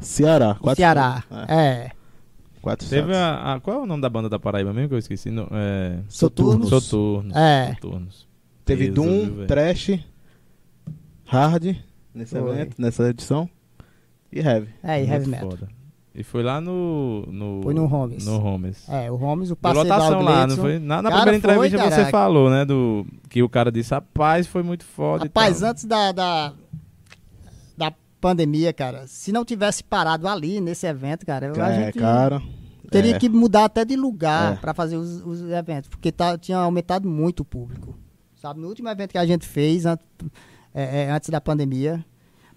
[0.00, 0.54] Ceará.
[0.54, 1.22] Quatro Ceará.
[1.48, 1.90] É, É.
[2.62, 4.98] quatro Teve a, a- Qual é o nome da banda da Paraíba mesmo que eu
[4.98, 5.30] esqueci?
[5.30, 5.98] No, é...
[6.08, 6.68] Soturnos.
[6.70, 7.36] Soturnos.
[7.36, 7.74] É.
[7.74, 8.26] Soturnos.
[8.64, 9.46] Teve viu, Doom?
[9.46, 9.98] Trash,
[11.26, 11.76] Hard
[12.14, 12.50] nesse Foi.
[12.50, 13.48] evento, nessa edição.
[14.32, 14.68] E Heavy.
[14.82, 15.50] É, e heavy metal.
[15.50, 15.68] foda.
[16.14, 17.22] E foi lá no.
[17.30, 18.26] no Foi no Homes.
[18.26, 18.88] No Homes.
[18.88, 20.78] É, o Holmes, o parceiro lotação lá, não foi?
[20.80, 22.64] Na, na Cara, primeira foi, entrevista você falou, né?
[22.64, 25.24] Do, que o cara disse, rapaz, foi muito foda.
[25.24, 25.70] e Rapaz, tal.
[25.70, 26.52] antes da, da,
[27.76, 31.98] da pandemia, cara, se não tivesse parado ali nesse evento, cara, eu- a É, gente
[32.00, 32.42] cara.
[32.90, 33.18] teria é.
[33.18, 34.56] que mudar até de lugar É.
[34.56, 37.96] pra fazer os, os eventos, porque tá, tinha aumentado muito o público.
[38.34, 39.98] Sabe, no último evento que a gente fez, an-
[40.74, 42.04] é, é, antes da pandemia,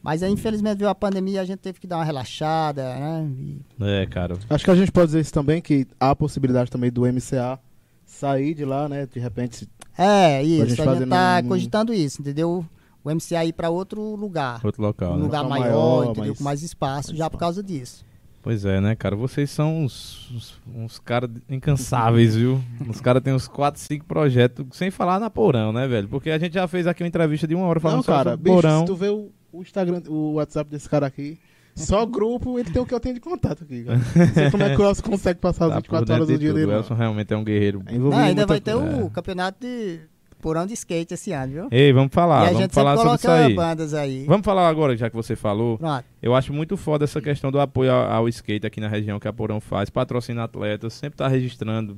[0.03, 3.29] mas aí, infelizmente veio a pandemia, a gente teve que dar uma relaxada, né?
[3.39, 4.35] E- É, cara.
[4.49, 7.59] Acho que a gente pode dizer isso também, que há a possibilidade também do MCA
[8.05, 9.07] sair de lá, né?
[9.11, 9.67] De repente.
[9.97, 12.65] É, isso, gente a gente tá num- cogitando isso, entendeu?
[13.03, 14.59] O MCA ir pra outro lugar.
[14.63, 15.23] Outro local, um né?
[15.23, 16.23] lugar Local maior, maior, entendeu?
[16.25, 17.31] mais- Com mais espaço, mais já espaço.
[17.31, 18.05] por causa disso.
[18.43, 19.15] Pois é, né, cara?
[19.15, 22.59] Vocês são uns, uns, uns caras incansáveis, viu?
[22.89, 26.07] Os caras têm uns 4, 5 projetos, sem falar na Porão, né, velho?
[26.07, 28.43] Porque a gente já fez aqui uma entrevista de uma hora falando Não, cara, sobre
[28.43, 28.79] bicho, Porão.
[28.81, 31.37] se tu vê o, o Instagram, o WhatsApp desse cara aqui.
[31.75, 33.97] Só grupo, ele tem o que eu tenho de contato aqui, cara.
[34.15, 36.37] Não sei como é que o Elson consegue passar as Tá por 24 horas do
[36.37, 36.59] dia tudo.
[36.59, 36.71] dele.
[36.71, 36.75] O.
[36.75, 37.81] Elson realmente é um guerreiro.
[37.85, 39.03] É envolvido Não, ainda vai ter coisa.
[39.05, 39.99] o campeonato de
[40.41, 41.67] porão de skate esse ano, viu?
[41.71, 43.53] Ei, vamos falar, e a vamos gente falar sobre isso aí.
[43.53, 44.25] bandas aí.
[44.25, 45.77] Vamos falar agora, já que você falou.
[45.77, 46.03] Pronto.
[46.21, 49.27] Eu acho muito foda essa questão do apoio ao, ao skate aqui na região que
[49.27, 51.97] a Porão faz, patrocina atletas, sempre tá registrando.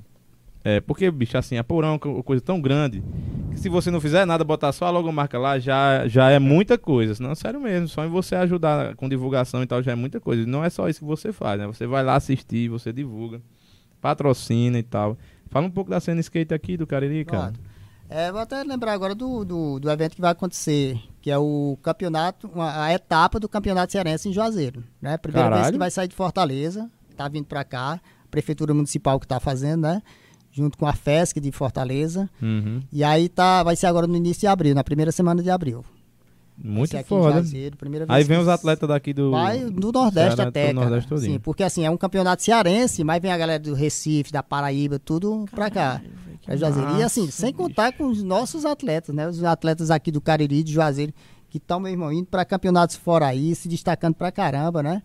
[0.65, 3.03] É, porque, bicho, assim, a Porão é uma coisa tão grande
[3.51, 6.77] que se você não fizer nada, botar só a logomarca lá, já, já é muita
[6.77, 7.21] coisa.
[7.21, 10.45] Não, sério mesmo, só em você ajudar com divulgação e tal, já é muita coisa.
[10.45, 11.67] Não é só isso que você faz, né?
[11.67, 13.41] Você vai lá assistir, você divulga,
[14.01, 15.17] patrocina e tal.
[15.49, 17.43] Fala um pouco da cena skate aqui do Cariri, cara.
[17.51, 17.59] Pronto.
[18.09, 21.77] É, vou até lembrar agora do, do, do evento que vai acontecer, que é o
[21.81, 24.83] campeonato, uma- a etapa do campeonato cearense em Juazeiro.
[25.01, 25.17] Né?
[25.17, 25.73] Primeira vez Caralho.
[25.73, 29.81] que vai sair de Fortaleza, tá vindo para cá, a prefeitura municipal que tá fazendo,
[29.83, 30.01] né?
[30.55, 32.29] Junto com a FESC de Fortaleza.
[32.39, 32.79] Uhum.
[32.91, 35.83] E aí tá, vai ser agora no início de abril, na primeira semana de abril.
[36.57, 37.41] Muito foda.
[37.41, 37.73] Vez
[38.07, 39.31] Aí vem os atletas daqui do.
[39.31, 40.89] Vai do Nordeste Ceará, até, todo o cara.
[40.89, 41.33] Nordeste todinho.
[41.33, 44.99] Sim, porque assim, é um campeonato cearense, mas vem a galera do Recife, da Paraíba,
[44.99, 46.01] tudo pra cá.
[46.45, 46.97] pra Juazeiro.
[46.99, 49.27] E assim, sem contar com os nossos atletas, né?
[49.27, 51.11] Os atletas aqui do Cariri, de Juazeiro,
[51.49, 55.01] que estão, meu irmão, indo pra campeonatos fora aí, se destacando pra caramba, né?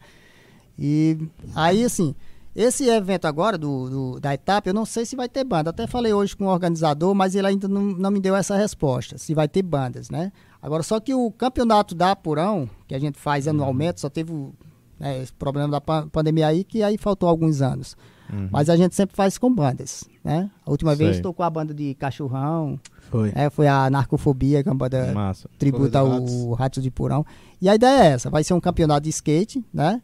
[0.79, 1.17] E
[1.55, 2.15] aí, assim,
[2.61, 5.71] esse evento agora do, do- da etapa, eu não sei se vai ter banda.
[5.71, 9.17] Até falei hoje com o organizador, mas ele ainda não, não me deu essa resposta,
[9.19, 10.33] se vai ter bandas, né?
[10.61, 14.53] Agora, só que o campeonato da Apurão, que a gente faz anualmente, só teve o,
[14.99, 17.97] né, esse problema da pa- pandemia aí, que aí faltou alguns anos.
[18.33, 18.49] Uhum.
[18.51, 20.51] Mas a gente sempre faz com bandas, né?
[20.67, 21.23] A última vez Sei.
[21.23, 22.79] tocou a banda de Cachorrão,
[23.09, 23.33] Foi.
[23.35, 23.49] né?
[23.49, 25.49] foi a Narcofobia, que é uma banda Massa.
[25.59, 26.31] tributa Ratos.
[26.35, 27.25] o Ratos de Porão.
[27.63, 30.03] E a ideia é essa, vai ser um campeonato de skate, né?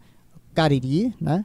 [0.55, 1.45] Cariri, né?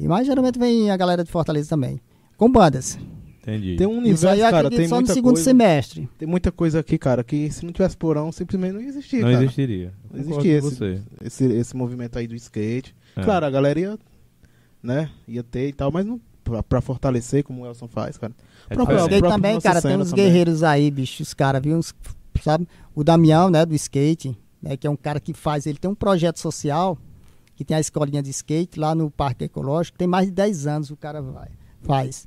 [0.00, 2.00] E mais geralmente vem a galera de Fortaleza também.
[2.36, 2.98] Com bandas.
[3.42, 3.76] Entendi.
[3.76, 5.44] Tem um Isso universo, aí eu cara, acredito tem só no muita segundo coisa.
[5.44, 6.08] semestre.
[6.18, 9.30] Tem muita coisa aqui, cara, que se não tivesse porão, simplesmente não ia existir, Não
[9.30, 9.42] cara.
[9.44, 9.92] existiria.
[10.10, 11.02] Não existia com esse, você.
[11.24, 12.94] esse, esse movimento aí do skate.
[13.16, 13.22] É.
[13.22, 13.98] Claro, a galera ia,
[14.82, 18.32] né, ia ter e tal, mas não pra, pra fortalecer, como o Elson faz, cara.
[18.68, 19.00] É Próprio- diferente.
[19.14, 20.24] skate próprio também, cara, tem uns também.
[20.24, 21.76] guerreiros aí, bicho, os caras, viu?
[21.76, 21.94] Uns,
[22.42, 22.66] sabe?
[22.94, 25.94] O Damião, né, do skate, né, que é um cara que faz, ele tem um
[25.94, 26.96] projeto social,
[27.60, 30.90] que tem a escolinha de skate lá no Parque Ecológico, tem mais de 10 anos
[30.90, 31.48] o cara vai,
[31.82, 32.26] faz.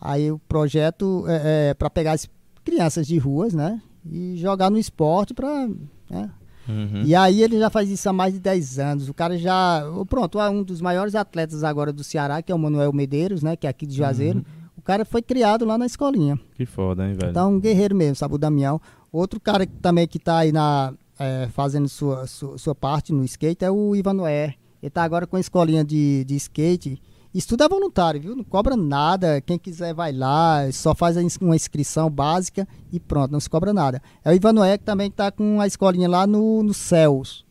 [0.00, 2.26] Aí o projeto é, é para pegar as
[2.64, 3.78] crianças de ruas, né,
[4.10, 5.68] e jogar no esporte para,
[6.08, 6.30] né,
[6.66, 7.02] Uhum.
[7.04, 9.08] e aí ele já faz isso há mais de 10 anos.
[9.08, 9.82] O cara já.
[10.08, 13.56] Pronto, um dos maiores atletas agora do Ceará, que é o Manuel Medeiros, né?
[13.56, 14.44] Que é aqui de Juazeiro.
[14.76, 16.38] O cara foi criado lá na escolinha.
[16.54, 17.30] Que foda, hein, velho?
[17.30, 18.34] Então, um guerreiro mesmo, sabe?
[18.34, 18.80] O Damião.
[19.10, 23.24] Outro cara que, também que tá aí na, é, fazendo sua, sua, sua parte no
[23.24, 24.54] skate é o Ivan Noé.
[24.82, 27.00] Ele tá agora com a escolinha de, de skate.
[27.32, 28.34] Isso tudo é voluntário, viu?
[28.34, 29.40] Não cobra nada.
[29.40, 34.02] Quem quiser vai lá, só faz uma inscrição básica e pronto, não se cobra nada.
[34.24, 37.44] É o Ivan que também tá com a escolinha lá no, no Céus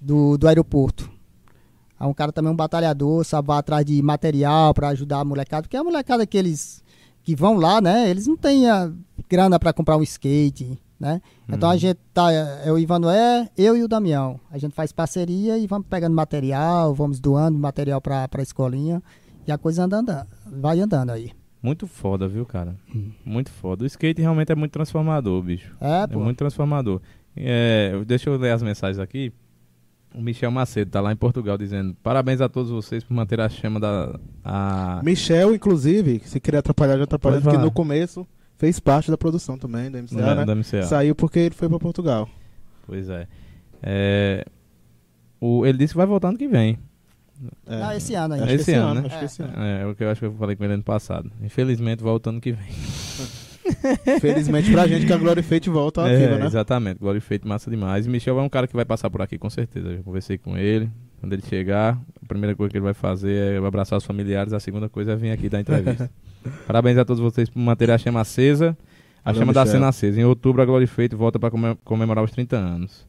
[0.00, 1.10] do, do aeroporto.
[1.98, 5.62] É um cara também um batalhador, sabe, vai atrás de material para ajudar a molecada,
[5.62, 6.82] porque a molecada que eles
[7.22, 8.92] que vão lá, né, eles não têm a
[9.28, 11.20] grana para comprar um skate, né?
[11.48, 14.38] Então a gente tá, é o Ivan Noé, eu e o Damião.
[14.48, 19.02] A gente faz parceria e vamos pegando material, vamos doando material para a escolinha
[19.44, 21.32] e a coisa anda andando, vai andando aí.
[21.60, 22.76] Muito foda, viu, cara?
[23.24, 23.82] Muito foda.
[23.82, 25.74] O skate realmente é muito transformador, bicho.
[25.80, 26.20] É, É pô.
[26.20, 27.00] muito transformador.
[27.36, 29.32] É, deixa eu ler as mensagens aqui.
[30.14, 33.48] O Michel Macedo tá lá em Portugal dizendo: Parabéns a todos vocês por manter a
[33.48, 34.20] chama da.
[34.44, 35.00] A...
[35.02, 38.26] Michel, inclusive, se querer atrapalhar, já atrapalhou, Pode porque no começo
[38.62, 40.44] fez parte da produção também, da MCA, da, né?
[40.44, 40.84] da MCA.
[40.84, 42.28] Saiu porque ele foi pra Portugal.
[42.86, 43.26] Pois é.
[43.82, 44.44] É,
[45.40, 46.78] o, ele disse que vai voltar ano que vem.
[47.66, 47.80] É.
[47.80, 48.48] Não, esse ano Acho aí.
[48.50, 49.06] que Esse ano, né?
[49.08, 49.52] Acho que esse ano.
[49.56, 51.28] É, o que eu acho que eu falei com ele ano passado.
[51.42, 52.70] Infelizmente, volta ano que vem.
[54.20, 56.46] Felizmente pra gente que a Glory Fate volta É, ativa, né?
[56.46, 58.06] Exatamente, Glória feito massa demais.
[58.06, 59.88] E Michel é um cara que vai passar por aqui com certeza.
[59.88, 60.88] Eu já conversei com ele.
[61.18, 64.60] Quando ele chegar, a primeira coisa que ele vai fazer é abraçar os familiares, a
[64.60, 66.08] segunda coisa é vir aqui dar entrevista.
[66.66, 68.76] Parabéns a todos vocês por manterem a chama acesa.
[69.24, 69.76] A Valeu, chama da Michel.
[69.76, 70.20] cena acesa.
[70.20, 71.50] Em outubro, a Glória Feito volta para
[71.84, 73.06] comemorar os 30 anos.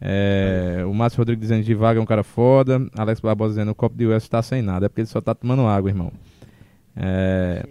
[0.00, 2.84] É, o Márcio Rodrigues dizendo que Vaga é um cara foda.
[2.96, 4.86] Alex Barbosa dizendo o copo de West tá sem nada.
[4.86, 6.12] É porque ele só tá tomando água, irmão.
[6.96, 7.64] É,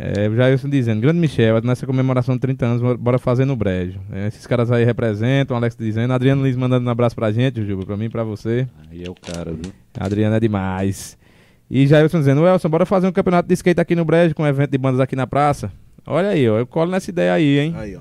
[0.00, 3.98] é, o Jailson dizendo, grande Michel, nessa comemoração de 30 anos, bora fazer no brejo.
[4.12, 7.84] É, esses caras aí representam, Alex dizendo, Adriano Liz mandando um abraço pra gente, Juba,
[7.84, 8.68] pra mim e pra você.
[8.90, 9.72] Aí é o cara, viu?
[9.98, 11.18] Adriano é demais.
[11.70, 14.46] E Jailson dizendo, Elson, bora fazer um campeonato de skate aqui no brejo, com um
[14.46, 15.70] evento de bandas aqui na praça.
[16.06, 17.74] Olha aí, ó, eu colo nessa ideia aí, hein?
[17.76, 18.00] Aí, ó.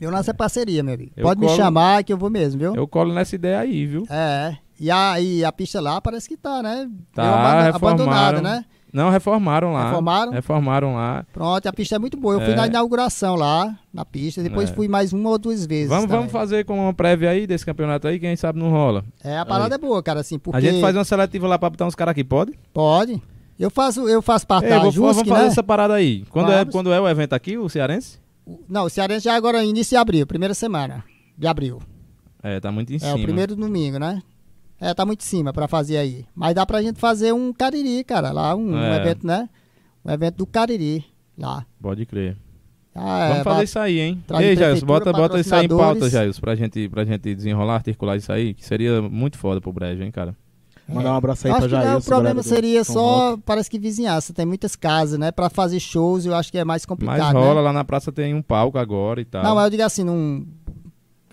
[0.00, 1.10] Eu lanço é parceria, meu amigo.
[1.16, 2.74] Eu Pode me colo- chamar que eu vou mesmo, viu?
[2.76, 4.06] Eu colo nessa ideia aí, viu?
[4.08, 4.56] É.
[4.78, 6.88] E a, e a pista lá parece que tá, né?
[7.12, 8.64] Tá, Deu abandonada, né?
[8.92, 9.84] Não, reformaram lá.
[9.88, 10.32] Reformaram?
[10.32, 11.24] Reformaram lá.
[11.32, 12.34] Pronto, a pista é muito boa.
[12.34, 12.56] Eu fui É.
[12.56, 14.72] na inauguração lá, na pista, depois É.
[14.72, 15.88] fui mais uma ou duas vezes.
[15.88, 16.18] Vamos, também.
[16.18, 19.04] vamos fazer como uma prévia aí desse campeonato aí, quem sabe não rola.
[19.22, 20.56] É, a parada é boa, cara, assim, porque...
[20.56, 22.52] A gente faz uma seletiva lá pra botar uns caras aqui, pode?
[22.72, 23.22] Pode.
[23.58, 25.48] Eu faço, eu faço parte Ei, da vou- JUSC, vamos fazer né?
[25.48, 26.24] essa parada aí.
[26.30, 28.18] Quando é, quando é o evento aqui, o cearense?
[28.68, 31.04] Não, o Cearense já agora início de abril, primeira semana
[31.36, 31.80] de abril.
[32.42, 33.16] É, tá muito em é cima.
[33.16, 34.22] o primeiro domingo, né?
[34.80, 36.24] É, tá muito em cima pra fazer aí.
[36.34, 38.96] Mas dá pra gente fazer um Cariri, cara, lá, um, um É.
[39.00, 39.48] evento, né?
[40.04, 41.04] Um evento do Cariri,
[41.36, 41.66] lá.
[41.82, 42.36] Pode crer.
[42.94, 44.24] Ah, é, Vamos fazer isso aí, hein?
[44.40, 46.08] Ei, prefeitura, bota, bota isso aí em pauta.
[46.10, 50.02] Jailson, pra gente, pra gente desenrolar, articular isso aí, que seria muito foda pro Brejo,
[50.02, 50.34] hein, cara?
[50.88, 51.92] Mandar um abraço aí Eu pra acho que Jair.
[51.92, 55.30] não, o problema seria só, parece que vizinhança, tem muitas casas, né?
[55.30, 57.60] Pra fazer shows eu acho que é mais complicado, Mas rola, né?
[57.60, 59.42] lá na praça tem um palco agora e tal.
[59.44, 60.46] Não, mas eu digo assim, não...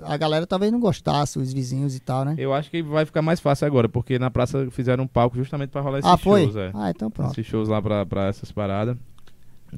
[0.08, 2.36] A galera talvez não gostasse, os vizinhos e tal, né?
[2.38, 5.70] Eu acho que vai ficar mais fácil agora, porque na praça fizeram um palco justamente
[5.70, 6.44] pra rolar esses ah, foi?
[6.44, 6.72] shows, é.
[6.74, 7.32] Ah, então pronto.
[7.32, 8.98] Esses shows lá pra, pra essas paradas.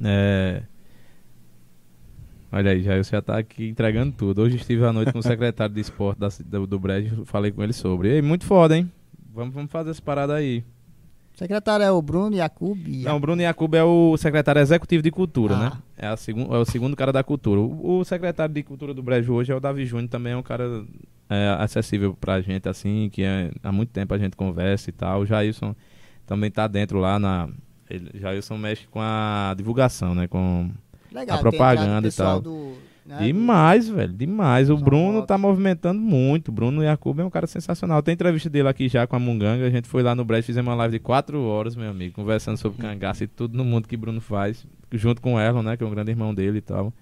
[0.03, 0.63] É...
[2.51, 4.41] Olha aí, já já tá aqui entregando tudo.
[4.41, 7.63] Hoje estive à noite com o secretário de esporte da, do, do Brejo, falei com
[7.63, 8.09] ele sobre.
[8.09, 8.89] Ei, muito foda, hein?
[9.33, 10.63] Vamos, vamos fazer essa parada aí.
[11.37, 12.75] O secretário é o Bruno Jacob.
[12.87, 15.59] e- Não, o Bruno Jacob é o secretário executivo de cultura, Ah.
[15.59, 15.71] né?
[15.95, 17.61] É, segun, é o segundo cara da cultura.
[17.61, 20.41] O, o secretário de cultura do Brejo hoje é o Davi Júnior, também é um
[20.41, 20.83] cara
[21.29, 25.21] é, acessível pra gente, assim, que é- há muito tempo a gente conversa e tal.
[25.21, 25.75] O Jailson
[26.25, 27.47] também tá dentro lá na.
[27.87, 30.25] Ele, Jailson mexe com a divulgação, né?
[30.27, 30.71] Com
[31.11, 32.41] Legal, a propaganda e tal.
[32.41, 32.73] do-
[33.07, 34.69] né, Demais, velho, demais.
[34.69, 36.49] O Bruno tá movimentando muito.
[36.49, 38.03] O Bruno Jacob é um cara sensacional.
[38.03, 39.65] Tem entrevista dele aqui já com a Munganga.
[39.65, 42.57] A gente foi lá no Brejo, fizemos uma live de quatro horas, meu amigo, conversando
[42.57, 45.83] sobre cangaço e tudo no mundo que Bruno faz, junto com o Erlon, né, que
[45.85, 46.93] é um grande irmão dele e tal.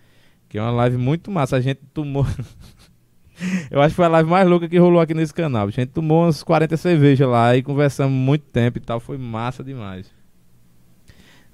[0.48, 1.56] Que é uma live muito massa.
[1.56, 2.24] A gente tomou.
[3.72, 5.68] Eu acho que foi a live mais louca que rolou aqui nesse canal.
[5.68, 9.00] A gente tomou uns 40 cervejas lá e conversamos muito tempo e tal.
[9.00, 10.14] Foi massa demais.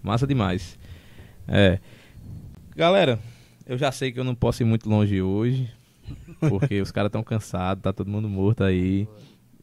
[0.03, 0.77] Massa demais.
[1.47, 1.79] É.
[2.75, 3.17] Galera,
[3.71, 5.69] eu já sei que eu não posso ir muito longe hoje,
[6.39, 9.07] porque os caras estão cansados, tá todo mundo morto aí.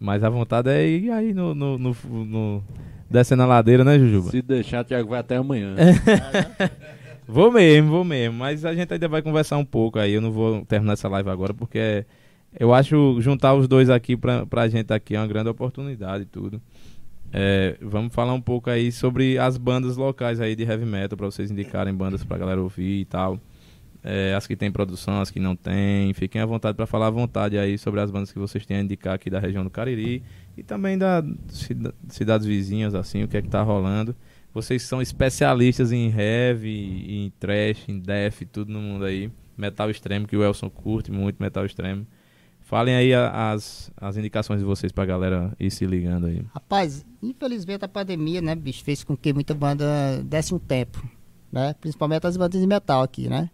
[0.00, 2.64] Mas a vontade é ir aí no, no, no, no-
[3.10, 4.30] descendo a ladeira, né, Jujuba?
[4.30, 5.74] Se deixar, Thiago vai até amanhã.
[7.26, 8.38] Vou mesmo, vou mesmo.
[8.38, 10.14] Mas a gente ainda vai conversar um pouco aí.
[10.14, 12.06] Eu não vou terminar essa live agora, porque
[12.58, 16.26] eu acho juntar os dois aqui pra, pra gente aqui é uma grande oportunidade e
[16.26, 16.58] tudo.
[17.30, 21.26] É, vamos falar um pouco aí sobre as bandas locais aí de heavy metal, pra
[21.26, 23.38] vocês indicarem bandas pra galera ouvir e tal.
[24.10, 26.14] É, as que tem produção, as que não tem.
[26.14, 28.80] Fiquem à vontade pra falar à vontade aí sobre as bandas que vocês têm a
[28.80, 30.22] indicar aqui da região do Cariri
[30.56, 34.16] e também da cida- cidades vizinhas, assim, o que é que tá rolando.
[34.54, 39.30] Vocês são especialistas em heavy, em trash, em death, tudo no mundo aí.
[39.58, 42.06] Metal extremo, que o Elson curte muito metal extremo.
[42.60, 46.42] Falem aí as, as indicações de vocês pra galera ir se ligando aí.
[46.54, 49.84] Rapaz, infelizmente a pandemia, né, bicho, fez com que muita banda
[50.24, 51.06] desse um tempo,
[51.52, 51.74] né?
[51.78, 53.50] Principalmente as bandas de metal aqui, né?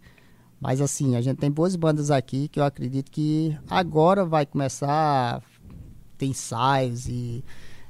[0.59, 4.89] Mas assim, a gente tem boas bandas aqui que eu acredito que agora vai começar
[5.37, 5.41] a
[6.17, 7.43] ter ensaios e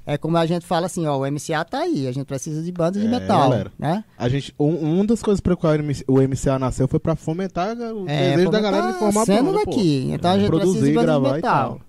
[0.06, 2.72] é como a gente fala assim, ó, o MCA tá aí, a gente precisa de
[2.72, 3.72] bandas de É, metal, galera.
[3.78, 4.04] né?
[4.18, 7.16] A gente, um, uma das coisas para qual o MC o MCA nasceu foi para
[7.16, 9.72] fomentar o desejo da galera de formar É, cena banda, pô.
[9.72, 10.10] daqui.
[10.12, 11.42] Então a gente Produzir, precisa de bandas de metal.
[11.70, 11.82] tal.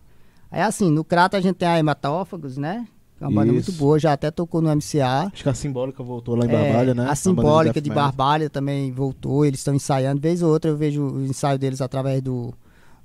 [0.50, 2.86] Aí assim, no Crato a gente tem a Hematófagos, né?
[3.20, 5.30] É uma banda muito boa, já até tocou no MCA.
[5.32, 7.06] Acho que a Simbólica voltou lá em É, Barbalha, né?
[7.08, 8.04] A simbólica de death metal.
[8.10, 10.20] Barbalha também voltou, eles estão ensaiando.
[10.20, 12.52] Vez ou outra eu vejo o ensaio deles através do,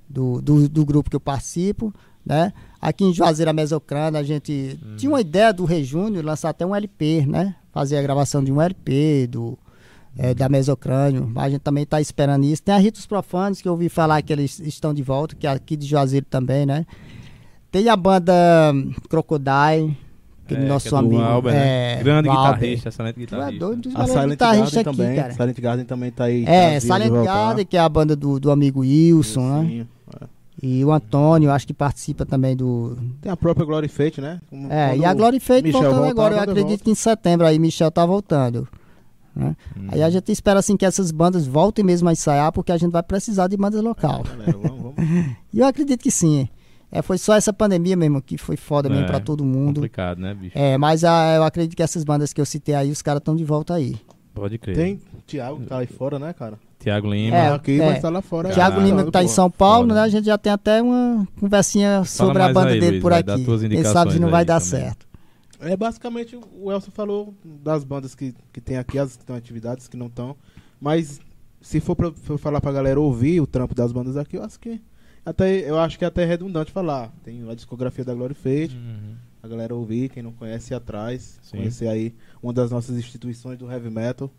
[0.09, 1.93] do, do, do grupo que eu participo.
[2.25, 2.51] Né?
[2.79, 4.95] Aqui em Juazeiro, a Mesocrana, a gente Uhum.
[4.97, 7.55] tinha uma ideia do Rejúnior lançar até um LP, né?
[7.71, 9.57] Fazer a gravação de um LP do,
[10.17, 11.25] é, da Mesocrânio.
[11.33, 12.61] Mas a gente também está esperando isso.
[12.61, 15.49] Tem a Ritos Profanos, que eu ouvi falar que eles estão de volta, que é
[15.49, 16.85] aqui de Juazeiro também, né?
[17.71, 18.33] Tem a banda
[18.73, 19.95] hum, Crocodile,
[20.47, 21.21] que É, nosso que é amigo.
[21.21, 21.99] Albert, né?
[21.99, 22.53] é, Grande o Albert.
[22.55, 23.59] guitarrista, excelente é guitarrista.
[23.65, 25.15] doido, A Silent Garden aqui, também.
[25.15, 25.33] cara.
[25.33, 26.43] Silent Garden também tá aí.
[26.45, 27.11] É, tá Silent.
[27.25, 29.67] Garden, que é a banda do, do amigo Wilson, né?
[29.69, 29.87] Sim.
[30.63, 32.95] E o Antônio, acho que participa também do.
[33.21, 34.39] Tem a própria Glory Fate, né?
[34.49, 36.35] Como- É, e a Glory Fate Michel voltando voltar, agora.
[36.35, 36.83] Eu acredito volta.
[36.83, 38.67] que em setembro aí Michel tá voltando.
[39.35, 39.55] né?
[39.75, 39.87] Hum.
[39.91, 42.91] Aí a gente espera assim que essas bandas voltem mesmo a ensaiar, porque a gente
[42.91, 44.23] vai precisar de bandas local.
[44.23, 44.95] Galera, vamos, vamos.
[45.53, 46.47] E eu acredito que sim.
[46.91, 49.75] É, foi só essa pandemia mesmo que foi foda mesmo É, pra todo mundo.
[49.75, 50.57] Complicado, né, bicho?
[50.57, 53.35] É, mas ah, eu acredito que essas bandas que eu citei aí, os caras estão
[53.35, 53.95] de volta aí.
[54.33, 54.75] Pode crer.
[54.75, 56.59] Tem Thiago que tá aí fora, né, cara?
[56.79, 57.37] Tiago Lima.
[57.37, 57.85] É, aqui, é.
[57.85, 58.49] mas tá lá fora.
[58.49, 59.27] Tiago Lima que tá em.
[59.27, 59.95] São Paulo, Foda.
[59.95, 60.01] né?
[60.01, 63.45] A gente já tem até uma conversinha sobre a banda aí, dele Luiz, por aqui.
[63.69, 64.81] Quem sabe se não vai dar também.
[64.81, 65.07] certo.
[65.59, 69.87] É basicamente o Elson falou das bandas que, que tem aqui, as que estão atividades
[69.87, 70.35] que não estão.
[70.79, 71.21] Mas
[71.61, 74.59] se for pra, for falar pra galera ouvir o trampo das bandas aqui, eu acho
[74.59, 74.81] que
[75.25, 77.11] até eu acho que é até redundante falar.
[77.23, 79.15] Tem a discografia da Glory Fate, Uhum.
[79.43, 81.57] a galera ouvir, quem não conhece ir atrás, Sim.
[81.57, 84.29] conhecer aí uma das nossas instituições do heavy metal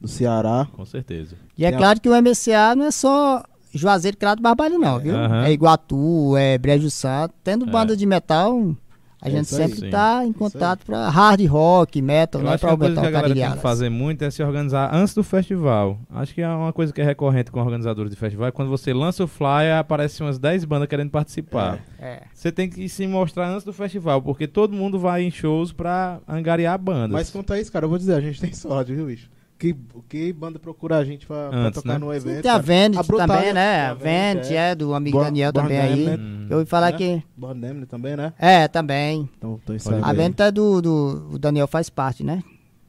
[0.00, 0.66] do Ceará.
[0.72, 1.36] Com certeza.
[1.56, 4.78] E é Tem a- claro que o MCA não é só Juazeiro, Crato e Barbalho,
[4.78, 5.14] não, viu?
[5.14, 5.44] Aham.
[5.44, 7.34] É Iguatu, é Brejo Santo.
[7.44, 7.70] Tendo É.
[7.70, 8.74] banda de metal,
[9.22, 9.90] a É gente isso sempre Sim.
[9.90, 13.10] tá em contato pra hard rock, metal, Eu é que pra uma coisa que a
[13.10, 15.98] galera tem que fazer muito é se organizar antes do festival.
[16.10, 18.48] Acho que é uma coisa que é recorrente com organizadores de festival.
[18.48, 21.80] é Quando você lança o flyer, aparecem umas 10 bandas querendo participar.
[21.98, 22.22] É.
[22.32, 26.20] Você tem que se mostrar antes do festival, porque todo mundo vai em shows pra
[26.26, 27.10] angariar bandas.
[27.12, 29.28] Mas quanto a isso, cara, eu vou dizer, a gente tem sorte, viu, bicho?
[29.60, 29.76] Que,
[30.08, 31.98] que banda procura a gente pra, pra Antes, tocar né?
[31.98, 32.40] no evento?
[32.40, 33.52] Tem a A Brutal, também, né?
[33.52, 33.80] né?
[33.82, 34.70] A A Vanity, é.
[34.70, 36.08] é, do amigo Born- Daniel Born também aí.
[36.18, 36.46] Hum.
[36.48, 36.96] Eu ouvi falar Né?
[36.96, 37.22] que...
[37.36, 38.32] Born Damned também, né?
[38.38, 39.28] É, também.
[39.36, 40.12] Então, tô A.
[40.14, 41.28] Vanity é do, do...
[41.32, 42.42] O Daniel faz parte, né?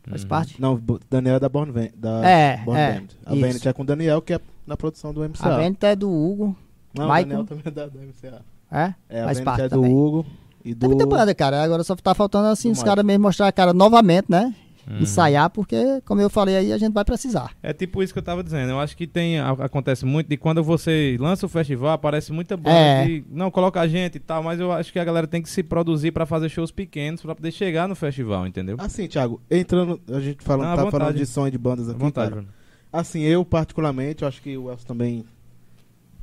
[0.09, 0.29] Faz Uhum.
[0.29, 0.61] parte.
[0.61, 3.03] Não, o Daniel é da Born, Van, da É, Born é.
[3.25, 3.35] A.
[3.35, 5.45] Vanity é com o Daniel, que é na produção do MCA.
[5.49, 6.55] A Vanity é do Hugo.
[6.97, 7.21] Não, Michael.
[7.21, 8.41] o Daniel também é da, da MCA.
[8.71, 8.93] É?
[9.09, 9.93] É, a faz Vanity parte é do também.
[9.93, 10.25] Hugo
[10.63, 10.79] e do...
[10.79, 11.61] Tem muita banda, cara.
[11.61, 14.55] Agora só tá faltando assim Do os caras mesmo mostrar a cara novamente, né?
[14.89, 14.99] Uhum.
[15.01, 17.55] Ensaiar, porque, como eu falei aí, a gente vai precisar.
[17.61, 18.71] É tipo isso que eu tava dizendo.
[18.71, 22.75] Eu acho que tem acontece muito de quando você lança o festival, aparece muita banda
[22.75, 23.05] É.
[23.05, 25.49] que não coloca a gente e tal, mas eu acho que a galera tem que
[25.49, 28.75] se produzir pra fazer shows pequenos pra poder chegar no festival, entendeu?
[28.79, 30.91] Assim, Thiago, entrando, a gente falando, tá vontade.
[31.03, 32.45] falando de som e de bandas À aqui, vontade, cara.
[32.91, 35.23] Assim, eu particularmente, eu acho que o Elcio também.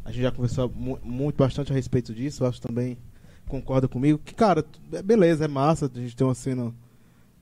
[0.04, 2.42] A gente já conversou mu- muito bastante a respeito disso.
[2.42, 2.96] O Elcio também
[3.46, 4.18] concorda comigo.
[4.24, 5.90] Que, cara, é beleza, é massa.
[5.94, 6.72] A gente tem uma cena,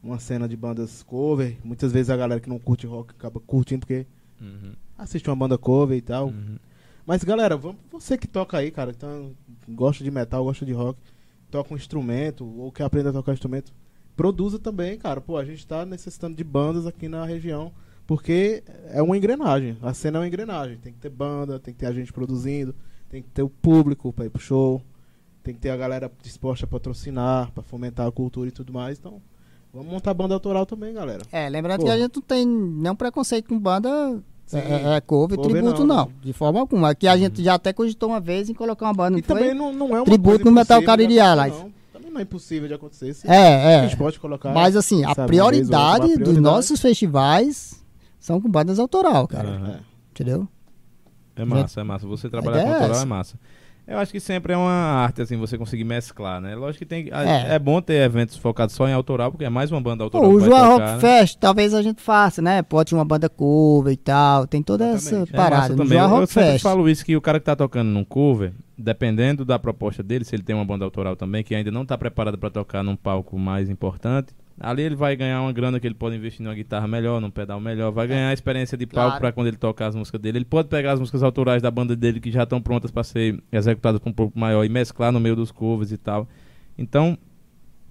[0.06, 1.56] uma cena de bandas cover.
[1.64, 4.06] Muitas vezes a galera que não curte rock acaba curtindo porque
[4.40, 4.72] Uhum.
[4.98, 6.28] assiste uma banda cover e tal.
[6.28, 6.58] Uhum.
[7.06, 9.32] Mas galera, vamos, você que toca aí, cara, então,
[9.68, 10.98] gosta de metal, gosta de rock,
[11.50, 13.72] toca um instrumento ou quer aprender a tocar instrumento,
[14.16, 15.20] produza também, cara.
[15.20, 17.72] Pô, a gente tá necessitando de bandas aqui na região,
[18.06, 19.76] porque é uma engrenagem.
[19.80, 20.78] A cena é uma engrenagem.
[20.78, 22.74] Tem que ter banda, tem que ter a gente produzindo,
[23.08, 24.82] tem que ter o público pra ir pro show,
[25.42, 28.98] tem que ter a galera disposta a patrocinar, pra fomentar a cultura e tudo mais.
[28.98, 29.22] Então,
[29.76, 31.22] vamos montar banda autoral também, galera.
[31.30, 31.86] É, lembrando Pô.
[31.86, 34.58] que a gente não tem nenhum preconceito com banda Sim.
[34.58, 36.12] é, é cover, Cover tributo, não, não, né?
[36.22, 36.90] de forma alguma.
[36.90, 39.36] Aqui a gente já até cogitou uma vez em colocar uma banda, e foi?
[39.36, 41.50] também não, não é uma Tributo no Metal Caririá, lá.
[41.92, 43.12] Também não é impossível de acontecer.
[43.14, 43.98] Se É, A gente é.
[43.98, 44.52] pode colocar.
[44.52, 46.40] Mas assim, a prioridade uma dos prioridade.
[46.40, 47.84] nossos festivais
[48.18, 49.80] são com bandas autoral, cara.
[49.82, 49.96] É.
[50.10, 50.48] Entendeu?
[51.34, 52.06] É massa, é massa.
[52.06, 53.38] Você trabalhar com é autoral é massa.
[53.86, 56.56] Eu acho que sempre é uma arte, assim, você conseguir mesclar, né?
[56.56, 57.08] Lógico que tem.
[57.12, 57.54] É.
[57.54, 60.28] É, bom ter eventos focados só em autoral, porque é mais uma banda autoral.
[60.28, 60.98] Pô, o João Rock né?
[60.98, 62.62] Fest, talvez a gente faça, né?
[62.62, 64.44] Pode uma banda cover e tal.
[64.46, 65.34] Tem toda essa Exatamente.
[65.34, 65.68] É massa parada.
[65.76, 65.98] no também.
[65.98, 66.62] João Eu, eu Rock sempre Fest.
[66.64, 70.34] falo isso, que o cara que tá tocando num cover, dependendo da proposta dele, se
[70.34, 73.38] ele tem uma banda autoral também, que ainda não tá preparado pra tocar num palco
[73.38, 77.20] mais importante, ali ele vai ganhar uma grana que ele pode investir numa guitarra melhor,
[77.20, 79.20] num pedal melhor, vai ganhar a experiência de palco Claro.
[79.20, 80.38] pra quando ele tocar as músicas dele.
[80.38, 83.42] Ele pode pegar as músicas autorais da banda dele que já estão prontas pra ser
[83.52, 86.26] executadas com um pouco maior e mesclar no meio dos covers e tal.
[86.78, 87.16] Então,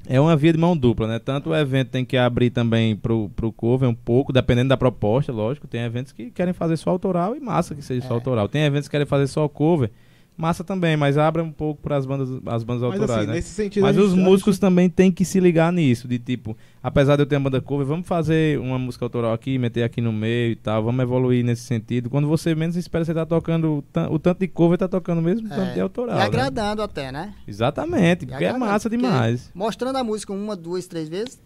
[0.07, 1.17] é uma via de mão dupla, né?
[1.19, 5.31] Tanto o evento tem que abrir também pro, pro cover um pouco, dependendo da proposta,
[5.31, 5.67] lógico.
[5.67, 8.17] Tem eventos que querem fazer só autoral e massa que seja só É.
[8.17, 8.47] autoral.
[8.47, 9.89] Tem eventos que querem fazer só cover,
[10.37, 13.33] massa também, mas abre um pouco para as bandas, as bandas Mas autorais, assim, né?
[13.35, 13.83] nesse sentido.
[13.83, 17.15] Mas a gente- os a músicos também têm que se ligar nisso, de tipo, apesar
[17.15, 20.11] de eu ter uma banda cover, vamos fazer uma música autoral aqui, meter aqui no
[20.11, 22.09] meio e tal, vamos evoluir nesse sentido.
[22.09, 25.21] Quando você menos espera, você tá tocando, o tan- o tanto de cover tá tocando
[25.21, 25.73] mesmo, o tanto É.
[25.73, 26.15] de autoral.
[26.15, 26.25] E né?
[26.25, 27.33] agradando até, né?
[27.47, 29.49] Exatamente, E porque é massa porque demais.
[29.55, 31.39] Mostrando a música uma, duas, três vezes.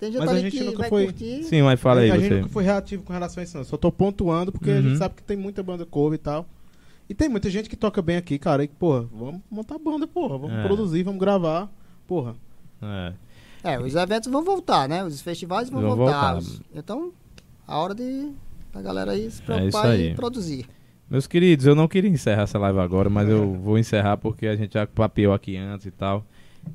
[0.00, 1.42] Tem gente Mas a gente que nunca vai foi- curtir.
[1.42, 2.34] Sim, mas fala aí a gente você.
[2.36, 3.64] nunca foi reativo com relação a isso, não.
[3.64, 4.82] Só tô pontuando porque a Uhum.
[4.82, 6.46] gente sabe que tem muita banda cover e tal.
[7.08, 8.62] E tem muita gente que toca bem aqui, cara.
[8.62, 10.36] E, porra, vamos montar banda, porra.
[10.38, 10.62] Vamos É.
[10.62, 11.70] produzir, vamos gravar.
[12.06, 12.34] Porra.
[12.82, 13.12] É.
[13.64, 15.02] É, os eventos vão voltar, né?
[15.04, 16.34] Os festivais vão, Vão voltar.
[16.34, 16.62] voltar.
[16.74, 17.12] Então,
[17.66, 18.30] a hora de
[18.74, 20.10] a galera aí se É preocupar aí.
[20.10, 20.66] e produzir.
[21.10, 24.54] Meus queridos, eu não queria encerrar essa live agora, mas eu vou encerrar porque a
[24.54, 26.24] gente já papeou aqui antes e tal.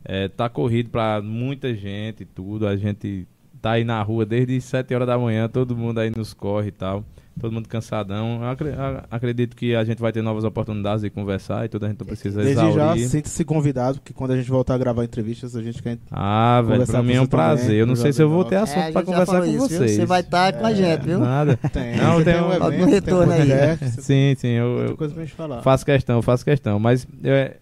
[0.04, 2.68] É, tá corrido pra muita gente e tudo.
[2.68, 3.28] A gente
[3.62, 6.72] tá aí na rua desde 7 horas da manhã, todo mundo aí nos corre e
[6.72, 7.06] tal.
[7.40, 8.42] Todo mundo cansadão.
[8.44, 11.86] Eu acredito que a gente vai ter novas oportunidades de conversar e tudo.
[11.86, 13.08] A gente não precisa Desde já, exaurir.
[13.10, 15.98] sinta-se convidado, porque quando a gente voltar a gravar entrevistas, a gente quer.
[16.12, 17.76] Ah, velho, pra mim é um você também, prazer.
[17.76, 19.78] Eu não sei se eu vou ter assunto É, pra já conversar com isso, viu?
[19.80, 19.92] vocês.
[19.92, 21.20] Você vai estar com a gente, viu?
[21.20, 21.58] Nada.
[21.72, 23.78] Tem, Não, tem tem um- um algum evento, tem um retorno aí.
[23.90, 24.48] Sim, sim.
[24.50, 25.62] Eu, muita eu, coisa pra gente falar.
[25.64, 26.80] Faço questão, faço questão.
[26.80, 27.58] Mas é,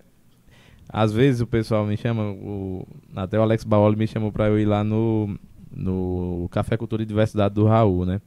[0.90, 2.86] às vezes o pessoal me chama, o,
[3.16, 5.34] até o Alex Baoli me chamou pra eu ir lá no,
[5.74, 8.20] no Café Cultura e Diversidade do Raul, né?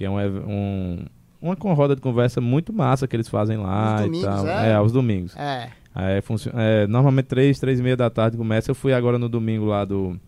[0.00, 0.16] Que é um,
[0.48, 1.04] um,
[1.42, 4.48] uma roda de conversa muito massa que eles fazem lá Aos e domingos, tal.
[4.48, 4.70] é?
[4.70, 5.36] É, aos domingos.
[5.36, 5.68] É.
[5.94, 8.70] Aí funcio- é, normalmente três, três e meia da tarde começa.
[8.70, 10.18] Eu fui agora no domingo lá do,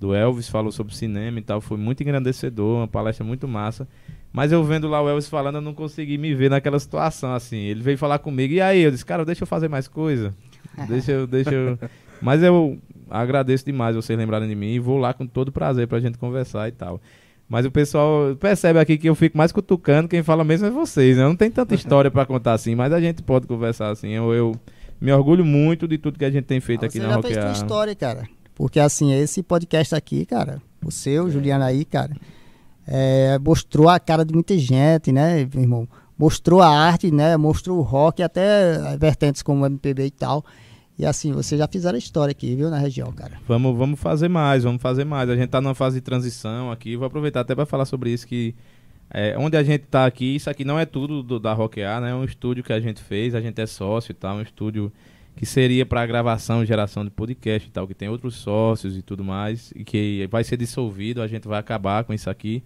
[0.00, 1.60] do Elvis, falou sobre cinema e tal.
[1.60, 3.86] Foi muito engrandecedor, uma palestra muito massa.
[4.32, 7.58] Mas eu vendo lá o Elvis falando, eu não consegui me ver naquela situação, assim.
[7.58, 8.80] Ele veio falar comigo, e aí?
[8.80, 10.34] Eu disse, cara, deixa eu fazer mais coisa.
[10.88, 11.78] Deixa eu, deixa eu...
[12.22, 12.78] Mas eu
[13.10, 16.66] agradeço demais vocês lembrarem de mim e vou lá com todo prazer pra gente conversar
[16.66, 16.98] e tal.
[17.52, 21.18] Mas o pessoal percebe aqui que eu fico mais cutucando, quem fala mesmo é vocês,
[21.18, 21.24] né?
[21.24, 24.08] Não tem tanta história pra contar assim, mas a gente pode conversar assim.
[24.08, 24.52] Eu, eu
[24.98, 27.20] me orgulho muito de tudo que a gente tem feito Ah, aqui você na já
[27.20, 27.52] fez tua Rockear.
[27.62, 28.28] história, cara.
[28.54, 32.16] Porque assim, esse podcast aqui, cara, o seu, Juliano aí, cara,
[32.88, 35.86] é, mostrou a cara de muita gente, né, irmão?
[36.18, 37.36] Mostrou a arte, né?
[37.36, 40.42] Mostrou o rock, até vertentes como MPB e tal.
[40.98, 43.40] E assim, vocês já fizeram história aqui, viu, na região, cara.
[43.48, 45.30] Vamos, vamos fazer mais, vamos fazer mais.
[45.30, 46.96] A gente tá numa fase de transição aqui.
[46.96, 48.54] Vou aproveitar até para falar sobre isso que
[49.14, 52.10] é, onde a gente tá aqui, isso aqui não é tudo do, da Rockear, né?
[52.10, 54.90] É um estúdio que a gente fez, a gente é sócio e tal, um estúdio
[55.36, 59.02] que seria para gravação e geração de podcast e tal, que tem outros sócios e
[59.02, 62.62] tudo mais, e que vai ser dissolvido, a gente vai acabar com isso aqui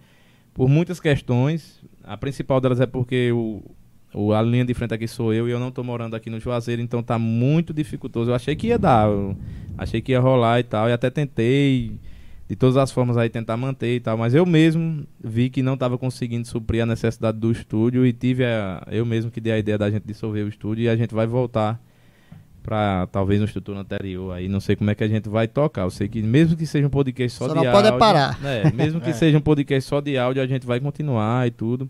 [0.53, 1.81] por muitas questões.
[2.03, 3.61] A principal delas é porque o,
[4.13, 6.39] o a linha de frente aqui sou eu e eu não tô morando aqui no
[6.39, 8.31] Juazeiro, então tá muito dificultoso.
[8.31, 9.07] Eu achei que ia dar,
[9.77, 11.99] achei que ia rolar e tal, e até tentei
[12.49, 15.73] de todas as formas aí tentar manter e tal, mas eu mesmo vi que não
[15.73, 19.59] estava conseguindo suprir a necessidade do estúdio e tive a, eu mesmo que dei a
[19.59, 21.77] ideia da gente dissolver o estúdio e a gente vai voltar
[22.63, 25.83] para talvez no estrutura anterior aí, não sei como é que a gente vai tocar.
[25.83, 28.37] Eu sei que mesmo que seja um podcast só, Só de não áudio, pode parar.
[28.45, 31.89] é, mesmo que seja um podcast só de áudio, a gente vai continuar e tudo.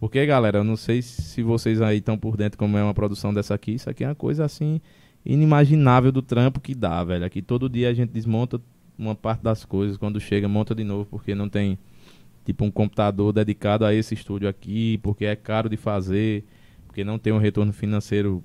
[0.00, 3.34] Porque, galera, eu não sei se vocês aí estão por dentro como é uma produção
[3.34, 3.72] dessa aqui.
[3.72, 4.80] Isso aqui é uma coisa assim
[5.24, 7.24] inimaginável do trampo que dá, velho.
[7.24, 8.60] Aqui todo dia a gente desmonta
[8.98, 11.78] uma parte das coisas, quando chega monta de novo porque não tem
[12.44, 16.44] tipo um computador dedicado a esse estúdio aqui, porque é caro de fazer,
[16.86, 18.42] porque não tem um retorno financeiro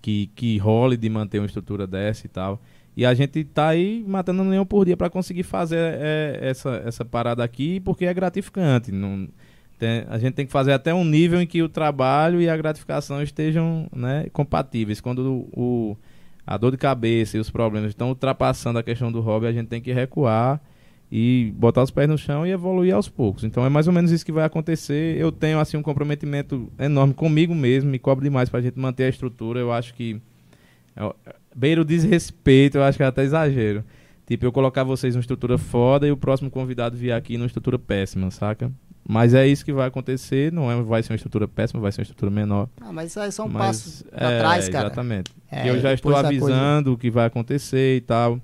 [0.00, 2.60] que que role de manter uma estrutura dessa e tal.
[2.96, 6.82] E a gente tá aí matando um leão por dia para conseguir fazer é, essa,
[6.84, 8.92] essa parada aqui, porque é gratificante.
[8.92, 9.28] Não,
[9.78, 12.56] tem- a gente tem que fazer até um nível em que o trabalho e a
[12.56, 15.00] gratificação estejam né, compatíveis.
[15.00, 15.60] Quando o,
[15.92, 15.96] o-
[16.46, 19.68] a dor de cabeça e os problemas estão ultrapassando a questão do hobby, a gente
[19.68, 20.60] tem que recuar
[21.10, 23.44] e botar os pés no chão e evoluir aos poucos.
[23.44, 25.16] Então é mais ou menos isso que vai acontecer.
[25.18, 29.08] Eu tenho assim um comprometimento enorme comigo mesmo, me cobro demais pra gente manter a
[29.08, 29.60] estrutura.
[29.60, 30.20] Eu acho que
[30.96, 31.14] é,
[31.54, 33.84] beira o desrespeito, eu acho que é até exagero.
[34.26, 37.78] Tipo, eu colocar vocês numa estrutura foda e o próximo convidado vir aqui numa estrutura
[37.78, 38.72] péssima, saca?
[39.06, 42.00] Mas é isso que vai acontecer, não é, vai ser uma estrutura péssima, vai ser
[42.00, 42.68] uma estrutura menor.
[42.80, 44.86] Ah, mas isso aí são Mas, passos é, trás, cara.
[44.86, 45.32] Exatamente.
[45.50, 48.40] É, eu já estou depois a coisa- avisando o que vai acontecer e tal.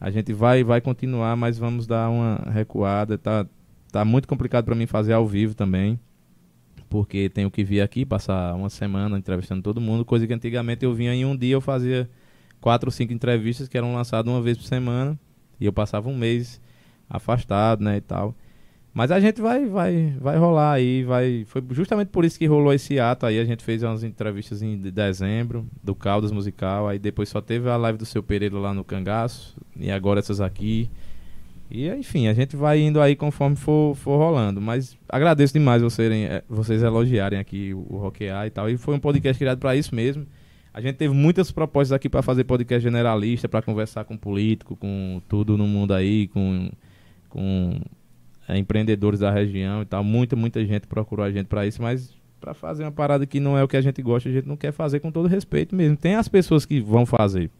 [0.00, 3.18] A gente vai vai continuar, mas vamos dar uma recuada.
[3.18, 3.46] Tá,
[3.92, 5.98] tá muito complicado para mim fazer ao vivo também.
[6.88, 10.94] Porque tenho que vir aqui, passar uma semana entrevistando todo mundo, coisa que antigamente eu
[10.94, 12.08] vinha em um dia, eu fazia
[12.62, 15.18] quatro ou cinco entrevistas que eram lançadas uma vez por semana.
[15.60, 16.58] E eu passava um mês
[17.10, 18.34] afastado, né, e tal.
[18.98, 21.44] Mas a gente vai, vai, vai rolar aí, vai.
[21.46, 23.38] Foi justamente por isso que rolou esse ato aí.
[23.38, 27.70] A gente fez umas entrevistas em de- dezembro do Caldas Musical, aí depois só teve
[27.70, 30.90] a live do seu Pereira lá no Cangaço e agora essas aqui.
[31.70, 34.60] E enfim, a gente vai indo aí conforme for, for rolando.
[34.60, 38.68] Mas agradeço demais vocês, eh, vocês elogiarem aqui o, o Rockear e tal.
[38.68, 40.26] E foi um podcast criado para isso mesmo.
[40.74, 45.22] A gente teve muitas propostas aqui para fazer podcast generalista, para conversar com político, com
[45.28, 46.68] tudo no mundo aí, com,
[47.28, 47.78] com
[48.48, 50.02] é, empreendedores da região e tal.
[50.02, 53.58] Muita, muita gente procurou a gente para isso, mas para fazer uma parada que não
[53.58, 55.96] é o que a gente gosta, a gente não quer fazer com todo respeito mesmo.
[55.96, 57.50] Tem as pessoas que vão fazer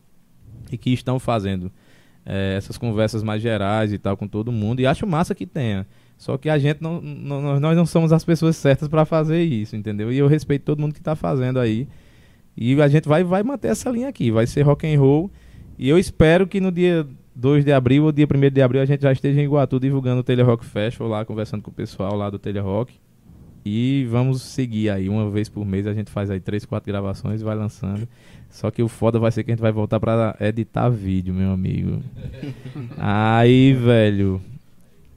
[0.71, 1.71] e que estão fazendo
[2.25, 5.87] é, essas conversas mais gerais e tal com todo mundo, e acho massa que tenha.
[6.17, 9.77] Só que a gente não, não- nós- não somos as pessoas certas para fazer isso,
[9.77, 10.13] entendeu?
[10.13, 11.87] E eu respeito todo mundo que tá fazendo aí.
[12.57, 15.31] E a gente vai, vai manter essa linha aqui, vai ser rock and roll.
[15.79, 17.07] E eu espero que no dia
[17.39, 20.21] 2 de abril ou dia 1 de abril a gente já esteja em Iguatu divulgando
[20.21, 22.93] o Telha Rock Festival lá, conversando com o pessoal lá do Telha Rock.
[23.65, 27.41] E vamos seguir aí, uma vez por mês a gente faz aí três, quatro gravações
[27.41, 28.09] e vai lançando.
[28.51, 31.53] Só que o foda vai ser que a gente vai voltar pra editar vídeo, meu
[31.53, 32.03] amigo.
[32.99, 34.41] Aí, velho.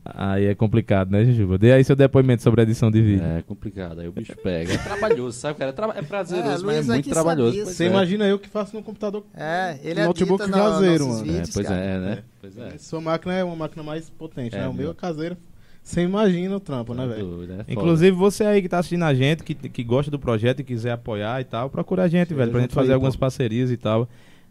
[0.03, 1.59] Aí é complicado, né, Jujuba?
[1.59, 3.23] Dê aí seu depoimento sobre a edição de vídeo.
[3.23, 4.73] É complicado, aí o bicho pega.
[4.73, 5.69] É trabalhoso, sabe, cara?
[5.69, 7.65] É, tra- é prazeroso, É, mas é é muito trabalhoso.
[7.65, 7.87] Você é.
[7.87, 9.23] imagina eu que faço no computador.
[9.35, 11.31] É, ele Notebook no- caseiro, nossos mano.
[11.31, 11.79] É, vídeos, pois cara.
[11.81, 12.23] é, né?
[12.41, 12.77] Pois é.
[12.79, 14.67] Sua máquina é uma máquina mais potente, É, né?
[14.67, 15.37] O meu é caseiro.
[15.83, 17.47] Você imagina o trampo, né, Tá velho?
[17.67, 17.71] é.
[17.73, 20.91] Inclusive, você aí que tá assistindo a gente, que, que gosta do projeto e quiser
[20.93, 23.19] apoiar e tal, procura a gente, velho, pra gente fazer aí, algumas pô.
[23.21, 24.07] parcerias e tal.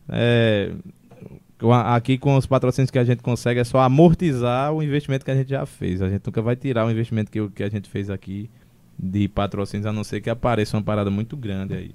[0.09, 0.71] É,
[1.73, 5.35] aqui com os patrocínios que a gente consegue é só amortizar o investimento que a
[5.35, 6.01] gente já fez.
[6.01, 8.49] A gente nunca vai tirar o investimento que, o- que a gente fez aqui
[8.99, 11.91] de patrocínios, a não ser que apareça uma parada muito grande aí.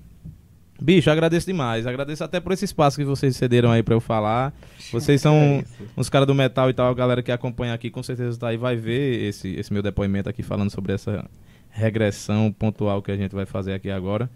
[0.81, 1.87] Bicho, agradeço demais.
[1.87, 4.53] Agradeço até por esse espaço que vocês cederam aí pra eu falar.
[4.91, 5.63] Vocês são É
[5.95, 8.57] uns caras do metal e tal, a galera que acompanha aqui com certeza tá aí
[8.57, 11.25] vai ver esse, esse meu depoimento aqui falando sobre essa
[11.69, 14.29] regressão pontual que a gente vai fazer aqui agora.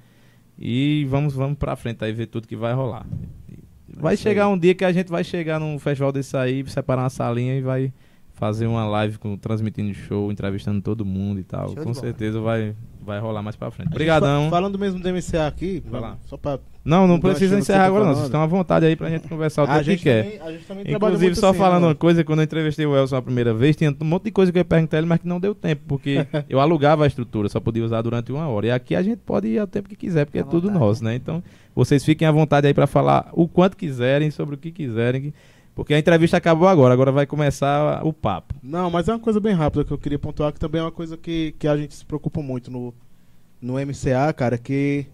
[0.58, 3.06] E vamos vamos para frente aí ver tudo que vai rolar.
[3.98, 7.10] Vai chegar um dia que a gente vai chegar num festival desse aí, separar uma
[7.10, 7.94] salinha e vai
[8.40, 11.74] fazer uma live com, transmitindo show, entrevistando todo mundo e tal.
[11.74, 12.74] Show com certeza vai,
[13.06, 13.90] vai rolar mais pra frente.
[13.90, 14.46] Obrigadão.
[14.46, 16.18] fa- Falando mesmo do MCA aqui, Vai lá.
[16.26, 16.58] só pra.
[16.86, 18.14] Não, não precisa encerrar tá agora não.
[18.14, 20.24] Vocês estão à vontade aí pra gente conversar o a, tempo que quer.
[20.24, 21.88] também, a gente também trabalha Inclusive, só assim, falando né?
[21.90, 24.52] uma coisa, quando eu entrevistei o Elson a primeira vez, tinha um monte de coisa
[24.52, 27.50] que eu ia perguntar ele, mas que não deu tempo, porque eu alugava a estrutura,
[27.50, 28.68] só podia usar durante uma hora.
[28.68, 30.80] E aqui a gente pode ir ao tempo que quiser, porque À é tudo vontade.
[30.80, 31.14] nosso, né?
[31.16, 31.44] Então,
[31.76, 35.34] vocês fiquem à vontade aí pra falar o quanto quiserem, sobre o que quiserem, que-
[35.80, 38.54] porque a entrevista acabou agora, agora vai começar o papo.
[38.62, 40.92] Não, mas é uma coisa bem rápida que eu queria pontuar, que também é uma
[40.92, 42.94] coisa que, que a gente se preocupa muito no,
[43.62, 45.06] no MCA, cara, que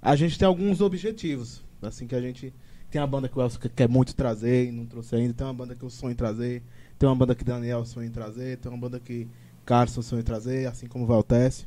[0.00, 1.62] a gente tem alguns objetivos.
[1.82, 2.54] Assim, que a gente.
[2.88, 5.52] Tem uma banda que o Elson quer- muito trazer e não trouxe ainda, tem uma
[5.54, 6.62] banda que eu sonho em trazer,
[6.98, 9.26] tem uma banda que Daniel sonha em trazer, tem uma banda que
[9.64, 11.66] Carson sonha em trazer, assim como o Valtécio.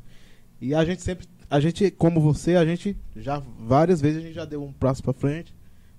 [0.61, 1.27] E a gente sempre.
[1.49, 5.03] A gente, como você, a gente já várias vezes a gente já deu um passo
[5.03, 5.53] pra frente,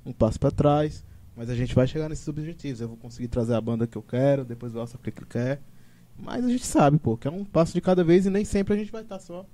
[0.05, 1.05] um passo pra trás.
[1.37, 2.81] Mas a gente vai chegar nesses objetivos.
[2.81, 5.61] Eu vou conseguir trazer a banda que eu quero, depois o Elsa que quer.
[6.19, 8.73] Mas a gente sabe, pô, que é um passo de cada vez e nem sempre
[8.73, 9.45] a gente vai estar só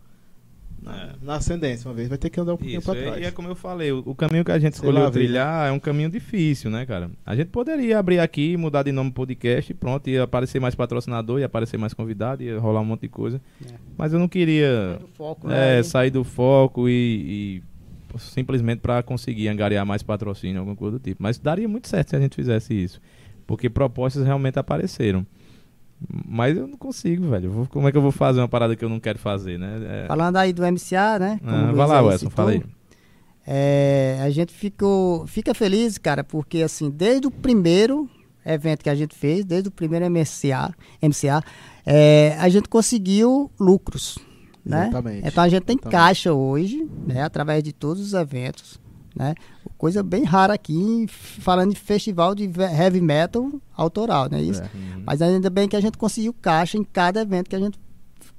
[0.81, 1.13] na, É.
[1.21, 1.89] na ascendência.
[1.89, 3.19] Uma vez vai ter que andar um pouquinho e- trás.
[3.21, 5.13] e é como eu falei, o, o caminho que a gente escolheu lá, velho.
[5.27, 7.11] trilhar é um caminho difícil, né, cara?
[7.27, 11.41] A gente poderia abrir aqui, mudar de nome podcast e pronto, ia aparecer mais patrocinador,
[11.41, 13.41] ia aparecer mais convidado, ia rolar um monte de coisa.
[13.65, 13.75] É.
[13.99, 15.83] Mas eu não queria Do foco, é, né?
[15.83, 17.63] sair do foco e, e
[18.19, 21.23] simplesmente para conseguir angariar mais patrocínio, alguma coisa do tipo.
[21.23, 23.01] Mas daria muito certo se a gente fizesse isso.
[23.47, 25.27] Porque propostas realmente apareceram.
[26.27, 27.69] Mas eu não consigo, velho.
[27.71, 30.05] Como é que eu vou fazer uma parada que eu não quero fazer, né?
[30.05, 31.39] É- Falando aí do MCA, né?
[31.43, 32.63] como Ah, vai lá, Wesson, fala aí.
[33.47, 38.09] É, a gente ficou, fica feliz, cara, porque assim, desde o primeiro
[38.47, 40.73] evento que a gente fez, desde o primeiro MCA,
[41.03, 41.43] MCA
[41.85, 44.17] é, a gente conseguiu lucros,
[44.65, 44.89] né?
[44.89, 45.29] Exatamente.
[45.29, 45.93] Então a gente tem Exatamente.
[45.93, 47.23] caixa hoje, né?
[47.23, 48.81] Através de todos os eventos,
[49.15, 49.35] né?
[49.77, 54.63] Coisa bem rara aqui, falando de festival de heavy metal autoral, não é isso?
[54.63, 54.65] É.
[54.65, 55.03] Uhum.
[55.05, 57.81] Mas ainda bem que a gente conseguiu caixa em cada evento que a gente,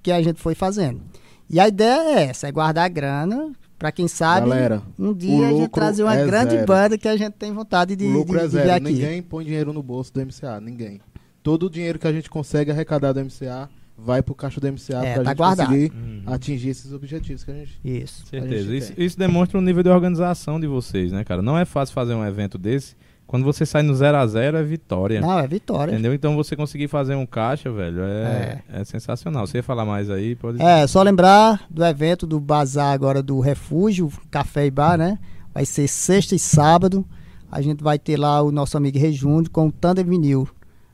[0.01, 1.01] que a gente foi fazendo.
[1.49, 5.51] E a ideia é essa, é guardar grana para quem sabe Galera, um dia a
[5.51, 6.65] gente trazer uma é grande zero.
[6.65, 8.71] banda que a gente tem vontade de, o lucro de, é zero.
[8.71, 8.83] aqui.
[8.83, 10.61] Ninguém põe dinheiro no bolso do MCA.
[10.61, 11.01] Ninguém.
[11.43, 15.05] Todo o dinheiro que a gente consegue arrecadar do MCA vai pro caixa do MCA
[15.05, 15.67] É, pra tá gente guardado.
[15.67, 16.23] conseguir Uhum.
[16.27, 17.79] atingir esses objetivos que a gente.
[17.83, 18.25] Isso.
[18.25, 18.63] Certeza.
[18.63, 19.05] gente Isso, tem.
[19.05, 21.41] isso demonstra o nível de organização de vocês, né, cara?
[21.41, 22.95] Não é fácil fazer um evento desse.
[23.25, 25.19] Quando você sai no 0 a 0 é vitória.
[25.21, 25.91] Não, é vitória.
[25.93, 26.13] Entendeu?
[26.13, 28.83] Então você conseguir fazer um caixa, velho, é, é.
[28.83, 29.47] sensacional.
[29.47, 30.35] Você ia falar mais aí?
[30.35, 30.61] Pode...
[30.61, 35.17] É, só lembrar do evento do bazar agora do Refúgio, Café e Bar, né?
[35.53, 37.05] Vai ser sexta e sábado.
[37.51, 40.47] A gente vai ter lá o nosso amigo Rejúndio com o Thunder Vinil.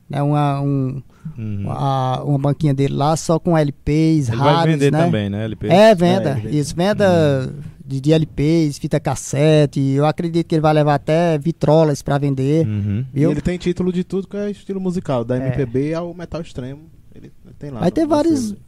[0.08, 0.22] Né?
[0.22, 1.02] Uma, um,
[1.36, 1.60] Uhum.
[1.64, 5.04] uma, uma banquinha dele lá só com LPs, Ele vai vender né?
[5.04, 5.68] também, né, LP?
[5.68, 6.30] É, venda.
[6.30, 6.58] É, ele vende.
[6.58, 7.52] Isso, venda
[7.84, 9.80] de, de LPs, fita cassete.
[9.80, 12.66] Eu acredito que ele vai levar até vitrolas pra vender.
[12.66, 13.04] Uhum.
[13.14, 15.46] E ele tem título de tudo que é estilo musical, da É.
[15.48, 16.82] MPB ao metal extremo.
[17.14, 17.80] Ele tem lá.
[17.80, 18.16] Vai ter pra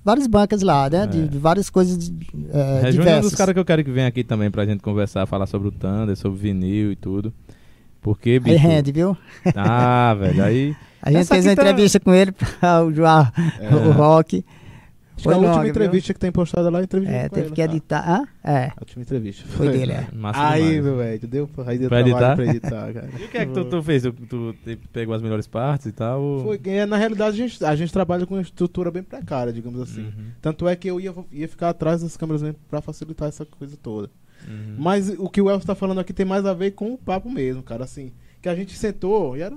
[0.04, 1.06] várias, bancas lá, né?
[1.06, 1.26] De, É.
[1.26, 2.12] de várias coisas de,
[2.52, 3.22] é, Rejúnior é um diversas.
[3.30, 5.72] dos caras que eu quero que venha aqui também pra gente conversar, falar sobre o
[5.72, 7.32] Thunder, sobre vinil e tudo.
[8.02, 8.58] Porque, Aí bicho...
[8.58, 9.16] rende, viu?
[9.54, 10.76] Ah, velho, aí...
[11.02, 13.26] A gente Essa fez uma tá- entrevista com ele para o João,
[13.60, 13.74] É.
[13.74, 14.44] o Rock.
[15.14, 17.34] Acho que Foi a última longa, entrevista que tem postada lá é entrevista É, com
[17.34, 17.64] teve ele, que tá?
[17.70, 18.10] editar.
[18.10, 18.28] Hã?
[18.42, 19.46] É, A última entrevista.
[19.50, 20.06] foi dele, é.
[20.12, 20.84] Massa Aí, demais.
[20.84, 22.34] meu velho, deu, aí deu Pra trabalho editar?
[22.36, 23.08] pra editar, cara.
[23.20, 24.02] E o que é que tu, tu fez?
[24.02, 24.54] Tu, tu
[24.92, 26.20] pegou as melhores partes e tal?
[26.20, 29.52] ou- Foi, é, na realidade, a gente, a gente trabalha com uma estrutura bem precária,
[29.52, 30.02] digamos assim.
[30.04, 33.44] Uhum, Tanto é que eu ia, ia ficar atrás das câmeras mesmo pra facilitar essa
[33.44, 34.10] coisa toda.
[34.48, 34.76] uhum.
[34.78, 37.30] Mas o que o Elcio tá falando aqui tem mais a ver com o papo
[37.30, 37.84] mesmo, cara.
[37.84, 39.54] Assim, que a gente sentou e era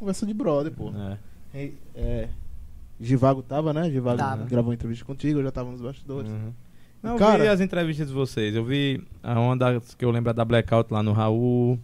[0.00, 0.90] conversa de brother, pô.
[0.90, 1.18] É.
[1.54, 2.28] É, é,
[3.00, 3.90] Givago tava, né?
[3.90, 4.44] Givago Tava.
[4.44, 6.30] gravou uma entrevista contigo, eu já tava nos bastidores.
[6.30, 6.52] Uhum.
[7.02, 8.54] Não, eu Cara- vi as entrevistas de vocês.
[8.54, 11.78] Eu vi a onda que eu lembro é da Blackout lá no Raul.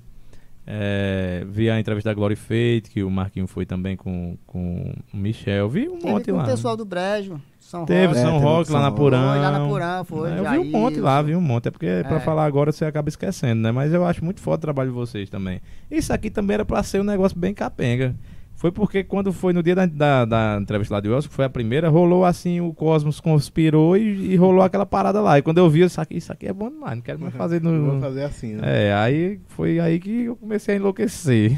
[0.67, 5.17] É, vi a entrevista da Glory Fate, que o Marquinho foi também com, com o
[5.17, 5.69] Michel.
[5.69, 6.43] Vi um Teve monte com lá.
[6.43, 8.19] o pessoal do Brejo, São Teve Roque.
[8.19, 8.93] É, São Roque lá São na.
[8.93, 9.29] Porã.
[9.33, 11.69] Foi lá na Porã, foi, Eu vi um Jair, monte lá, vi um monte.
[11.69, 12.21] É porque pra É.
[12.21, 13.73] falar agora você acaba esquecendo, né?
[13.73, 15.61] Mas eu acho muito foda o trabalho de vocês também.
[15.91, 18.15] Isso aqui também era pra ser um negócio bem capenga.
[18.59, 21.45] Foi porque quando foi no dia da, da, da entrevista lá de Wilson, que foi
[21.45, 25.39] a primeira, rolou assim, o Cosmos conspirou e, e rolou aquela parada lá.
[25.39, 27.61] E quando eu vi, isso aqui, isso aqui é bom demais, não quero mais fazer
[27.61, 27.91] no.
[27.91, 28.63] Vou fazer assim, né?
[28.89, 31.53] É, aí foi aí que eu comecei a enlouquecer.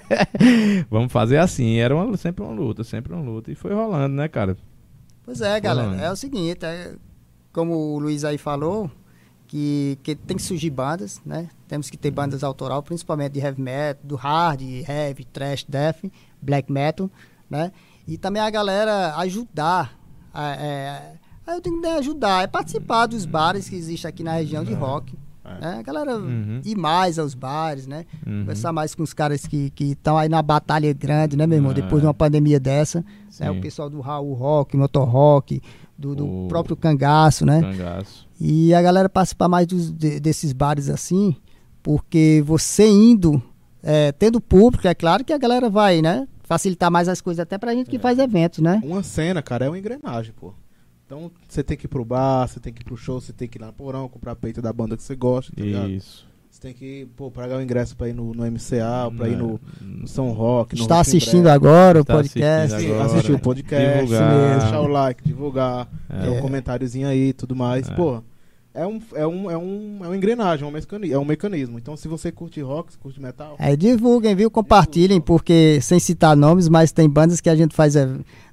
[0.90, 3.50] Vamos fazer assim, era uma- sempre uma luta, sempre uma luta.
[3.50, 4.58] E foi rolando, né, cara?
[5.30, 6.02] Pois é, galera, Falando.
[6.02, 6.92] é o seguinte, é,
[7.52, 8.90] como o Luiz aí falou,
[9.46, 11.48] que, que tem que surgir bandas, né?
[11.68, 15.98] Temos que ter bandas autoral, principalmente de heavy metal, do hard, heavy, trash, death,
[16.42, 17.08] black metal,
[17.48, 17.70] né?
[18.08, 19.96] E também a galera ajudar,
[20.34, 21.12] a- é,
[21.46, 25.16] eu tenho que ajudar, é participar dos bares que existem aqui na região de rock,
[25.58, 25.76] né?
[25.78, 26.60] A galera Uhum.
[26.64, 28.04] ir mais aos bares, né?
[28.26, 28.40] Uhum.
[28.40, 31.70] Conversar mais com os caras que estão aí na batalha grande, né, meu irmão?
[31.72, 31.74] É.
[31.74, 33.04] Depois de uma pandemia dessa.
[33.38, 33.50] Né?
[33.50, 35.62] O pessoal do Raul Rock, Motor Rock,
[35.98, 37.60] do, do O- próprio Cangaço, né?
[37.60, 38.26] Cangaço.
[38.40, 41.34] E a galera participar mais dos, de- desses bares assim,
[41.82, 43.42] porque você indo,
[43.82, 46.26] é, tendo público, é claro que a galera vai, né?
[46.42, 48.80] Facilitar mais as coisas, até pra gente que faz eventos, né?
[48.84, 50.52] Uma cena, cara, é uma engrenagem, pô.
[51.10, 53.48] Então você tem que ir pro bar, você tem que ir pro show, você tem
[53.48, 55.90] que ir lá no porão, comprar peito da banda que você gosta, tá ligado?
[55.90, 56.24] Isso.
[56.48, 59.60] Você tem que, pô, pagar o ingresso pra ir no, no MCA, pra ir no,
[59.80, 60.76] no São Rock.
[60.76, 61.56] no Está Rock assistindo Breve.
[61.56, 62.74] agora o Está podcast.
[62.74, 63.06] assistindo Sim, agora.
[63.12, 64.58] assistir o podcast, Divulgar.
[64.60, 66.22] deixar o like, divulgar, É.
[66.22, 67.88] ter um comentáriozinho aí e tudo mais.
[67.88, 67.94] É.
[67.94, 68.22] Pô,
[68.72, 71.78] é um, é, um, é, um, é uma engrenagem, é um, mecanismo, é um mecanismo.
[71.78, 74.48] Então, se você curte rock, se curte metal, Aí divulguem, viu?
[74.48, 77.94] Compartilhem, porque sem citar nomes, mas tem bandas que a gente faz.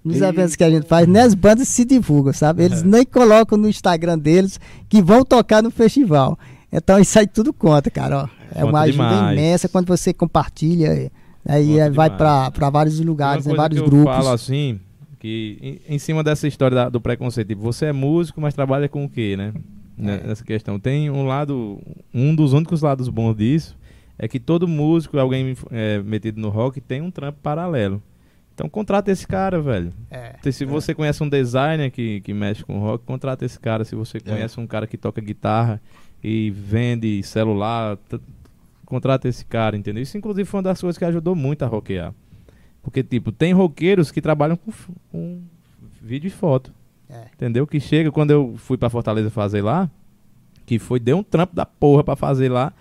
[0.07, 2.63] Nos eventos que a gente faz, nem as bandas se divulgam, sabe?
[2.63, 4.59] Eles nem colocam no Instagram deles
[4.89, 6.37] que vão tocar no festival.
[6.71, 8.23] Então isso aí tudo conta, cara.
[8.23, 8.27] Ó.
[8.51, 9.37] É Conta uma ajuda demais.
[9.37, 11.11] imensa quando você compartilha.
[11.47, 14.13] Aí Conta é, vai para vários lugares, em coisa vários que eu grupos.
[14.15, 14.79] falo assim,
[15.19, 18.87] que em, em cima dessa história da- do preconceito, tipo, você é músico, mas trabalha
[18.89, 19.53] com o quê, né?
[19.97, 20.27] Né, É.
[20.27, 20.79] Nessa questão.
[20.79, 21.79] Tem um lado,
[22.13, 23.75] um dos únicos lados bons disso
[24.19, 28.01] é que todo músico, alguém é, metido no rock, tem um trampo paralelo.
[28.57, 29.93] Então contrata esse cara, velho.
[30.09, 30.33] É.
[30.51, 33.85] Se você conhece um designer que, que mexe com rock, contrata esse cara.
[33.85, 35.79] Se você conhece um cara que toca guitarra
[36.23, 38.19] e vende celular, t-
[38.83, 40.01] contrata esse cara, entendeu?
[40.01, 42.15] Isso inclusive foi uma das coisas que ajudou muito a rockear.
[42.81, 45.39] Porque, tipo, tem roqueiros que trabalham com, f- com
[46.01, 46.73] vídeo e foto.
[47.07, 47.25] É.
[47.35, 47.67] Entendeu?
[47.67, 49.87] Que chega quando eu fui pra Fortaleza fazer lá,
[50.65, 52.73] que foi, deu um trampo da porra pra fazer lá.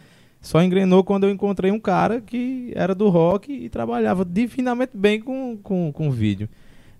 [0.47, 5.21] Só engrenou quando eu encontrei um cara que era do rock e trabalhava divinamente bem
[5.21, 6.49] com, com, com vídeo.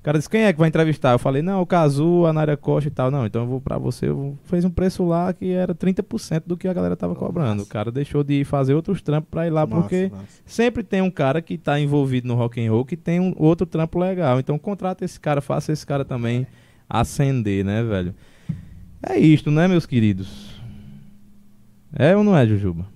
[0.01, 1.13] O cara disse, quem é que vai entrevistar?
[1.13, 3.09] Eu falei, não, o Cazu, a Nária Costa e tal.
[3.09, 4.09] Não, então eu vou pra você.
[4.09, 7.63] Eu fez um preço lá que era 30% do que a galera tava cobrando.
[7.63, 10.11] O cara deixou de fazer outros trampos pra ir lá, porque
[10.45, 13.65] sempre tem um cara que tá envolvido no rock and roll que tem um outro
[13.65, 14.41] trampo legal.
[14.41, 16.49] Então contrata esse cara, faça esse cara também
[16.91, 18.13] acender, né, velho?
[19.09, 20.61] É isto, né, meus queridos?
[21.97, 22.96] É ou não é, Jujuba?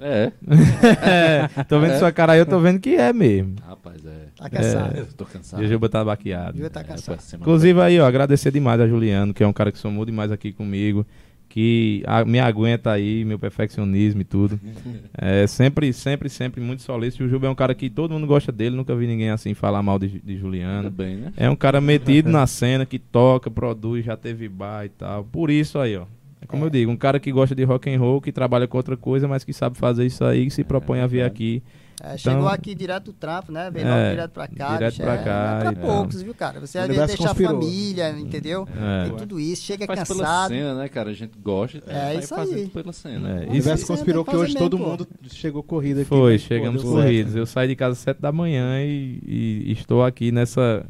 [0.00, 0.32] É.
[1.58, 1.98] É, tô vendo É.
[1.98, 3.56] sua cara aí, eu tô vendo que é mesmo.
[3.66, 4.26] Rapaz, é.
[4.36, 4.96] Tá cansado.
[4.96, 5.62] Eu tô cansado.
[5.62, 6.52] Jujuba tá baqueado.
[6.54, 7.20] Devia tá É, cansado.
[7.20, 7.40] cima.
[7.42, 10.52] Inclusive aí, ó, agradecer demais a Juliano, que é um cara que somou demais aqui
[10.52, 11.06] comigo,
[11.48, 14.58] que a- me aguenta aí, meu perfeccionismo e tudo.
[15.22, 17.24] É sempre, sempre, sempre muito solícito.
[17.24, 19.82] O Juba é um cara que todo mundo gosta dele, nunca vi ninguém assim falar
[19.82, 20.90] mal de, de Juliano.
[20.90, 21.32] bem, né?
[21.36, 25.24] É um cara metido na cena, que toca, produz, já teve bar e tal.
[25.24, 26.04] Por isso aí, ó.
[26.42, 28.76] É como eu digo, um cara que gosta de rock and roll, que trabalha com
[28.76, 31.62] outra coisa, mas que sabe fazer isso aí, que se propõe a vir aqui.
[32.02, 33.70] É, chegou Então- aqui direto do trampo, né?
[33.70, 34.72] Veio É, logo direto pra cá.
[34.72, 36.58] direto bicho, pra é, cá é pra poucos, viu, cara?
[36.58, 37.60] Você às vezes universo deixa a conspirou.
[37.60, 38.66] família, entendeu?
[38.74, 39.04] É.
[39.08, 40.48] Tem tudo isso, chega Faz pela cansado.
[40.48, 41.10] cena, né, cara?
[41.10, 41.76] A gente gosta.
[41.86, 42.68] É vai isso aí.
[42.70, 43.28] pela cena.
[43.28, 46.08] É, O isso- universo conspirou é que hoje todo mundo chegou corrida aqui.
[46.08, 47.36] Foi, pô, chegamos corridos.
[47.36, 49.20] Eu saí de casa às 7 da manhã e,
[49.66, 50.86] e estou aqui nessa,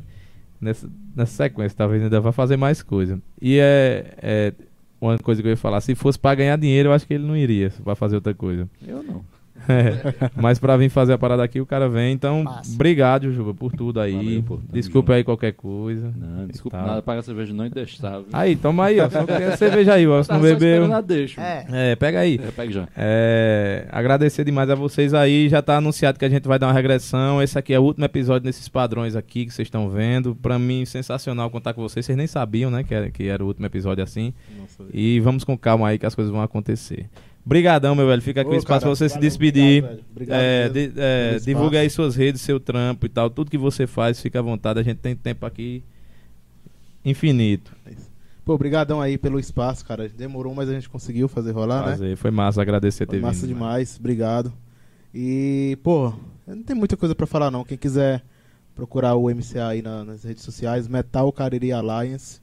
[0.60, 1.77] nessa, nessa sequência.
[1.77, 3.20] Talvez ainda vá fazer mais coisa.
[3.43, 4.52] E é, é
[5.01, 7.27] uma coisa que eu ia falar: se fosse para ganhar dinheiro, eu acho que ele
[7.27, 8.68] não iria para fazer outra coisa.
[8.86, 9.24] Eu não.
[9.69, 12.12] É, Mas para vir fazer a parada aqui, o cara vem.
[12.12, 12.74] Então, Massa.
[12.74, 14.15] obrigado, Juba, por tudo aí.
[14.15, 15.16] Valeu, pô, Desculpa junto.
[15.16, 16.12] aí qualquer coisa.
[16.16, 16.87] Não, desculpa tal.
[16.87, 18.27] nada, pagar cerveja não indestável.
[18.32, 19.09] Aí, toma aí, ó.
[19.11, 20.23] Só quer cerveja aí, ó.
[20.23, 20.85] Se não Tava só bebeu.
[20.93, 21.05] a.
[21.43, 21.66] É.
[21.93, 22.41] É, pega aí.
[22.43, 22.89] É, pega já.
[22.97, 25.49] É, agradecer demais a vocês aí.
[25.49, 27.43] Já tá anunciado que a gente vai dar uma regressão.
[27.43, 30.35] Esse aqui é o último episódio nesses padrões aqui que vocês estão vendo.
[30.35, 32.05] Pra mim, sensacional contar com vocês.
[32.07, 34.32] Vocês nem sabiam, né, que era, que era o último episódio assim.
[34.59, 37.07] Nossa, E vamos com calma aí que as coisas vão acontecer.
[37.45, 38.21] Brigadão, meu velho.
[38.23, 39.83] Fica aqui o espaço pra você se despedir.
[39.83, 40.05] obrigado, velho.
[40.11, 43.31] Obrigado É, de- é, divulga aí suas redes, seu trampo e tal.
[43.31, 44.79] Tudo que você faz, fica à vontade.
[44.79, 45.83] A gente tem tempo aqui
[47.05, 47.75] infinito.
[48.45, 50.09] Pô, obrigadão aí pelo espaço, cara.
[50.09, 51.93] Demorou, mas a gente conseguiu fazer rolar, né?
[51.93, 52.17] Fazer.
[52.17, 53.55] Foi massa agradecer ter Foi massa vindo.
[53.55, 54.53] demais, obrigado.
[55.15, 56.12] E, pô,
[56.47, 57.65] não tem muita coisa pra falar não.
[57.65, 58.23] Quem quiser
[58.75, 62.41] procurar o MCA aí na- nas redes sociais, Metal Cariri Alliance,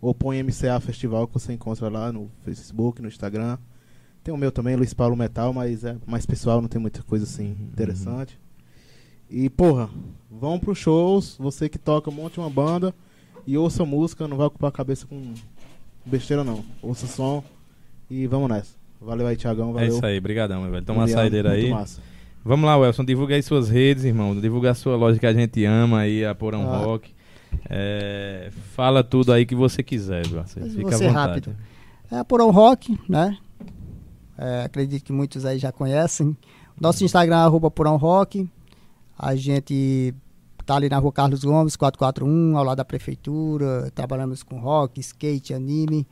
[0.00, 3.58] ou põe MCA Festival que você encontra lá no Facebook, no Instagram.
[4.24, 7.24] Tem o meu também, Luiz Paulo Metal, mas é mais pessoal, não tem muita coisa
[7.24, 7.66] assim Uhum.
[7.72, 8.38] interessante.
[9.30, 9.88] E, porra,
[10.30, 12.94] vão pros shows, você que toca, monte uma banda
[13.46, 15.32] e ouça música, não vai ocupar a cabeça com
[16.04, 16.64] besteira não.
[16.82, 17.42] Ouça som
[18.10, 18.76] e vamos nessa.
[19.00, 19.88] Valeu aí, Thiagão, É valeu.
[19.88, 20.84] isso aí, brigadão, meu velho.
[20.84, 21.70] Toma uma saideira aí.
[21.70, 22.00] massa.
[22.44, 24.38] Vamos lá, Welson, divulga aí suas redes, irmão.
[24.40, 26.78] Divulga a sua loja que a gente ama aí, a Porão Ah.
[26.78, 27.10] Rock.
[27.68, 30.42] É, fala tudo aí que você quiser, viu?
[30.42, 31.12] Você fica à vontade.
[31.14, 31.56] rápido.
[32.10, 33.36] É a Porão Rock, né?
[34.38, 36.36] É, acredito que muitos aí já conhecem.
[36.80, 38.48] Nosso Instagram é arroba Rock.
[39.18, 40.14] A gente
[40.64, 43.90] tá ali na rua Carlos Gomes, 441, ao lado da prefeitura.
[43.94, 46.06] Trabalhamos com rock, skate, anime.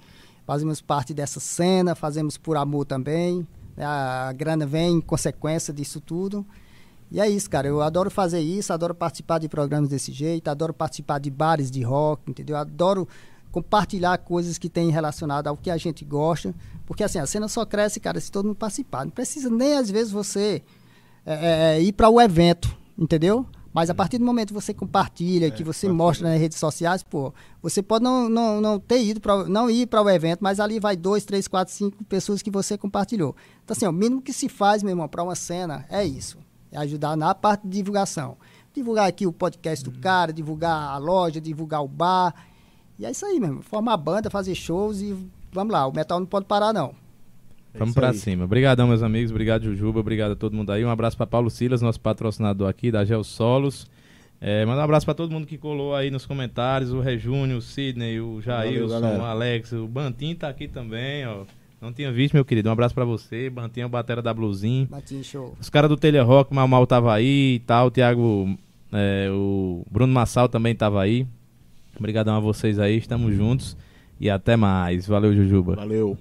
[0.44, 3.46] fazemos parte dessa cena, fazemos por amor também.
[3.78, 6.44] A grana vem em consequência disso tudo.
[7.12, 7.68] E é isso, cara.
[7.68, 11.82] Eu adoro fazer isso, adoro participar de programas desse jeito, adoro participar de bares de
[11.82, 12.56] rock, entendeu?
[12.56, 13.06] Adoro
[13.56, 16.54] compartilhar coisas que tem relacionado ao que a gente gosta.
[16.84, 19.06] Porque assim, a cena só cresce, cara, se todo mundo participar.
[19.06, 20.62] Não precisa nem, às vezes, você
[21.24, 23.46] é, é, ir para o evento, entendeu?
[23.72, 27.32] Mas a partir do momento que você compartilha, que você mostra nas redes sociais, pô,
[27.62, 30.78] você pode não, não, não ter ido para não ir para o evento, mas ali
[30.78, 33.34] vai dois, três, quatro, cinco pessoas que você compartilhou.
[33.64, 36.38] Então assim, o mínimo que se faz, meu irmão, para uma cena é isso,
[36.72, 38.38] é ajudar na parte de divulgação,
[38.72, 42.34] divulgar aqui o podcast do cara, divulgar a loja, divulgar o bar,
[42.98, 45.16] e é isso aí mesmo, formar banda, fazer shows e
[45.52, 46.94] vamos lá, o metal não pode parar não.
[47.74, 48.14] É Vamos aí.
[48.14, 48.44] cima.
[48.44, 49.30] Obrigadão, meus amigos.
[49.30, 50.00] Obrigado, Jujuba.
[50.00, 50.82] Obrigado a todo mundo aí.
[50.82, 53.86] Um abraço pra Paulo Silas, nosso patrocinador aqui da Gel Solos.
[54.40, 56.90] É, manda um abraço pra todo mundo que colou aí nos comentários.
[56.90, 61.44] O Rejúnio, o Sidney, o Jailson, o Alex, o Bantim tá aqui também, ó.
[61.80, 62.68] Não tinha visto, meu querido.
[62.70, 63.50] Um abraço pra você.
[63.50, 64.86] Bantim é o batera da Bluesim.
[64.90, 65.54] Batinho show.
[65.60, 67.88] Os caras do Telha Rock, o Mal Mal tava aí e tal.
[67.88, 68.58] O Thiago,
[68.90, 71.26] é, o Bruno Massal também tava aí.
[71.98, 72.96] Obrigadão a vocês aí.
[72.96, 73.76] Estamos juntos.
[74.18, 75.06] E até mais.
[75.06, 75.76] Valeu, Jujuba.
[75.76, 76.16] Valeu.